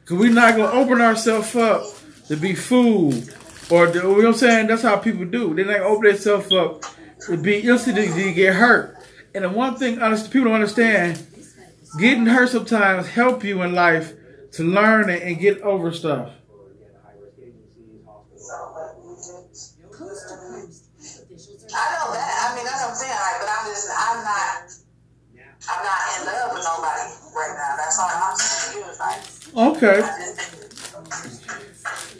Cause 0.04 0.18
we're 0.18 0.32
not 0.32 0.56
gonna 0.56 0.72
open 0.72 1.00
ourselves 1.00 1.54
up 1.54 1.84
to 2.28 2.36
be 2.36 2.54
fooled. 2.54 3.34
Or 3.70 3.86
you 3.86 4.02
know 4.02 4.12
what 4.12 4.26
I'm 4.26 4.34
saying? 4.34 4.66
That's 4.66 4.82
how 4.82 4.96
people 4.96 5.24
do. 5.24 5.54
They're 5.54 5.64
not 5.64 5.80
open 5.80 6.08
themselves 6.08 6.52
up 6.52 6.84
to 7.26 7.36
be 7.36 7.60
innocent 7.60 7.96
to 7.96 8.32
get 8.32 8.54
hurt. 8.54 8.96
And 9.34 9.44
the 9.44 9.48
one 9.48 9.76
thing 9.76 9.94
people 9.94 10.44
don't 10.44 10.54
understand, 10.54 11.24
getting 11.98 12.26
hurt 12.26 12.48
sometimes 12.48 13.06
help 13.08 13.44
you 13.44 13.62
in 13.62 13.74
life 13.74 14.12
to 14.52 14.64
learn 14.64 15.08
and, 15.08 15.22
and 15.22 15.38
get 15.38 15.60
over 15.60 15.92
stuff. 15.92 16.32
I'm 25.70 25.82
not 25.86 26.00
in 26.16 26.20
love 26.26 26.50
with 26.52 26.64
nobody 26.66 27.06
right 27.36 27.54
now. 27.54 27.76
That's 27.78 27.96
all 27.98 28.10
I'm 28.10 28.36
saying 28.36 28.72
to 28.72 28.78
you. 28.78 28.84
Is 28.90 28.98
like, 28.98 29.20
Okay. 29.76 30.00
Just, 30.00 30.12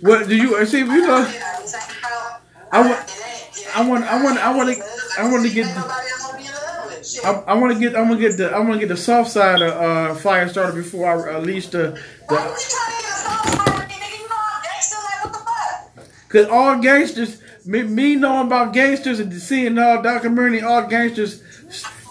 What 0.03 0.29
do 0.29 0.35
you 0.37 0.65
see? 0.67 0.79
You 0.79 0.87
know, 1.07 1.27
I 2.73 2.81
want, 2.89 3.01
I 3.75 3.89
want, 3.89 4.05
I 4.05 4.23
want, 4.23 4.39
I 4.39 4.55
want 4.57 4.77
to, 4.77 4.83
I 5.19 5.21
want 5.31 5.45
to 5.47 5.53
get. 5.53 5.67
Ain't 5.67 5.77
nobody 5.77 6.09
else 6.09 6.27
gonna 6.27 6.39
be 6.39 6.45
in 6.47 6.53
love 6.53 6.87
with. 6.87 7.07
Shit. 7.07 7.25
I, 7.25 7.31
I 7.31 7.55
want 7.55 7.73
to 7.73 7.79
get. 7.79 7.97
I 7.97 8.01
want 8.03 8.21
to 8.21 8.29
get 8.29 8.37
the. 8.37 8.51
I 8.51 8.59
want 8.59 8.73
to 8.75 8.79
get 8.79 8.89
the 8.89 8.97
soft 8.97 9.31
side 9.31 9.63
of 9.63 9.73
uh, 9.73 10.15
fire 10.15 10.49
started 10.49 10.75
before 10.77 11.07
I 11.09 11.13
release 11.39 11.67
the. 11.69 11.79
The 11.79 11.89
you 11.89 11.95
trying 12.29 12.29
to 12.29 12.29
get 12.29 13.05
a 13.05 13.07
song 13.17 13.45
for 13.45 13.87
me, 13.87 13.95
nigga? 13.95 14.19
You 14.19 14.29
know 14.29 14.37
I'm 14.39 14.63
gangster. 14.63 14.97
Like, 14.97 15.25
what 15.25 15.33
the 15.33 15.39
fuck? 15.39 16.29
Cause 16.29 16.47
all 16.47 16.79
gangsters, 16.81 17.41
me, 17.65 17.83
me 17.83 18.15
knowing 18.17 18.47
about 18.47 18.73
gangsters 18.73 19.19
and 19.21 19.33
seeing 19.35 19.79
all 19.79 19.97
Dr. 20.03 20.15
documentary, 20.15 20.63
all 20.63 20.83
gangsters 20.87 21.43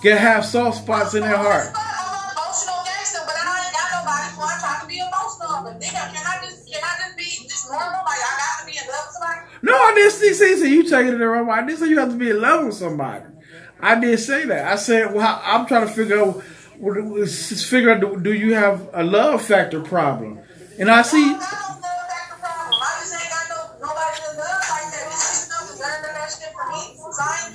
can 0.01 0.17
have 0.17 0.45
soft 0.45 0.77
spots 0.77 1.13
in 1.13 1.21
their 1.21 1.37
heart. 1.37 1.67
Uh, 1.75 2.31
emotional 2.31 2.79
gangster, 2.85 3.19
but 3.25 3.35
I 3.35 3.65
ain't 3.65 3.73
got 3.75 3.91
nobody 3.99 4.31
who 4.31 4.41
I'm 4.41 4.61
to 4.81 4.87
be 4.87 4.99
emotional. 4.99 5.63
But 5.63 5.79
nigga, 5.79 6.13
can 6.13 6.23
I 6.23 6.39
just, 6.45 6.71
can 6.71 6.81
I 6.83 6.95
just 7.03 7.17
be 7.17 7.47
just 7.47 7.69
normal? 7.69 8.01
Like, 8.05 8.19
I 8.23 8.37
got 8.39 8.59
to 8.61 8.65
be 8.71 8.77
in 8.79 8.87
love 8.87 9.07
with 9.07 9.15
somebody? 9.19 9.39
No, 9.61 9.73
I 9.73 9.93
didn't 9.95 10.11
see. 10.11 10.33
See, 10.33 10.55
see 10.55 10.73
you 10.73 10.83
taking 10.83 11.13
it 11.13 11.17
the 11.17 11.27
wrong 11.27 11.47
way. 11.47 11.55
I 11.55 11.65
didn't 11.65 11.79
say 11.79 11.89
you 11.89 11.99
have 11.99 12.11
to 12.11 12.15
be 12.15 12.29
in 12.29 12.39
love 12.39 12.65
with 12.65 12.75
somebody. 12.75 13.25
I 13.81 13.99
did 13.99 14.19
say 14.19 14.45
that. 14.45 14.71
I 14.71 14.75
said, 14.75 15.13
well, 15.13 15.41
I'm 15.43 15.65
trying 15.65 15.87
to 15.87 15.93
figure 15.93 16.19
out. 16.19 16.41
Figure 16.41 17.91
out. 17.91 18.23
Do, 18.23 18.33
you 18.33 18.55
have 18.55 18.89
a 18.93 19.03
love 19.03 19.41
factor 19.41 19.81
problem? 19.81 20.39
And 20.77 20.89
I 20.89 21.01
just 21.01 21.11
don't 21.11 21.39
deserve 25.67 26.01
the 26.01 26.07
best 26.15 26.39
gift 26.39 26.53
for 26.53 26.67
me, 26.71 26.95
so 26.95 27.11
I 27.19 27.51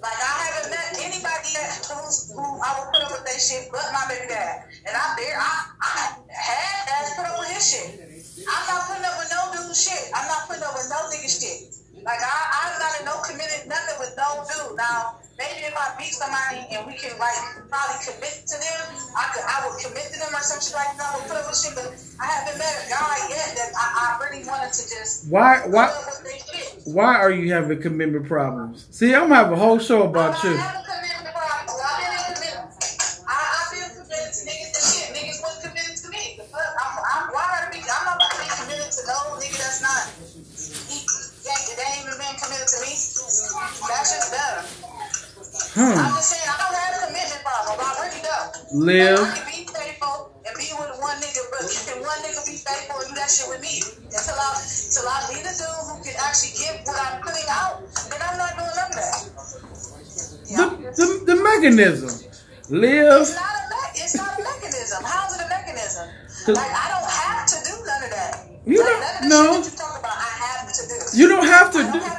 Like, 0.00 0.16
I 0.16 0.32
haven't 0.48 0.72
met 0.72 0.96
anybody 1.04 1.52
that 1.60 1.84
who's, 1.92 2.32
who 2.32 2.40
I 2.40 2.72
would 2.80 2.88
put 2.88 3.04
up 3.04 3.12
with 3.12 3.24
that 3.28 3.36
shit 3.36 3.68
but 3.68 3.84
my 3.92 4.08
baby 4.08 4.32
dad. 4.32 4.64
And 4.88 4.96
I 4.96 5.12
there, 5.12 5.36
I, 5.36 5.52
I 5.76 5.92
had 6.32 6.88
that 6.88 7.12
put 7.12 7.28
up 7.28 7.36
with 7.36 7.52
his 7.52 7.68
shit. 7.68 8.00
I'm 8.48 8.64
not 8.64 8.88
putting 8.88 9.04
up 9.04 9.20
with 9.20 9.28
no 9.28 9.52
dude 9.52 9.76
shit. 9.76 10.08
I'm 10.16 10.24
not 10.24 10.48
putting 10.48 10.64
up 10.64 10.72
with 10.72 10.88
no 10.88 11.04
nigga 11.12 11.28
shit. 11.28 11.77
Like, 12.04 12.22
I, 12.22 12.36
I'm 12.62 12.74
not 12.78 12.92
in 13.00 13.04
no 13.06 13.16
committed 13.22 13.68
nothing 13.68 13.98
with 13.98 14.14
no 14.16 14.44
dude. 14.46 14.76
Now, 14.76 15.18
maybe 15.38 15.66
if 15.66 15.74
I 15.76 15.94
meet 15.98 16.14
somebody 16.14 16.62
and 16.72 16.86
we 16.86 16.94
can, 16.94 17.18
like, 17.18 17.36
probably 17.68 17.98
commit 18.04 18.46
to 18.46 18.56
them, 18.58 18.82
I 19.16 19.24
could, 19.34 19.44
I 19.44 19.56
would 19.66 19.76
commit 19.82 20.06
to 20.14 20.18
them 20.18 20.32
or 20.32 20.42
some 20.42 20.60
shit 20.62 20.74
like 20.74 20.96
that. 20.96 21.04
I 21.04 21.18
would 21.18 21.26
put 21.28 21.36
up 21.36 21.46
with 21.50 21.58
shit, 21.58 21.74
but 21.74 21.90
I 22.20 22.26
haven't 22.26 22.58
met 22.58 22.74
a 22.82 22.86
guy 22.90 23.16
yet 23.28 23.48
that 23.58 23.70
I, 23.76 23.86
I 23.98 24.08
really 24.24 24.46
wanted 24.46 24.72
to 24.72 24.82
just 24.88 25.28
Why? 25.28 25.66
Why? 25.66 25.86
put 25.86 25.96
up 25.96 26.06
with 26.06 26.22
their 26.24 26.40
shit. 26.40 26.94
Why 26.94 27.16
are 27.16 27.30
you 27.30 27.52
having 27.52 27.82
commitment 27.82 28.26
problems? 28.26 28.86
See, 28.90 29.14
I'm 29.14 29.28
gonna 29.28 29.34
have 29.36 29.52
a 29.52 29.56
whole 29.56 29.78
show 29.78 30.02
about 30.04 30.42
you. 30.44 30.56
To 42.72 42.78
me. 42.84 42.92
That's 43.88 44.10
just. 44.12 44.34
I'm 44.34 44.64
Hmm. 45.78 45.94
just 45.94 46.30
saying, 46.32 46.48
I 46.48 46.56
don't 46.58 46.74
have 46.74 46.94
a 46.96 47.00
commitment 47.06 47.42
problem. 47.44 47.76
I 47.80 47.90
really 48.02 48.22
don't. 48.24 48.50
Live. 48.84 49.20
I 49.20 49.30
can 49.38 49.46
be 49.46 49.60
faithful 49.68 50.32
and 50.44 50.54
be 50.58 50.68
with 50.74 50.92
one 51.00 51.16
nigga, 51.22 51.42
but 51.54 51.64
can 51.70 51.98
one 52.02 52.18
nigga 52.24 52.40
be 52.46 52.56
faithful 52.58 52.98
and 53.00 53.08
do 53.10 53.14
that 53.16 53.30
shit 53.30 53.48
with 53.48 53.60
me? 53.62 53.80
Until 54.10 54.36
I, 54.38 54.48
until 54.58 55.06
I 55.08 55.18
meet 55.32 55.44
a 55.46 55.54
dude 55.54 55.82
who 55.88 55.94
can 56.02 56.16
actually 56.18 56.54
give 56.58 56.76
what 56.88 56.98
I'm 56.98 57.20
putting 57.22 57.46
out, 57.48 57.84
then 58.10 58.20
I'm 58.20 58.36
not 58.38 58.52
doing 58.58 58.74
none 58.74 58.90
of 58.90 58.98
that. 58.98 59.16
The, 60.48 60.64
the, 60.96 61.06
the 61.30 61.36
mechanism. 61.36 62.10
Live. 62.70 63.22
It's 63.22 63.34
not 63.36 63.54
a 63.54 63.62
me- 63.70 63.92
it's 64.02 64.16
not 64.16 64.30
a 64.38 64.42
mechanism. 64.42 65.00
How's 65.04 65.32
it 65.36 65.44
a 65.44 65.48
mechanism? 65.48 66.06
Like 66.52 66.72
I 66.72 66.86
don't 66.92 67.08
have 67.08 67.46
to 67.48 67.56
do 67.64 67.74
none 67.86 68.02
of 68.04 68.10
that. 68.12 68.32
You 68.66 68.80
like, 68.80 68.88
don't- 68.88 69.00
none 69.00 69.16
of 69.16 69.22
the 69.22 69.28
no. 69.28 69.62
shit 69.62 69.64
that 69.64 69.72
you 69.72 69.78
talk 69.78 69.94
about, 70.00 70.16
I 70.16 70.30
have 70.44 70.72
to 70.72 70.82
do. 70.88 70.96
You 71.16 71.28
don't 71.28 71.46
have 71.46 71.72
to 71.72 71.78
I 71.80 71.92
do. 71.92 71.98
have 72.00 72.17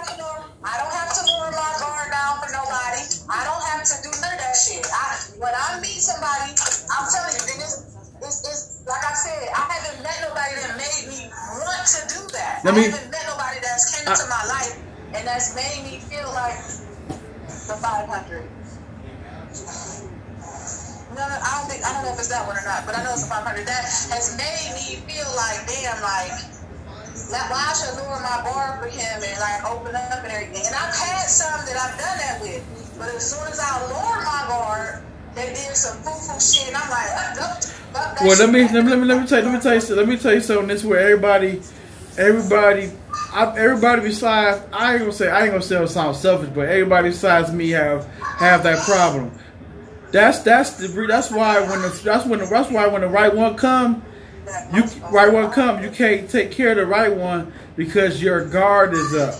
Let 12.63 12.75
me- 12.75 12.87
I 12.87 12.89
haven't 12.89 13.11
met 13.11 13.23
nobody 13.27 13.59
that's 13.61 13.85
came 13.95 14.07
into 14.07 14.27
my 14.27 14.43
life 14.45 14.75
and 15.13 15.27
that's 15.27 15.55
made 15.55 15.83
me 15.83 15.99
feel 16.09 16.27
like 16.33 16.59
the 17.67 17.75
500. 17.79 18.43
No, 21.15 21.27
no, 21.27 21.35
I 21.41 21.49
don't 21.57 21.67
think 21.71 21.83
I 21.83 21.93
don't 21.93 22.03
know 22.05 22.13
if 22.13 22.19
it's 22.19 22.27
that 22.29 22.45
one 22.45 22.55
or 22.57 22.63
not, 22.65 22.85
but 22.85 22.95
I 22.95 23.03
know 23.03 23.11
it's 23.13 23.23
a 23.25 23.27
500. 23.27 23.65
That 23.65 23.83
has 24.13 24.37
made 24.37 24.69
me 24.77 25.01
feel 25.09 25.27
like, 25.35 25.65
damn, 25.67 25.99
like, 26.03 26.31
that, 27.31 27.49
why 27.49 27.59
I 27.65 27.73
should 27.73 27.95
lower 27.97 28.19
my 28.21 28.41
bar 28.45 28.77
for 28.81 28.87
him 28.87 29.17
and 29.23 29.39
like 29.39 29.59
open 29.65 29.95
up 29.95 30.23
and 30.23 30.31
everything. 30.31 30.65
And 30.67 30.75
I've 30.75 30.93
had 30.95 31.25
some 31.27 31.65
that 31.65 31.77
I've 31.77 31.97
done 31.97 32.17
that 32.19 32.37
with, 32.41 32.63
but 32.97 33.09
as 33.15 33.23
soon 33.25 33.45
as 33.47 33.59
I 33.59 33.81
lower 33.89 34.21
my 34.23 34.45
bar, 34.47 35.01
they 35.35 35.47
did 35.53 35.75
some 35.75 35.97
foo-foo 36.03 36.39
shit, 36.39 36.67
and 36.67 36.77
I'm 36.77 36.89
like, 36.89 37.09
nope, 37.35 37.63
fuck 37.93 38.15
that 38.17 38.21
Well, 38.25 38.37
let 38.37 38.49
me 38.49 38.63
let 38.63 38.83
me 38.85 38.89
let 38.89 38.99
me, 38.99 39.05
let 39.05 39.21
me 39.21 39.27
tell 39.27 39.39
you 39.39 39.45
let 39.49 39.53
me 39.53 39.59
tell 39.61 39.75
you 39.75 39.95
let 39.95 40.07
me 40.07 40.17
tell 40.17 40.33
you 40.33 40.41
something. 40.41 40.67
This 40.67 40.83
where 40.83 40.99
everybody, 40.99 41.61
everybody, 42.19 42.91
I, 43.33 43.57
everybody 43.57 44.01
besides 44.01 44.61
I 44.71 44.93
ain't 44.93 44.99
gonna 44.99 45.11
say 45.11 45.29
I 45.29 45.43
ain't 45.43 45.51
gonna 45.51 45.61
say 45.61 45.85
sound 45.87 46.15
selfish, 46.17 46.49
but 46.53 46.67
everybody 46.67 47.09
besides 47.09 47.51
me 47.51 47.69
have 47.71 48.05
have 48.17 48.63
that 48.63 48.85
problem. 48.85 49.31
That's 50.11 50.39
that's 50.39 50.71
the 50.71 50.87
that's 51.07 51.31
why 51.31 51.61
when 51.61 51.81
the 51.81 52.01
that's 52.03 52.25
when 52.25 52.39
the, 52.39 52.45
that's 52.45 52.69
why 52.69 52.87
when 52.87 53.01
the 53.01 53.07
right 53.07 53.33
one 53.33 53.55
come, 53.55 54.03
you 54.73 54.83
right 55.11 55.31
one 55.31 55.51
come 55.51 55.83
you 55.83 55.89
can't 55.89 56.29
take 56.29 56.51
care 56.51 56.71
of 56.71 56.77
the 56.77 56.85
right 56.85 57.15
one 57.15 57.53
because 57.75 58.21
your 58.21 58.45
guard 58.45 58.93
is 58.93 59.15
up. 59.15 59.35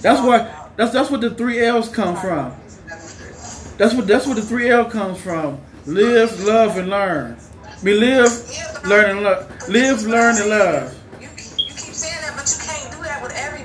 That's 0.00 0.20
why 0.20 0.68
that's 0.76 0.92
that's 0.92 1.10
what 1.10 1.20
the 1.20 1.30
three 1.30 1.64
L's 1.64 1.88
come 1.88 2.16
from. 2.16 2.54
That's 3.76 3.94
what 3.94 4.06
that's 4.06 4.26
what 4.26 4.36
the 4.36 4.42
three 4.42 4.70
L 4.70 4.84
comes 4.84 5.20
from. 5.20 5.60
Live, 5.86 6.40
love, 6.44 6.76
and 6.76 6.90
learn. 6.90 7.38
We 7.82 7.94
live, 7.94 8.28
learn, 8.84 9.10
and 9.10 9.22
love. 9.22 9.68
Live, 9.68 10.02
learn, 10.02 10.36
and 10.36 10.50
love. 10.50 10.97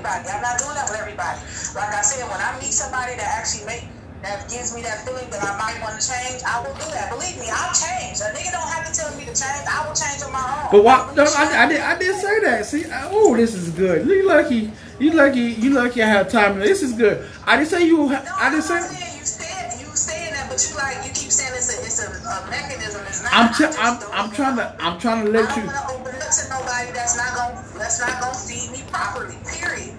Everybody. 0.04 0.28
I'm 0.36 0.42
not 0.42 0.58
doing 0.58 0.74
that 0.76 0.86
with 0.90 1.00
everybody. 1.00 1.40
Like 1.74 1.92
I 1.96 2.02
said, 2.02 2.28
when 2.28 2.40
I 2.40 2.52
meet 2.60 2.72
somebody 2.72 3.16
that 3.16 3.28
actually 3.40 3.64
make 3.66 3.88
that 4.22 4.48
gives 4.48 4.74
me 4.74 4.80
that 4.80 5.04
feeling 5.04 5.28
that 5.28 5.44
I 5.44 5.52
might 5.60 5.76
want 5.84 6.00
to 6.00 6.04
change, 6.04 6.40
I 6.48 6.60
will 6.64 6.72
do 6.80 6.88
that. 6.96 7.12
Believe 7.12 7.36
me, 7.36 7.44
I'll 7.52 7.76
change. 7.76 8.20
A 8.24 8.32
nigga 8.32 8.52
don't 8.56 8.68
have 8.72 8.88
to 8.88 8.92
tell 8.92 9.12
me 9.16 9.24
to 9.28 9.34
change. 9.36 9.64
I 9.68 9.84
will 9.84 9.92
change 9.92 10.24
on 10.24 10.32
my 10.32 10.40
own. 10.40 10.72
But 10.72 10.84
why? 10.84 11.12
No, 11.14 11.24
I, 11.24 11.64
I 11.64 11.68
did. 11.68 11.80
I 11.80 11.98
did 11.98 12.16
say 12.20 12.40
that. 12.40 12.64
See, 12.66 12.84
oh, 13.12 13.36
this 13.36 13.54
is 13.54 13.70
good. 13.70 14.06
You 14.06 14.26
lucky. 14.26 14.72
You 14.98 15.12
lucky. 15.12 15.40
You 15.60 15.70
lucky. 15.70 16.02
I 16.02 16.08
have 16.08 16.30
time. 16.30 16.58
This 16.58 16.82
is 16.82 16.92
good. 16.92 17.28
I 17.44 17.56
didn't 17.56 17.68
say 17.68 17.86
you. 17.86 18.08
No, 18.08 18.22
I 18.36 18.48
didn't 18.50 18.64
say. 18.64 18.80
saying 18.80 19.18
you 19.18 19.24
said 19.24 19.80
you 19.80 19.92
saying 19.92 20.32
that, 20.32 20.48
but 20.48 20.60
you 20.64 20.76
like 20.76 20.96
you 21.04 21.12
keep 21.12 21.30
saying 21.30 21.52
it's 21.56 21.68
a 21.68 21.84
it's 21.84 22.00
a, 22.00 22.08
a 22.08 22.48
mechanism. 22.48 23.02
It's 23.06 23.22
not. 23.22 23.32
I'm 23.32 23.52
t- 23.52 23.76
I'm 23.78 23.94
I'm 24.12 24.30
trying 24.32 24.56
to 24.56 24.74
I'm 24.80 24.98
trying 24.98 25.26
to 25.26 25.30
let 25.30 25.54
you. 25.56 25.68
To 26.36 26.42
open 26.46 26.52
up 26.52 26.58
to 26.60 26.66
nobody 26.66 26.92
that's 26.92 27.16
not 27.16 27.30
gonna 27.36 27.78
that's 27.78 28.00
not 28.00 28.20
gonna 28.20 28.34
feed 28.34 28.70
me 28.72 28.82
properly. 28.90 29.36
Period. 29.46 29.94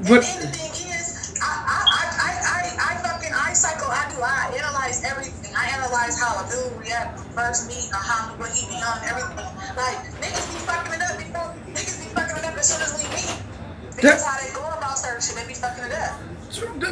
But 0.00 0.24
and 0.24 0.24
then 0.24 0.40
the 0.40 0.50
thing 0.56 0.72
is, 0.92 1.36
I 1.42 1.44
I, 1.44 1.78
I, 1.92 2.04
I, 2.24 2.30
I, 2.40 2.60
I 2.80 2.92
fucking 3.04 3.32
I 3.34 3.52
cycle. 3.52 3.88
I 3.92 4.08
do. 4.12 4.20
I 4.22 4.52
analyze 4.56 5.04
everything. 5.04 5.52
I 5.56 5.68
analyze 5.76 6.16
how 6.20 6.40
a 6.40 6.44
dude 6.48 6.72
react 6.80 7.20
first 7.36 7.68
meet, 7.68 7.88
or 7.92 8.00
how 8.00 8.32
what 8.40 8.50
he 8.52 8.64
be 8.68 8.80
on, 8.80 8.96
everything. 9.04 9.44
Like 9.76 9.98
niggas 10.24 10.46
be 10.52 10.58
fucking 10.64 10.92
it 10.96 11.02
up 11.04 11.16
before 11.20 11.52
niggas 11.68 11.98
be 12.00 12.08
fucking 12.16 12.36
it 12.36 12.44
up 12.48 12.56
as 12.56 12.66
soon 12.68 12.80
as 12.80 12.92
we 12.96 13.04
meet. 13.12 13.36
Because 13.96 14.24
That- 14.24 14.24
how 14.24 14.36
they 14.40 14.52
go 14.56 14.64
about 14.72 14.96
certain 14.98 15.20
shit, 15.20 15.36
they 15.36 15.44
be 15.48 15.54
fucking 15.56 15.84
it 15.84 15.92
up. 15.92 16.16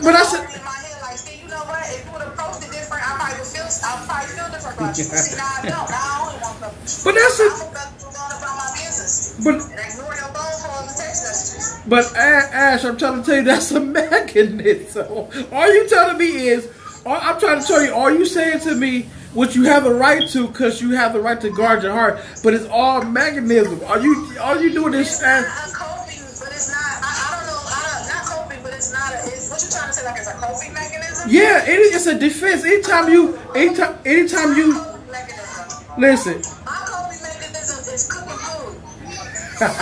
but 0.05 0.15
I 0.17 0.25
said 0.29 0.45
in 0.53 0.65
my 0.65 0.77
head, 0.77 1.01
like, 1.01 1.17
see, 1.17 1.41
you 1.41 1.49
know 1.49 1.65
what? 1.65 1.81
If 1.89 2.05
you 2.05 2.13
would 2.13 2.21
have 2.23 2.33
approached 2.37 2.61
it 2.65 2.73
different, 2.73 3.01
I 3.09 3.17
probably 3.17 3.41
would 3.41 3.49
feel, 3.49 3.65
I 3.65 4.05
probably 4.05 4.29
feel 4.37 4.49
different 4.53 4.77
about 4.77 4.99
you. 5.01 5.05
See, 5.09 5.37
now 5.37 5.49
I 5.49 5.61
don't. 5.65 5.89
Now 5.89 6.05
I 6.05 6.17
only 6.29 6.39
want. 6.45 6.61
But 6.61 7.15
that's 7.17 7.41
it. 7.41 7.97
I'm 8.49 8.57
about 8.57 8.72
to 8.74 8.80
go 8.80 8.80
about 8.80 8.80
my 8.80 8.84
business 8.84 9.40
but 9.44 9.55
and 9.55 9.80
ignore 9.92 10.14
your 10.16 10.30
phone 10.32 10.57
calls 10.64 10.88
and 10.88 10.96
text 10.99 11.22
messages. 11.24 11.82
but 11.86 12.16
Ash, 12.16 12.84
I'm 12.84 12.96
trying 12.96 13.20
to 13.22 13.26
tell 13.26 13.36
you 13.36 13.42
that's 13.51 13.70
a 13.72 13.80
mechanism. 13.80 15.07
All 15.53 15.72
you 15.74 15.88
telling 15.88 16.18
me 16.18 16.49
is, 16.49 16.68
I'm 17.07 17.38
trying 17.40 17.61
to 17.61 17.66
tell 17.66 17.82
you, 17.84 17.92
all 17.94 18.11
you 18.12 18.26
saying 18.26 18.61
to 18.61 18.74
me, 18.74 19.09
what 19.34 19.55
you 19.55 19.64
have 19.64 19.84
the 19.84 19.92
right 19.94 20.28
to, 20.30 20.49
because 20.49 20.80
you 20.80 20.92
have 20.92 21.12
the 21.12 21.20
right 21.20 21.40
to 21.42 21.51
guard 21.51 21.82
your 21.82 21.92
heart. 21.92 22.18
But 22.42 22.55
it's 22.55 22.66
all 22.66 23.03
mechanism. 23.05 23.80
Are 23.86 24.01
you 24.01 24.36
all 24.40 24.61
you 24.61 24.72
doing 24.72 24.94
is 24.94 25.09
It's 25.12 25.22
not 25.22 25.44
Ash, 25.44 25.72
coping, 25.72 26.20
but 26.40 26.49
it's 26.53 26.70
not. 26.72 26.80
I, 26.80 27.12
I 27.12 27.36
don't 27.36 27.46
know. 27.46 27.61
I 27.68 28.09
don't, 28.09 28.26
coping, 28.26 28.62
but 28.62 28.72
it's 28.72 28.92
not 28.92 29.12
a. 29.12 29.18
It's, 29.28 29.51
what 29.51 29.62
you 29.62 29.68
trying 29.70 29.88
to 29.88 29.92
say? 29.92 30.05
Like 30.07 30.18
it's 30.18 30.28
a 30.28 30.32
coping 30.34 30.72
mechanism? 30.74 31.28
Yeah, 31.30 31.62
it, 31.64 31.78
is- 31.78 31.94
it's 31.96 32.07
a 32.07 32.18
defense. 32.18 32.64
Anytime 32.64 33.12
you, 33.12 33.36
anytime, 33.55 33.99
anytime 34.05 34.57
you 34.57 34.80
listen. 35.99 36.42
I'm 39.61 39.75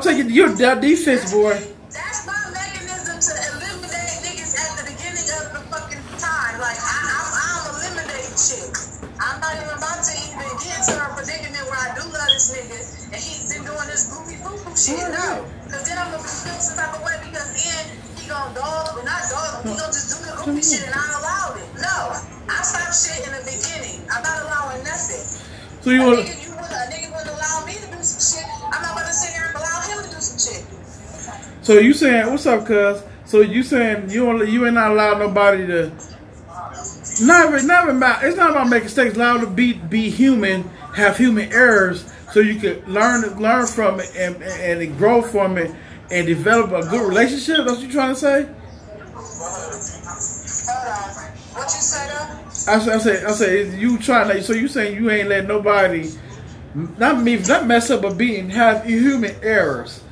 taking 0.00 0.30
your 0.32 0.48
defense, 0.56 1.28
boy. 1.28 1.52
That's 1.92 2.24
my 2.24 2.32
mechanism 2.56 3.20
to 3.20 3.32
eliminate 3.52 4.24
niggas 4.24 4.56
at 4.56 4.72
the 4.80 4.88
beginning 4.88 5.28
of 5.36 5.52
the 5.52 5.60
fucking 5.68 6.00
time. 6.16 6.56
Like 6.64 6.80
I, 6.80 6.96
I'm, 7.12 7.28
I'm 7.44 7.76
eliminating 7.76 8.40
shit. 8.40 8.72
I'm 9.20 9.36
not 9.44 9.52
even 9.52 9.68
about 9.76 10.00
to 10.00 10.16
even 10.16 10.48
get 10.64 10.80
to 10.88 10.96
a 10.96 11.12
predicament 11.12 11.60
where 11.68 11.76
I 11.76 11.92
do 11.92 12.08
love 12.08 12.32
this 12.32 12.56
nigga 12.56 12.80
and 13.12 13.20
he's 13.20 13.52
been 13.52 13.60
doing 13.68 13.88
this 13.92 14.08
goofy 14.08 14.40
boo 14.40 14.56
boo 14.64 14.72
shit. 14.72 14.96
No, 14.96 15.44
because 15.68 15.84
then 15.84 16.00
I'm 16.00 16.08
gonna 16.08 16.24
feel 16.24 16.56
some 16.56 16.72
type 16.80 16.96
of 16.96 17.04
way 17.04 17.20
because 17.20 17.52
then 17.52 17.84
he 18.16 18.24
gonna 18.32 18.56
dog, 18.56 18.96
but 18.96 19.04
not 19.04 19.20
dog. 19.28 19.60
Him. 19.60 19.76
He 19.76 19.76
gonna 19.76 19.92
just 19.92 20.08
do 20.08 20.24
the 20.24 20.32
goofy 20.40 20.64
shit 20.64 20.88
and 20.88 20.96
I 20.96 21.04
allowed 21.20 21.60
it. 21.60 21.68
No, 21.84 22.16
I 22.48 22.64
stopped 22.64 22.96
shit 22.96 23.28
in 23.28 23.36
the 23.36 23.44
beginning. 23.44 24.08
I'm 24.08 24.24
not 24.24 24.40
allowing 24.48 24.80
nothing. 24.88 25.20
So 25.80 25.90
you 25.90 26.02
want 26.02 26.18
nigga, 26.18 26.44
you 26.44 26.50
would, 26.50 26.60
a 26.60 26.90
nigga 26.92 27.10
wouldn't 27.10 27.36
allow 27.36 27.64
me 27.64 27.72
to 27.72 27.96
do 27.96 28.02
some 28.02 28.20
shit. 28.20 28.46
I'm 28.64 28.82
not 28.82 28.92
about 28.92 29.06
to 29.06 29.12
sit 29.14 29.32
here 29.32 29.46
and 29.46 29.56
allow 29.56 29.80
him 29.80 30.04
to 30.04 30.14
do 30.14 30.20
some 30.20 30.38
shit. 30.38 31.64
So 31.64 31.78
you 31.78 31.94
saying 31.94 32.30
what's 32.30 32.44
up, 32.44 32.66
cuz? 32.66 33.02
So 33.24 33.40
you 33.40 33.62
saying 33.62 34.10
you 34.10 34.28
only 34.28 34.50
you 34.50 34.66
ain't 34.66 34.74
not 34.74 34.90
allowed 34.90 35.18
nobody 35.20 35.66
to 35.68 35.90
never 37.22 37.62
never 37.62 37.90
about 37.90 38.24
it's 38.24 38.36
not 38.36 38.50
about 38.50 38.68
making 38.68 38.84
mistakes. 38.84 39.14
Allow 39.16 39.38
to 39.38 39.46
be 39.46 39.72
be 39.72 40.10
human, 40.10 40.64
have 40.94 41.16
human 41.16 41.50
errors, 41.50 42.12
so 42.32 42.40
you 42.40 42.60
can 42.60 42.84
learn 42.92 43.22
learn 43.38 43.66
from 43.66 44.00
it 44.00 44.14
and 44.16 44.36
and, 44.42 44.82
and 44.82 44.98
grow 44.98 45.22
from 45.22 45.56
it 45.56 45.74
and 46.10 46.26
develop 46.26 46.72
a 46.72 46.86
good 46.90 47.08
relationship. 47.08 47.64
That's 47.64 47.78
what 47.78 47.80
you 47.80 47.92
trying 47.92 48.14
to 48.14 48.20
say? 48.20 48.48
Hold 49.14 49.28
on. 50.88 51.30
What 51.54 51.64
you 51.64 51.80
say 51.80 52.08
though? 52.08 52.49
I 52.68 52.78
say 52.78 52.92
I 52.92 52.98
say 52.98 53.24
I 53.24 53.32
say 53.32 53.78
you 53.78 53.98
trying 53.98 54.28
to 54.28 54.42
so 54.42 54.52
you 54.52 54.68
saying 54.68 55.02
you 55.02 55.10
ain't 55.10 55.28
let 55.28 55.46
nobody 55.46 56.10
not 56.98 57.22
me 57.22 57.36
not 57.36 57.66
mess 57.66 57.90
up 57.90 58.02
but 58.02 58.16
being 58.16 58.50
have 58.50 58.84
human 58.84 59.34
errors. 59.42 60.02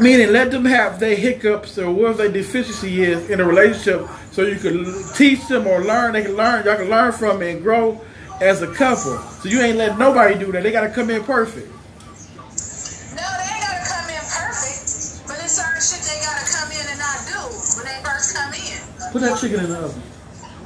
Meaning, 0.00 0.32
let 0.32 0.50
them 0.50 0.64
have 0.64 1.00
their 1.00 1.16
hiccups 1.16 1.76
or 1.78 1.92
whatever 1.92 2.18
their 2.24 2.32
deficiency 2.32 3.02
is 3.02 3.28
in 3.28 3.40
a 3.40 3.44
relationship, 3.44 4.08
so 4.30 4.42
you 4.42 4.56
can 4.56 4.86
teach 5.14 5.46
them 5.48 5.66
or 5.66 5.82
learn. 5.82 6.12
They 6.12 6.22
can 6.22 6.36
learn. 6.36 6.64
Y'all 6.64 6.76
can 6.76 6.88
learn 6.88 7.12
from 7.12 7.42
it 7.42 7.56
and 7.56 7.62
grow 7.62 8.00
as 8.40 8.62
a 8.62 8.72
couple. 8.72 9.18
So 9.18 9.48
you 9.48 9.60
ain't 9.60 9.78
let 9.78 9.98
nobody 9.98 10.38
do 10.38 10.50
that. 10.52 10.62
They 10.62 10.72
gotta 10.72 10.88
come 10.88 11.10
in 11.10 11.22
perfect. 11.24 11.68
No, 11.68 13.26
they 13.26 13.48
ain't 13.52 13.62
gotta 13.62 13.84
come 13.90 14.08
in 14.08 14.22
perfect, 14.22 15.26
but 15.26 15.36
there's 15.36 15.52
certain 15.52 15.82
shit 15.82 16.02
they 16.06 16.20
gotta 16.24 16.46
come 16.46 16.70
in 16.72 16.86
and 16.88 16.98
not 16.98 17.18
do 17.26 17.40
when 17.76 17.84
they 17.86 17.98
first 18.02 18.34
come 18.34 18.54
in. 18.54 19.12
Put 19.12 19.20
that 19.22 19.40
chicken 19.40 19.60
in 19.64 19.70
the 19.70 19.78
oven. 19.78 20.11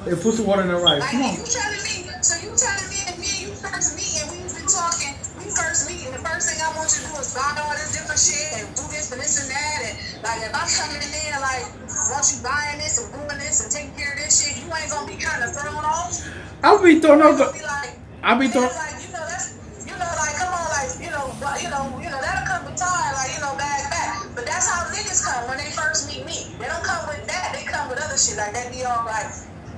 And 0.06 0.14
put 0.22 0.34
some 0.38 0.46
water 0.46 0.62
in 0.62 0.68
the 0.68 0.78
rice. 0.78 1.02
Come 1.10 1.22
on. 1.22 1.34
you 1.34 1.42
telling 1.42 1.82
me, 1.82 2.06
so 2.22 2.38
you 2.38 2.54
telling 2.54 2.88
me 2.94 2.98
and 3.10 3.18
me 3.18 3.26
and 3.26 3.42
you 3.42 3.52
first 3.58 3.98
meet 3.98 4.14
and 4.22 4.30
we've 4.30 4.46
been 4.54 4.70
talking, 4.70 5.18
we 5.42 5.50
first 5.50 5.90
meet 5.90 6.06
and 6.06 6.14
the 6.14 6.22
first 6.22 6.46
thing 6.46 6.62
I 6.62 6.70
want 6.78 6.86
you 6.94 7.02
to 7.02 7.10
do 7.10 7.18
is 7.18 7.34
buy 7.34 7.58
all 7.58 7.74
this 7.74 7.90
different 7.90 8.22
shit 8.22 8.50
and 8.62 8.70
do 8.78 8.86
this 8.94 9.10
and 9.10 9.18
this 9.18 9.34
and 9.42 9.50
that 9.50 9.78
and 9.82 9.94
like 10.22 10.40
if 10.46 10.54
I'm 10.54 10.68
coming 10.70 11.02
in 11.02 11.10
there 11.10 11.38
like 11.42 11.66
want 12.14 12.22
you 12.30 12.38
buying 12.38 12.78
this 12.78 13.02
and 13.02 13.10
doing 13.18 13.38
this 13.42 13.56
and 13.66 13.70
taking 13.74 13.94
care 13.98 14.14
of 14.14 14.18
this 14.22 14.30
shit, 14.38 14.54
you 14.62 14.70
ain't 14.70 14.90
gonna 14.94 15.10
be 15.10 15.18
kind 15.18 15.42
of 15.42 15.50
thrown 15.50 15.82
off. 15.82 16.22
I'll 16.62 16.78
be 16.78 17.02
thrown 17.02 17.18
You're 17.18 17.34
up. 17.34 17.50
gonna 17.50 17.58
be 17.58 17.66
like, 17.66 17.98
I'll 18.22 18.38
be 18.38 18.46
thrown. 18.46 18.70
throwing. 18.70 18.78
like 18.78 19.02
you 19.02 19.10
know 19.10 19.26
that's 19.26 19.58
you 19.90 19.96
know 19.98 20.06
like 20.22 20.34
come 20.38 20.54
on 20.54 20.66
like 20.70 20.90
you 21.02 21.10
know 21.10 21.26
you 21.58 21.66
know 21.66 21.82
you 21.98 22.10
know 22.14 22.20
that'll 22.22 22.46
come 22.46 22.62
with 22.62 22.78
time 22.78 23.10
like 23.18 23.34
you 23.34 23.42
know 23.42 23.58
bag 23.58 23.82
back 23.90 24.22
but 24.38 24.46
that's 24.46 24.70
how 24.70 24.86
niggas 24.94 25.18
come 25.26 25.50
when 25.50 25.58
they 25.58 25.70
first 25.74 26.06
meet 26.06 26.22
me 26.22 26.54
they 26.62 26.70
don't 26.70 26.86
come 26.86 27.02
with 27.10 27.26
that 27.26 27.50
they 27.58 27.66
come 27.66 27.90
with 27.90 27.98
other 27.98 28.14
shit 28.14 28.38
like 28.38 28.54
they 28.54 28.70
be 28.70 28.86
all 28.86 29.02
like 29.02 29.34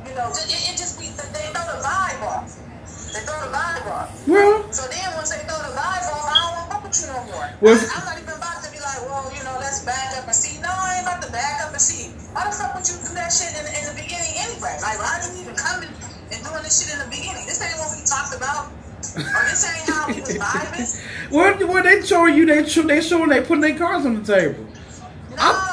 you 0.08 0.14
know 0.16 0.32
it, 0.32 0.48
it 0.48 0.74
just 0.80 0.96
be 0.96 1.12
they 1.12 1.52
throw 1.52 1.64
the 1.68 1.78
vibe 1.84 2.22
off. 2.24 2.48
They 3.12 3.20
throw 3.28 3.36
the 3.44 3.52
vibe 3.52 3.86
off. 3.92 4.08
Well, 4.24 4.64
so 4.72 4.88
then 4.88 5.04
once 5.14 5.30
they 5.30 5.44
throw 5.44 5.60
the 5.60 5.76
vibe 5.76 6.08
off 6.08 6.24
I 6.24 6.36
don't 6.40 6.52
want 6.56 6.64
to 6.64 6.72
fuck 6.72 6.82
with 6.88 6.96
you 6.96 7.06
no 7.12 7.20
more. 7.28 7.46
Well, 7.60 7.76
I, 7.76 7.84
I'm 7.92 8.04
not 8.08 8.16
even 8.16 8.32
about 8.32 8.64
to 8.64 8.68
be 8.72 8.80
like 8.80 9.00
well 9.04 9.28
you 9.36 9.44
know 9.44 9.56
let's 9.60 9.84
back 9.84 10.16
up 10.16 10.24
and 10.24 10.36
see. 10.36 10.56
No 10.64 10.72
I 10.72 11.00
ain't 11.00 11.04
about 11.04 11.20
to 11.22 11.30
back 11.30 11.60
up 11.60 11.76
and 11.76 11.82
see. 11.82 12.16
Why 12.32 12.48
the 12.48 12.56
fuck 12.56 12.72
would 12.72 12.88
you 12.88 12.96
do 13.04 13.12
that 13.12 13.28
shit 13.28 13.52
in, 13.52 13.64
in 13.68 13.84
the 13.92 13.96
beginning 13.96 14.32
anyway? 14.40 14.80
Like 14.80 14.96
why 14.96 15.20
did 15.20 15.36
you 15.36 15.44
even 15.44 15.56
come 15.56 15.84
in 15.84 15.92
and 16.32 16.40
doing 16.40 16.64
this 16.64 16.80
shit 16.80 16.88
in 16.96 16.98
the 17.04 17.10
beginning? 17.12 17.44
This 17.44 17.60
ain't 17.60 17.76
what 17.76 17.92
we 17.92 18.00
talked 18.08 18.32
about. 18.32 18.72
Or 19.14 19.42
this 19.46 19.62
ain't 19.62 19.88
how 19.88 20.08
we 20.08 20.20
was 20.20 20.36
vibing. 20.36 20.88
what 21.36 21.60
what 21.68 21.84
they 21.84 22.00
showing 22.02 22.36
you? 22.36 22.46
They 22.46 22.64
show 22.64 22.82
they 22.82 23.00
showing 23.00 23.28
they 23.28 23.40
putting 23.44 23.62
their 23.62 23.76
cards 23.76 24.04
on 24.04 24.20
the 24.20 24.24
table. 24.24 24.64
No, 25.36 25.36
yeah, 25.36 25.67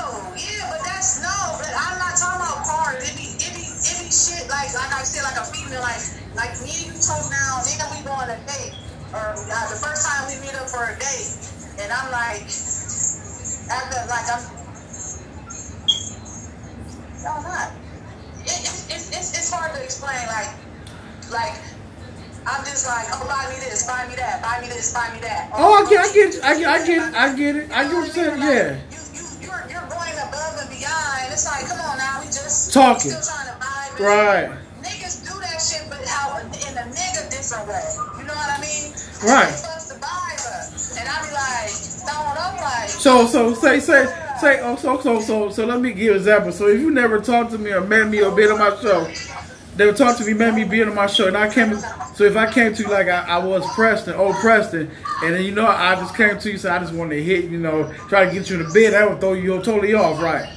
shit 4.25 4.49
like, 4.49 4.73
like 4.73 4.89
I 4.89 5.05
said, 5.05 5.21
like 5.21 5.37
a 5.37 5.45
female, 5.45 5.85
like, 5.85 6.01
like 6.33 6.53
me 6.65 6.73
and 6.89 6.97
you 6.97 7.01
now. 7.29 7.61
Then 7.61 7.85
we 7.93 8.01
go 8.01 8.13
on 8.17 8.29
a 8.29 8.37
date, 8.49 8.73
or 9.13 9.37
uh, 9.37 9.65
the 9.69 9.77
first 9.77 10.01
time 10.01 10.25
we 10.33 10.41
meet 10.41 10.57
up 10.57 10.65
for 10.65 10.81
a 10.81 10.95
date, 10.97 11.29
and 11.77 11.93
I'm 11.93 12.09
like, 12.09 12.41
after 13.69 14.01
like 14.09 14.27
I'm, 14.33 14.41
I'm 17.21 17.41
not. 17.45 17.69
It, 18.45 18.61
it, 18.65 18.77
it's, 18.93 19.13
it's, 19.13 19.29
it's 19.37 19.49
hard 19.53 19.73
to 19.77 19.83
explain. 19.83 20.25
Like, 20.27 20.49
like. 21.29 21.55
I'm 22.47 22.61
just 22.61 22.85
like, 22.85 23.09
oh, 23.09 23.25
buy 23.25 23.49
me 23.49 23.57
this, 23.57 23.89
buy 23.89 24.05
me 24.07 24.13
that, 24.21 24.37
buy 24.39 24.61
me 24.61 24.67
this, 24.69 24.93
buy 24.93 25.09
me 25.09 25.19
that. 25.21 25.49
Oh, 25.57 25.81
I 25.81 25.89
get, 25.89 26.05
I 26.05 26.13
get, 26.13 26.29
I 26.45 26.53
get, 26.53 26.67
I 26.69 26.85
get, 26.85 27.01
it, 27.01 27.13
I 27.15 27.33
get 27.33 27.55
it. 27.55 27.71
I 27.73 27.83
get 27.89 27.93
what 27.93 28.05
you're 28.05 28.13
saying. 28.13 28.37
Yeah. 28.37 28.77
You, 28.93 29.01
you, 29.17 29.25
you're, 29.49 29.65
you're 29.65 29.89
going 29.89 30.13
above 30.21 30.53
and 30.61 30.69
beyond. 30.69 31.33
It's 31.33 31.49
like, 31.49 31.65
come 31.65 31.81
on 31.81 31.97
now, 31.97 32.21
we 32.21 32.29
just 32.29 32.69
Talking. 32.71 33.17
Still 33.17 33.33
trying 33.33 33.49
to 33.49 33.54
Right. 33.99 34.51
Niggas 34.81 35.23
do 35.23 35.39
that 35.39 35.61
shit, 35.61 35.89
but 35.89 36.05
how 36.05 36.37
in 36.39 36.45
a 36.45 36.85
nigga 36.91 37.31
different 37.31 37.67
way. 37.67 37.81
You 38.17 38.27
know 38.27 38.33
what 38.33 38.49
I 38.49 38.59
mean? 38.59 38.91
Right. 39.23 39.47
It 39.47 39.63
fucks 39.63 39.87
the 39.87 40.99
and 40.99 41.07
I 41.07 41.25
be 41.25 41.31
like 41.33 41.71
throwing 42.03 42.37
up 42.37 42.61
like. 42.61 42.89
So, 42.89 43.25
so 43.25 43.53
say, 43.53 43.79
say, 43.79 44.05
say. 44.41 44.59
Oh, 44.61 44.75
so, 44.75 44.99
so, 44.99 45.21
so, 45.21 45.49
so. 45.49 45.65
Let 45.65 45.79
me 45.79 45.93
give 45.93 46.11
an 46.11 46.17
example. 46.17 46.51
So, 46.51 46.67
if 46.67 46.81
you 46.81 46.91
never 46.91 47.21
talked 47.21 47.51
to 47.51 47.57
me 47.57 47.71
or 47.71 47.81
met 47.81 48.09
me 48.09 48.21
or 48.21 48.35
been 48.35 48.51
on 48.51 48.59
my 48.59 48.75
show, 48.81 49.09
they 49.77 49.85
would 49.85 49.95
talk 49.95 50.17
to 50.17 50.25
me, 50.25 50.33
met 50.33 50.55
me, 50.55 50.65
being 50.65 50.89
on 50.89 50.95
my 50.95 51.07
show, 51.07 51.27
and 51.27 51.37
I 51.37 51.49
came. 51.49 51.77
So, 52.15 52.25
if 52.25 52.35
I 52.35 52.51
came 52.51 52.73
to 52.73 52.83
you 52.83 52.89
like 52.89 53.07
I, 53.07 53.21
I 53.21 53.37
was 53.37 53.65
Preston, 53.75 54.15
old 54.15 54.35
Preston, 54.35 54.91
and 55.23 55.33
then 55.33 55.43
you 55.43 55.51
know 55.51 55.67
I 55.67 55.95
just 55.95 56.15
came 56.15 56.37
to 56.37 56.51
you, 56.51 56.57
so 56.57 56.69
I 56.69 56.79
just 56.79 56.93
wanted 56.93 57.15
to 57.15 57.23
hit, 57.23 57.45
you 57.45 57.59
know, 57.59 57.93
try 58.09 58.25
to 58.25 58.33
get 58.33 58.49
you 58.49 58.59
in 58.59 58.67
the 58.67 58.73
bed, 58.73 58.91
that 58.91 59.09
would 59.09 59.21
throw 59.21 59.33
you 59.33 59.61
totally 59.61 59.93
off, 59.93 60.21
right? 60.21 60.49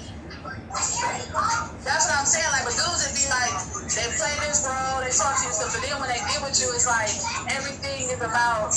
Like 6.88 7.12
everything 7.52 8.08
is 8.10 8.20
about 8.20 8.72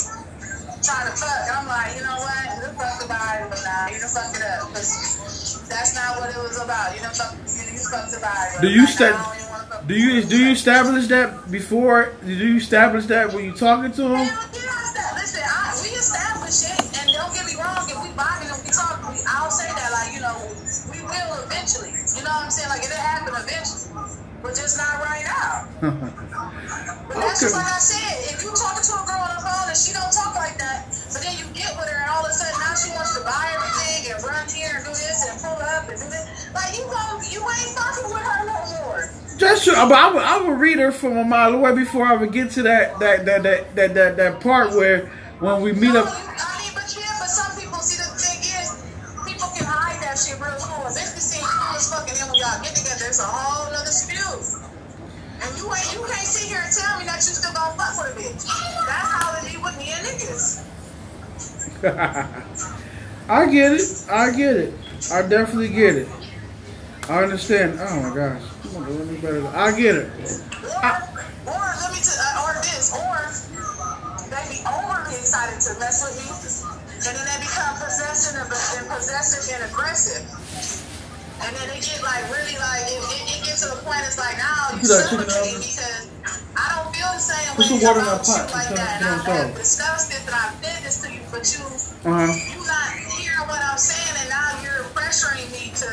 trying 0.84 1.08
to 1.10 1.14
fuck. 1.16 1.40
And 1.48 1.54
I'm 1.56 1.66
like, 1.68 1.96
you 1.96 2.02
know 2.04 2.18
what? 2.20 2.42
You 2.60 2.68
fucked 2.76 3.04
about 3.04 3.40
it, 3.42 3.46
but 3.50 3.60
nah, 3.64 3.88
you 3.88 3.98
done 4.00 4.12
fucked 4.12 4.36
it 4.36 4.44
up. 4.44 4.68
'Cause 4.74 5.64
that's 5.68 5.94
not 5.94 6.20
what 6.20 6.30
it 6.30 6.36
was 6.38 6.60
about. 6.60 6.94
You 6.94 7.00
done 7.02 7.14
fucked, 7.14 7.38
you, 7.48 7.72
you 7.78 7.82
fucked 7.88 8.14
about 8.16 8.36
it. 8.54 8.60
Do 8.60 8.68
you 8.68 8.84
Like, 8.84 8.94
sta- 8.94 9.10
don't 9.16 9.36
even 9.36 9.48
wanna 9.50 9.64
fuck 9.70 9.86
Do 9.88 9.94
you 9.94 10.22
do 10.24 10.36
you 10.38 10.50
establish 10.52 11.06
that 11.08 11.50
before? 11.50 12.12
Do 12.24 12.32
you 12.32 12.56
establish 12.56 13.06
that 13.06 13.32
when 13.32 13.44
you 13.46 13.52
talking 13.56 13.92
to 13.98 14.02
Hell 14.02 14.18
yeah, 14.18 15.16
listen, 15.16 15.42
I, 15.42 15.72
we 15.82 15.88
establish 15.96 16.58
it, 16.68 16.78
and 17.00 17.06
don't 17.16 17.32
get 17.34 17.46
me 17.46 17.54
wrong, 17.56 17.82
if 17.88 17.96
we 18.02 18.10
vibing 18.12 18.50
and 18.52 18.60
we 18.64 18.70
talk, 18.70 19.00
we, 19.08 19.16
I'll 19.28 19.50
say 19.50 19.68
that, 19.72 19.90
like, 19.92 20.12
you 20.14 20.20
know, 20.20 20.36
we 20.92 21.00
will 21.02 21.32
eventually. 21.46 21.90
You 21.90 22.20
You 22.20 22.22
know 22.28 22.34
what 22.36 22.44
I'm 22.46 22.50
saying? 22.50 22.68
Like 22.68 22.84
it'll 22.84 22.96
happen 22.98 23.32
eventually, 23.34 23.88
but 24.42 24.52
just 24.58 24.76
not 24.76 24.98
right 25.00 25.24
now. 25.24 25.68
but 27.08 27.16
that's 27.16 27.40
just 27.40 27.54
like 27.54 27.66
I 27.66 27.78
said. 27.78 28.34
If 28.34 28.42
you 28.42 28.50
talking 28.50 28.82
to 28.82 28.94
a 28.98 29.04
girl 29.06 29.22
on 29.22 29.32
the 29.38 29.42
phone 29.42 29.66
and 29.70 29.78
she 29.78 29.94
don't 29.94 30.10
talk 30.12 30.34
like 30.34 30.58
that, 30.58 30.90
but 31.14 31.22
then 31.22 31.38
you 31.38 31.46
get 31.54 31.70
with 31.78 31.86
her 31.86 31.98
and 32.02 32.10
all 32.10 32.26
of 32.26 32.30
a 32.30 32.34
sudden 32.34 32.58
now 32.58 32.74
she 32.74 32.90
wants 32.92 33.14
to 33.18 33.22
buy 33.24 33.46
everything 33.54 34.12
and 34.12 34.18
run 34.26 34.44
here 34.50 34.74
and 34.76 34.84
do 34.84 34.90
this 34.92 35.22
and 35.30 35.38
pull 35.40 35.56
up 35.62 35.86
and 35.88 35.98
do 35.98 36.06
this, 36.10 36.26
like 36.54 36.74
you 36.74 36.84
go, 36.90 37.02
you 37.30 37.40
ain't 37.40 37.70
fucking 37.78 38.10
with 38.10 38.22
her 38.26 38.42
no 38.46 38.58
more. 38.82 39.02
That's 39.38 39.64
true, 39.64 39.74
but 39.74 39.92
I 39.94 40.12
would, 40.12 40.22
I 40.22 40.36
would 40.42 40.58
read 40.58 40.78
her 40.78 40.92
from 40.92 41.16
a 41.16 41.24
mile 41.24 41.54
away 41.54 41.74
before 41.74 42.06
I 42.06 42.16
would 42.16 42.32
get 42.32 42.50
to 42.52 42.62
that 42.62 42.98
that 43.00 43.24
that 43.26 43.42
that 43.42 43.74
that 43.74 43.94
that, 43.94 44.16
that 44.16 44.40
part 44.40 44.70
where 44.74 45.06
when 45.40 45.60
we 45.62 45.72
meet 45.72 45.92
No, 45.94 46.04
up. 46.04 46.31
It's 53.12 53.20
a 53.20 53.28
whole 53.28 53.70
nother 53.70 53.92
spew. 53.92 54.24
And 55.44 55.52
you 55.60 55.68
ain't, 55.68 55.92
you 55.92 56.00
can't 56.00 56.24
sit 56.24 56.48
here 56.48 56.64
and 56.64 56.72
tell 56.72 56.96
me 56.96 57.04
that 57.04 57.20
you 57.20 57.36
still 57.36 57.52
gonna 57.52 57.76
fuck 57.76 57.92
with 58.00 58.08
a 58.08 58.16
bitch. 58.16 58.48
That's 58.88 59.12
how 59.12 59.36
it 59.36 59.44
be 59.52 59.60
with 59.60 59.76
me 59.76 59.92
and 59.92 60.00
niggas. 60.00 60.64
I 63.28 63.52
get 63.52 63.76
it. 63.76 63.84
I 64.08 64.32
get 64.32 64.56
it. 64.56 64.72
I 65.12 65.28
definitely 65.28 65.68
get 65.68 65.96
it. 65.96 66.08
I 67.10 67.22
understand. 67.22 67.76
Oh 67.84 68.00
my 68.00 68.16
gosh. 68.16 68.40
Come 68.64 68.80
on, 68.80 68.96
let 68.96 69.06
me 69.06 69.20
better. 69.20 69.46
I 69.48 69.76
get 69.76 69.92
it. 69.92 70.08
Or, 70.08 71.52
or 71.52 71.68
let 71.84 71.92
me 71.92 72.00
t- 72.00 72.16
uh, 72.16 72.48
or 72.48 72.56
this, 72.64 72.96
or 72.96 73.28
they 74.32 74.40
be 74.48 74.64
overly 74.64 75.20
excited 75.20 75.60
to 75.60 75.76
mess 75.76 76.00
with 76.00 76.16
me, 76.16 76.32
and 76.32 77.12
then 77.12 77.28
they 77.28 77.44
become 77.44 77.76
possessive 77.76 78.40
and, 78.40 78.48
and 78.48 78.88
possessive 78.88 79.52
and 79.52 79.68
aggressive. 79.68 80.24
And 81.42 81.52
then 81.56 81.66
they 81.74 81.80
get 81.82 81.98
like 82.02 82.22
really 82.30 82.56
like 82.58 82.86
it, 82.86 83.02
it, 83.02 83.22
it 83.34 83.40
gets 83.44 83.62
to 83.66 83.74
the 83.74 83.80
point 83.82 84.00
it's 84.06 84.18
like 84.18 84.38
now 84.38 84.72
you 84.74 84.80
Put 84.82 84.88
that 84.94 85.06
chicken 85.10 85.26
suffocating 85.28 85.58
out. 85.58 85.66
because 85.66 86.04
I 86.54 86.64
don't 86.76 86.88
feel 86.94 87.10
the 87.10 87.22
same 87.22 87.48
Put 87.56 87.66
some 87.66 87.78
way 87.80 87.86
water 87.86 88.00
in 88.00 88.06
about 88.06 88.22
that 88.24 88.46
pot. 88.46 88.48
you 88.48 88.54
like 88.54 88.70
that. 88.78 88.94
And 89.02 89.08
I've 89.10 89.24
solve. 89.26 89.54
discussed 89.58 90.06
this 90.14 90.22
and 90.26 90.34
I've 90.36 90.54
said 90.62 90.78
this 90.86 90.96
to 91.02 91.08
you, 91.10 91.22
but 91.34 91.42
you 91.50 91.62
Uh 92.06 92.26
huh. 92.26 92.30
you 92.30 92.60
not 92.66 92.88
hearing 93.18 93.46
what 93.50 93.58
I'm 93.62 93.78
saying, 93.80 94.14
and 94.22 94.28
now 94.30 94.48
you're 94.62 94.86
pressuring 94.94 95.46
me 95.50 95.74
to 95.82 95.90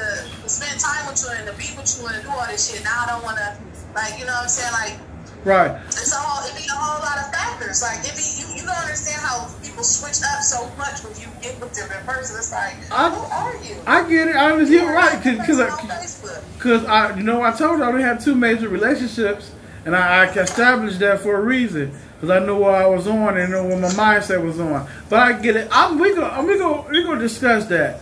spend 0.49 0.77
time 0.79 1.05
with 1.09 1.17
you 1.21 1.29
and 1.33 1.45
to 1.49 1.53
be 1.57 1.69
with 1.77 1.89
you 1.97 2.05
and 2.07 2.15
to 2.17 2.21
do 2.21 2.29
all 2.29 2.45
this 2.47 2.69
shit. 2.69 2.83
Now 2.85 3.05
I 3.09 3.17
don't 3.17 3.23
want 3.25 3.37
to, 3.41 3.49
like, 3.97 4.17
you 4.21 4.25
know 4.29 4.33
what 4.37 4.47
I'm 4.47 4.53
saying? 4.53 4.73
Like, 4.73 4.95
Right. 5.43 5.71
it's 5.87 6.11
a 6.13 6.17
whole, 6.19 6.45
it 6.49 6.55
be 6.57 6.67
a 6.67 6.75
whole 6.75 6.99
lot 7.01 7.17
of 7.17 7.33
factors. 7.33 7.81
Like, 7.81 7.99
it 8.03 8.15
be, 8.15 8.23
you, 8.41 8.59
you 8.59 8.67
don't 8.67 8.75
understand 8.75 9.21
how 9.21 9.47
people 9.63 9.83
switch 9.83 10.19
up 10.35 10.41
so 10.43 10.67
much 10.77 11.01
when 11.03 11.13
you 11.15 11.27
get 11.41 11.59
with 11.61 11.73
them 11.73 11.89
in 11.91 12.05
person. 12.05 12.37
It's 12.37 12.51
like, 12.51 12.75
I- 12.91 13.09
who 13.09 13.21
are 13.23 13.55
you? 13.63 13.75
I 13.87 14.07
get 14.09 14.27
it. 14.29 14.35
I 14.35 14.51
understand. 14.51 14.83
You're 14.85 14.93
right. 14.93 15.23
Because 15.23 15.59
on 15.59 15.69
Facebook. 15.87 16.59
Cause 16.59 16.83
I, 16.85 17.15
you 17.15 17.23
know, 17.23 17.41
I 17.41 17.51
told 17.51 17.79
you 17.79 17.85
I 17.85 17.87
only 17.87 18.03
had 18.03 18.19
two 18.19 18.35
major 18.35 18.67
relationships, 18.67 19.51
and 19.85 19.95
I, 19.95 20.25
I 20.25 20.33
established 20.33 20.99
that 20.99 21.21
for 21.21 21.37
a 21.37 21.41
reason. 21.41 21.93
Cause 22.19 22.29
I 22.29 22.39
knew 22.39 22.57
what 22.57 22.75
I 22.75 22.85
was 22.85 23.07
on 23.07 23.37
and 23.37 23.49
knew 23.49 23.63
what 23.63 23.79
my 23.79 23.87
mindset 23.87 24.43
was 24.43 24.59
on. 24.59 24.85
But 25.07 25.19
I 25.19 25.39
get 25.41 25.55
it. 25.55 25.69
I'm 25.71 25.97
we 25.97 26.13
gonna 26.13 26.43
we 26.43 26.57
gonna 26.59 26.89
we 26.89 27.01
gonna 27.03 27.19
discuss 27.21 27.65
that. 27.67 28.01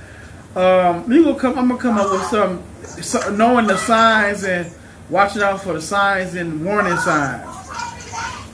Um, 0.56 1.08
we 1.08 1.24
gonna 1.24 1.38
come. 1.40 1.60
I'm 1.60 1.68
gonna 1.68 1.80
come 1.80 2.00
up 2.00 2.12
with 2.12 2.24
some, 2.24 2.64
some 3.04 3.38
knowing 3.38 3.68
the 3.68 3.78
signs 3.78 4.44
and 4.44 4.72
watching 5.10 5.42
out 5.42 5.62
for 5.62 5.74
the 5.74 5.82
signs 5.82 6.36
and 6.36 6.64
warning 6.64 6.98
signs 6.98 7.46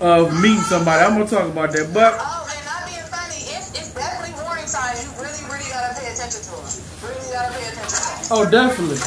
of 0.02 0.34
meeting 0.42 0.60
somebody. 0.62 1.04
I'm 1.04 1.14
gonna 1.18 1.30
talk 1.30 1.48
about 1.50 1.72
that. 1.74 1.94
But 1.94 2.16
Oh, 2.20 2.48
and 2.50 2.66
not 2.66 2.86
being 2.86 3.06
funny, 3.10 3.36
it's, 3.56 3.72
it's 3.78 3.94
definitely 3.94 4.36
warning 4.44 4.68
signs. 4.68 5.04
You 5.04 5.10
really, 5.22 5.44
really 5.52 5.70
gotta 5.72 5.94
pay 6.00 6.12
attention 6.12 6.42
to 6.44 6.52
them. 6.52 7.10
Really 7.10 7.32
gotta 7.32 7.54
pay 7.54 7.66
attention 7.70 7.90
to 7.90 8.30
them. 8.30 8.38
oh, 8.38 8.50
definitely, 8.50 8.98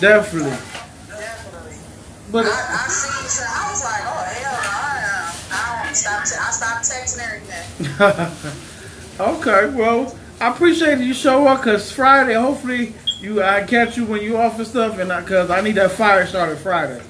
definitely. 0.00 0.50
Definitely. 1.08 1.76
But 2.32 2.46
I, 2.46 2.50
I 2.50 2.88
seen, 2.88 3.28
so 3.28 3.44
I 3.46 3.70
was 3.70 3.84
like, 3.84 4.02
oh 4.04 4.24
hell 4.34 4.58
I, 4.60 4.98
uh, 5.06 5.32
I 5.52 5.84
don't 5.84 5.94
stop. 5.94 6.24
Te- 6.24 6.40
I 6.40 6.50
stopped 6.50 6.84
texting 6.84 7.22
everything. 7.24 7.66
okay, 9.20 9.76
well, 9.76 10.16
I 10.40 10.48
appreciate 10.50 10.98
you 10.98 11.14
show 11.14 11.46
up 11.46 11.60
because 11.60 11.90
Friday, 11.92 12.34
hopefully, 12.34 12.94
you 13.20 13.42
I 13.42 13.62
catch 13.64 13.96
you 13.96 14.04
when 14.04 14.22
you 14.22 14.36
off 14.36 14.58
and 14.58 14.66
stuff, 14.66 14.98
and 14.98 15.08
because 15.08 15.50
I, 15.50 15.60
need 15.60 15.76
that 15.76 15.92
fire 15.92 16.26
started 16.26 16.58
Friday. 16.58 17.02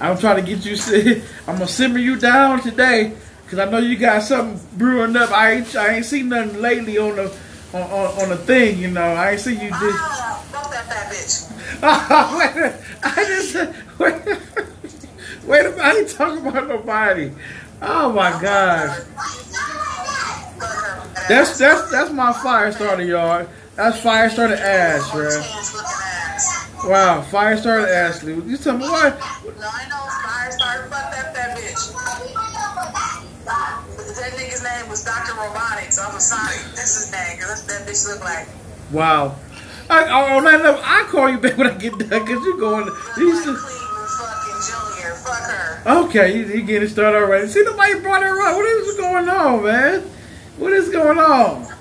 I'm 0.00 0.18
trying 0.18 0.44
to 0.44 0.56
get 0.56 0.64
you. 0.64 1.22
I'm 1.46 1.56
gonna 1.56 1.68
simmer 1.68 1.98
you 1.98 2.16
down 2.16 2.60
today 2.62 3.14
because 3.44 3.58
I 3.58 3.70
know 3.70 3.78
you 3.78 3.96
got 3.96 4.22
something 4.22 4.60
brewing 4.78 5.16
up. 5.16 5.30
I 5.30 5.52
ain't 5.52 5.76
I 5.76 5.96
ain't 5.96 6.06
seen 6.06 6.28
nothing 6.28 6.60
lately 6.60 6.98
on 6.98 7.16
the 7.16 7.36
on, 7.72 7.82
on, 7.82 8.22
on 8.22 8.28
the 8.28 8.36
thing. 8.36 8.78
You 8.78 8.90
know, 8.90 9.02
I 9.02 9.32
ain't 9.32 9.40
seen 9.40 9.60
you 9.60 9.70
just. 9.70 9.82
Ah, 9.82 10.44
fuck 10.50 10.70
that 10.70 10.86
fat 10.86 11.12
bitch. 11.12 11.48
wait, 12.38 12.50
a 12.50 12.54
minute. 12.54 12.80
I 13.02 13.24
just 13.24 13.98
wait. 13.98 14.38
Wait 15.44 15.66
a 15.66 15.70
minute. 15.70 15.80
I 15.80 15.98
ain't 15.98 16.08
talking 16.08 16.46
about 16.46 16.68
nobody. 16.68 17.32
Oh 17.82 18.12
my 18.12 18.30
her. 18.30 19.06
That's 21.28 21.58
that's 21.58 21.90
that's 21.90 22.12
my 22.12 22.32
fire 22.32 22.70
starter, 22.70 23.04
y'all. 23.04 23.46
That's 23.76 24.00
fire 24.00 24.28
starter 24.28 24.54
Ash, 24.54 25.10
bro. 25.12 25.28
Ass. 25.28 26.84
Wow, 26.84 27.22
fire 27.22 27.56
starter 27.56 27.88
Ashley. 27.88 28.34
You 28.34 28.56
tell 28.56 28.76
me 28.76 28.84
what? 28.84 29.18
No, 29.18 29.24
I 29.64 29.88
know 29.88 30.02
fire 30.22 30.50
starter. 30.52 30.88
Fuck 30.88 31.10
that 31.12 31.34
fat 31.34 31.56
bitch. 31.56 31.92
That 34.16 34.32
nigga's 34.34 34.62
name 34.62 34.90
was 34.90 35.04
Dr. 35.04 35.34
Robotics. 35.34 35.98
I'm 35.98 36.18
sorry. 36.20 36.56
That's 36.76 36.94
his 36.94 37.12
name, 37.12 37.38
because 37.38 37.66
that 37.66 37.86
bitch 37.88 38.06
look 38.08 38.22
like. 38.22 38.46
Wow. 38.92 39.36
I, 39.88 40.36
on 40.36 40.44
that 40.44 40.62
level, 40.62 40.80
I 40.84 41.04
call 41.08 41.30
you 41.30 41.38
back 41.38 41.56
when 41.56 41.66
I 41.66 41.74
get 41.74 41.98
done 41.98 42.08
because 42.08 42.44
you 42.44 42.58
going. 42.58 42.86
You 43.16 43.34
like 43.34 43.44
fucking 43.44 44.60
Junior. 44.68 45.14
Fuck 45.14 45.50
her. 45.50 46.04
okay, 46.04 46.36
you, 46.36 46.46
you 46.46 46.62
getting 46.62 46.88
started 46.88 47.18
already. 47.18 47.48
See, 47.48 47.62
nobody 47.62 48.00
brought 48.00 48.22
her 48.22 48.48
up. 48.48 48.56
What 48.56 48.66
is 48.66 48.96
going 48.96 49.28
on, 49.28 49.64
man? 49.64 50.00
What 50.58 50.72
is 50.72 50.90
going 50.90 51.18
on? 51.18 51.72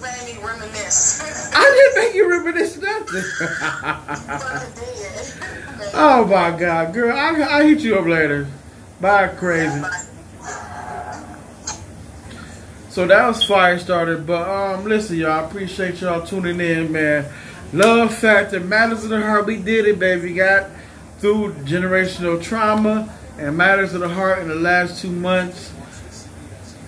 Made 0.00 0.36
me 0.36 0.44
reminisce. 0.44 1.52
I 1.54 1.64
didn't 1.64 2.04
make 2.04 2.14
you 2.14 2.30
reminisce 2.30 2.76
nothing. 2.78 3.22
oh 5.94 6.24
my 6.24 6.56
God, 6.56 6.94
girl, 6.94 7.16
I 7.16 7.30
I 7.42 7.64
hit 7.64 7.80
you 7.80 7.98
up 7.98 8.06
later. 8.06 8.46
Bye, 9.00 9.28
crazy. 9.28 9.82
So 12.90 13.06
that 13.06 13.28
was 13.28 13.44
fire 13.44 13.78
started. 13.78 14.26
But 14.26 14.48
um, 14.48 14.84
listen, 14.84 15.16
y'all, 15.16 15.30
I 15.30 15.44
appreciate 15.44 16.00
y'all 16.00 16.26
tuning 16.26 16.60
in, 16.60 16.90
man. 16.90 17.26
Love 17.72 18.12
factor 18.12 18.60
matters 18.60 19.04
of 19.04 19.10
the 19.10 19.20
heart. 19.20 19.46
We 19.46 19.56
did 19.56 19.86
it, 19.86 19.98
baby. 19.98 20.34
Got 20.34 20.70
through 21.18 21.52
generational 21.64 22.42
trauma 22.42 23.14
and 23.38 23.56
matters 23.56 23.94
of 23.94 24.00
the 24.00 24.08
heart 24.08 24.40
in 24.40 24.48
the 24.48 24.54
last 24.54 25.00
two 25.00 25.10
months. 25.10 25.70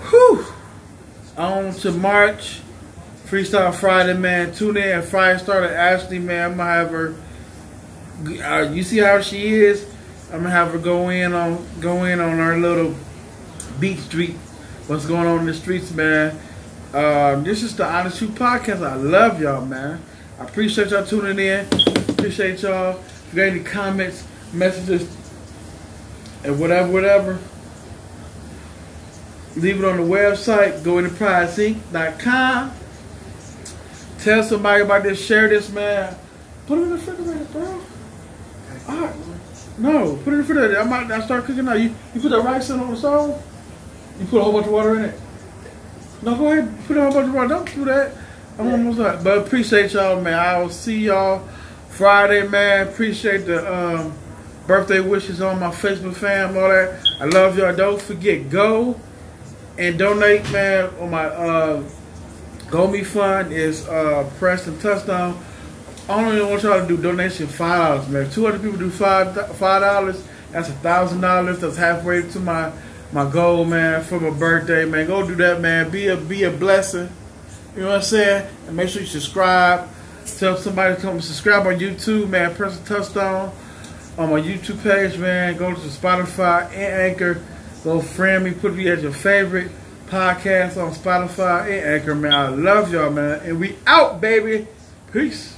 Whew. 0.09 0.47
On 1.37 1.73
to 1.75 1.93
March. 1.93 2.61
Freestyle 3.31 3.73
Friday, 3.73 4.15
man. 4.15 4.53
Tune 4.53 4.77
in. 4.77 5.03
Fire 5.03 5.39
starter 5.39 5.73
Ashley, 5.73 6.19
man. 6.19 6.51
I'm 6.51 6.57
gonna 6.57 6.69
have 6.69 6.91
her. 6.91 7.15
Uh, 8.27 8.73
you 8.73 8.83
see 8.83 8.99
how 8.99 9.21
she 9.21 9.55
is. 9.55 9.89
I'm 10.33 10.39
gonna 10.43 10.51
have 10.51 10.73
her 10.73 10.79
go 10.79 11.11
in 11.11 11.33
on 11.33 11.65
go 11.81 12.03
in 12.07 12.19
on 12.19 12.41
our 12.41 12.59
little 12.59 12.97
beat 13.79 14.01
street. 14.01 14.35
What's 14.89 15.07
going 15.07 15.29
on 15.29 15.39
in 15.41 15.47
the 15.47 15.55
streets, 15.55 15.93
man? 15.93 16.37
Um, 16.93 17.45
this 17.45 17.63
is 17.63 17.77
the 17.77 17.87
Honest 17.87 18.19
Truth 18.19 18.35
Podcast. 18.35 18.85
I 18.85 18.97
love 18.97 19.41
y'all, 19.41 19.65
man. 19.65 20.03
I 20.41 20.43
appreciate 20.43 20.89
y'all 20.89 21.07
tuning 21.07 21.39
in. 21.39 21.67
Appreciate 22.09 22.61
y'all. 22.63 22.99
If 22.99 23.29
you 23.33 23.37
got 23.37 23.53
any 23.53 23.61
comments, 23.61 24.27
messages, 24.53 25.03
and 26.43 26.59
whatever, 26.59 26.91
whatever, 26.91 27.39
leave 29.55 29.79
it 29.79 29.85
on 29.85 29.99
the 29.99 30.03
website. 30.03 30.83
Go 30.83 30.99
into 30.99 31.11
pridesync.com. 31.11 32.80
Tell 34.23 34.43
somebody 34.43 34.83
about 34.83 35.03
this. 35.03 35.25
Share 35.25 35.49
this, 35.49 35.71
man. 35.71 36.15
Put 36.67 36.79
it 36.79 36.83
in 36.83 36.89
the 36.91 36.97
refrigerator, 36.97 37.45
bro. 37.47 37.81
Right. 38.87 39.15
No, 39.79 40.17
put 40.17 40.27
it 40.27 40.27
in 40.27 40.33
the 40.33 40.37
refrigerator. 40.39 40.81
I 40.81 40.85
might 40.85 41.11
I 41.11 41.25
start 41.25 41.45
cooking 41.45 41.65
now. 41.65 41.73
You, 41.73 41.95
you 42.15 42.21
put 42.21 42.31
the 42.31 42.41
rice 42.41 42.69
in 42.69 42.81
on 42.81 42.91
the 42.91 42.97
stove? 42.97 43.43
You 44.19 44.27
put 44.27 44.41
a 44.41 44.43
whole 44.43 44.53
bunch 44.53 44.67
of 44.67 44.73
water 44.73 44.97
in 44.97 45.05
it? 45.07 45.21
No, 46.23 46.37
go 46.37 46.53
ahead. 46.53 46.71
Put 46.87 46.99
a 46.99 47.03
whole 47.03 47.13
bunch 47.13 47.29
of 47.29 47.35
water. 47.35 47.49
Don't 47.49 47.75
do 47.75 47.85
that. 47.87 48.13
I'm 48.59 48.69
almost 48.69 48.99
done. 48.99 49.25
But 49.25 49.39
appreciate 49.39 49.95
y'all, 49.95 50.21
man. 50.21 50.39
I 50.39 50.61
will 50.61 50.69
see 50.69 50.99
y'all 50.99 51.49
Friday, 51.89 52.47
man. 52.47 52.89
Appreciate 52.89 53.47
the 53.47 53.73
um, 53.73 54.13
birthday 54.67 55.01
wishes 55.01 55.41
on 55.41 55.59
my 55.59 55.71
Facebook 55.71 56.15
fam, 56.15 56.57
all 56.59 56.69
that. 56.69 57.01
I 57.21 57.25
love 57.25 57.57
y'all. 57.57 57.75
Don't 57.75 58.01
forget, 58.01 58.51
go 58.51 59.01
and 59.79 59.99
donate, 59.99 60.43
man, 60.53 60.91
on 61.01 61.11
my 61.11 61.25
uh, 61.25 61.83
GoMe 62.71 63.05
Fund 63.05 63.53
is 63.53 63.87
uh, 63.89 64.31
Preston 64.39 64.79
Touchdown. 64.79 65.43
I 66.09 66.25
only 66.25 66.41
want 66.41 66.63
y'all 66.63 66.81
to 66.81 66.87
do 66.87 66.97
donation 66.97 67.49
five 67.49 67.79
dollars, 67.79 68.09
man. 68.09 68.31
Two 68.31 68.45
hundred 68.45 68.63
people 68.63 68.79
do 68.79 68.91
five 68.91 69.35
five 69.57 69.83
dollars. 69.83 70.25
That's 70.53 70.69
a 70.69 70.73
thousand 70.75 71.21
dollars. 71.21 71.59
That's 71.59 71.77
halfway 71.77 72.23
to 72.31 72.39
my 72.39 72.73
my 73.13 73.29
goal, 73.29 73.65
man, 73.65 74.05
for 74.05 74.21
my 74.21 74.31
birthday, 74.31 74.85
man. 74.85 75.09
Go 75.09 75.27
do 75.27 75.35
that, 75.37 75.61
man. 75.61 75.91
Be 75.91 76.09
a 76.09 76.17
be 76.17 76.45
a 76.45 76.51
blessing. 76.51 77.09
You 77.75 77.83
know 77.83 77.89
what 77.89 77.97
I'm 77.97 78.03
saying? 78.03 78.49
And 78.69 78.77
make 78.77 78.89
sure 78.89 79.03
you 79.03 79.09
subscribe. 79.09 79.89
Tell 80.39 80.57
somebody 80.57 80.95
to 80.95 81.01
come 81.01 81.21
subscribe 81.21 81.67
on 81.67 81.81
YouTube, 81.81 82.29
man. 82.29 82.55
Press 82.55 82.79
the 82.79 82.95
touchdown 82.95 83.53
on 84.17 84.31
my 84.31 84.41
YouTube 84.41 84.81
page, 84.85 85.19
man. 85.19 85.57
Go 85.57 85.75
to 85.75 85.81
Spotify 85.81 86.67
and 86.67 87.11
Anchor. 87.11 87.43
Go 87.83 88.01
friend 88.01 88.45
me, 88.45 88.53
put 88.53 88.75
me 88.75 88.89
as 88.89 89.03
your 89.03 89.13
favorite 89.13 89.73
podcast 90.11 90.77
on 90.77 90.93
Spotify 90.93 91.67
and 91.67 92.01
Anchor, 92.01 92.17
man. 92.17 92.33
I 92.33 92.49
love 92.49 92.93
y'all, 92.93 93.11
man. 93.11 93.41
And 93.45 93.61
we 93.61 93.77
out, 93.87 94.21
baby. 94.21 94.67
Peace. 95.13 95.57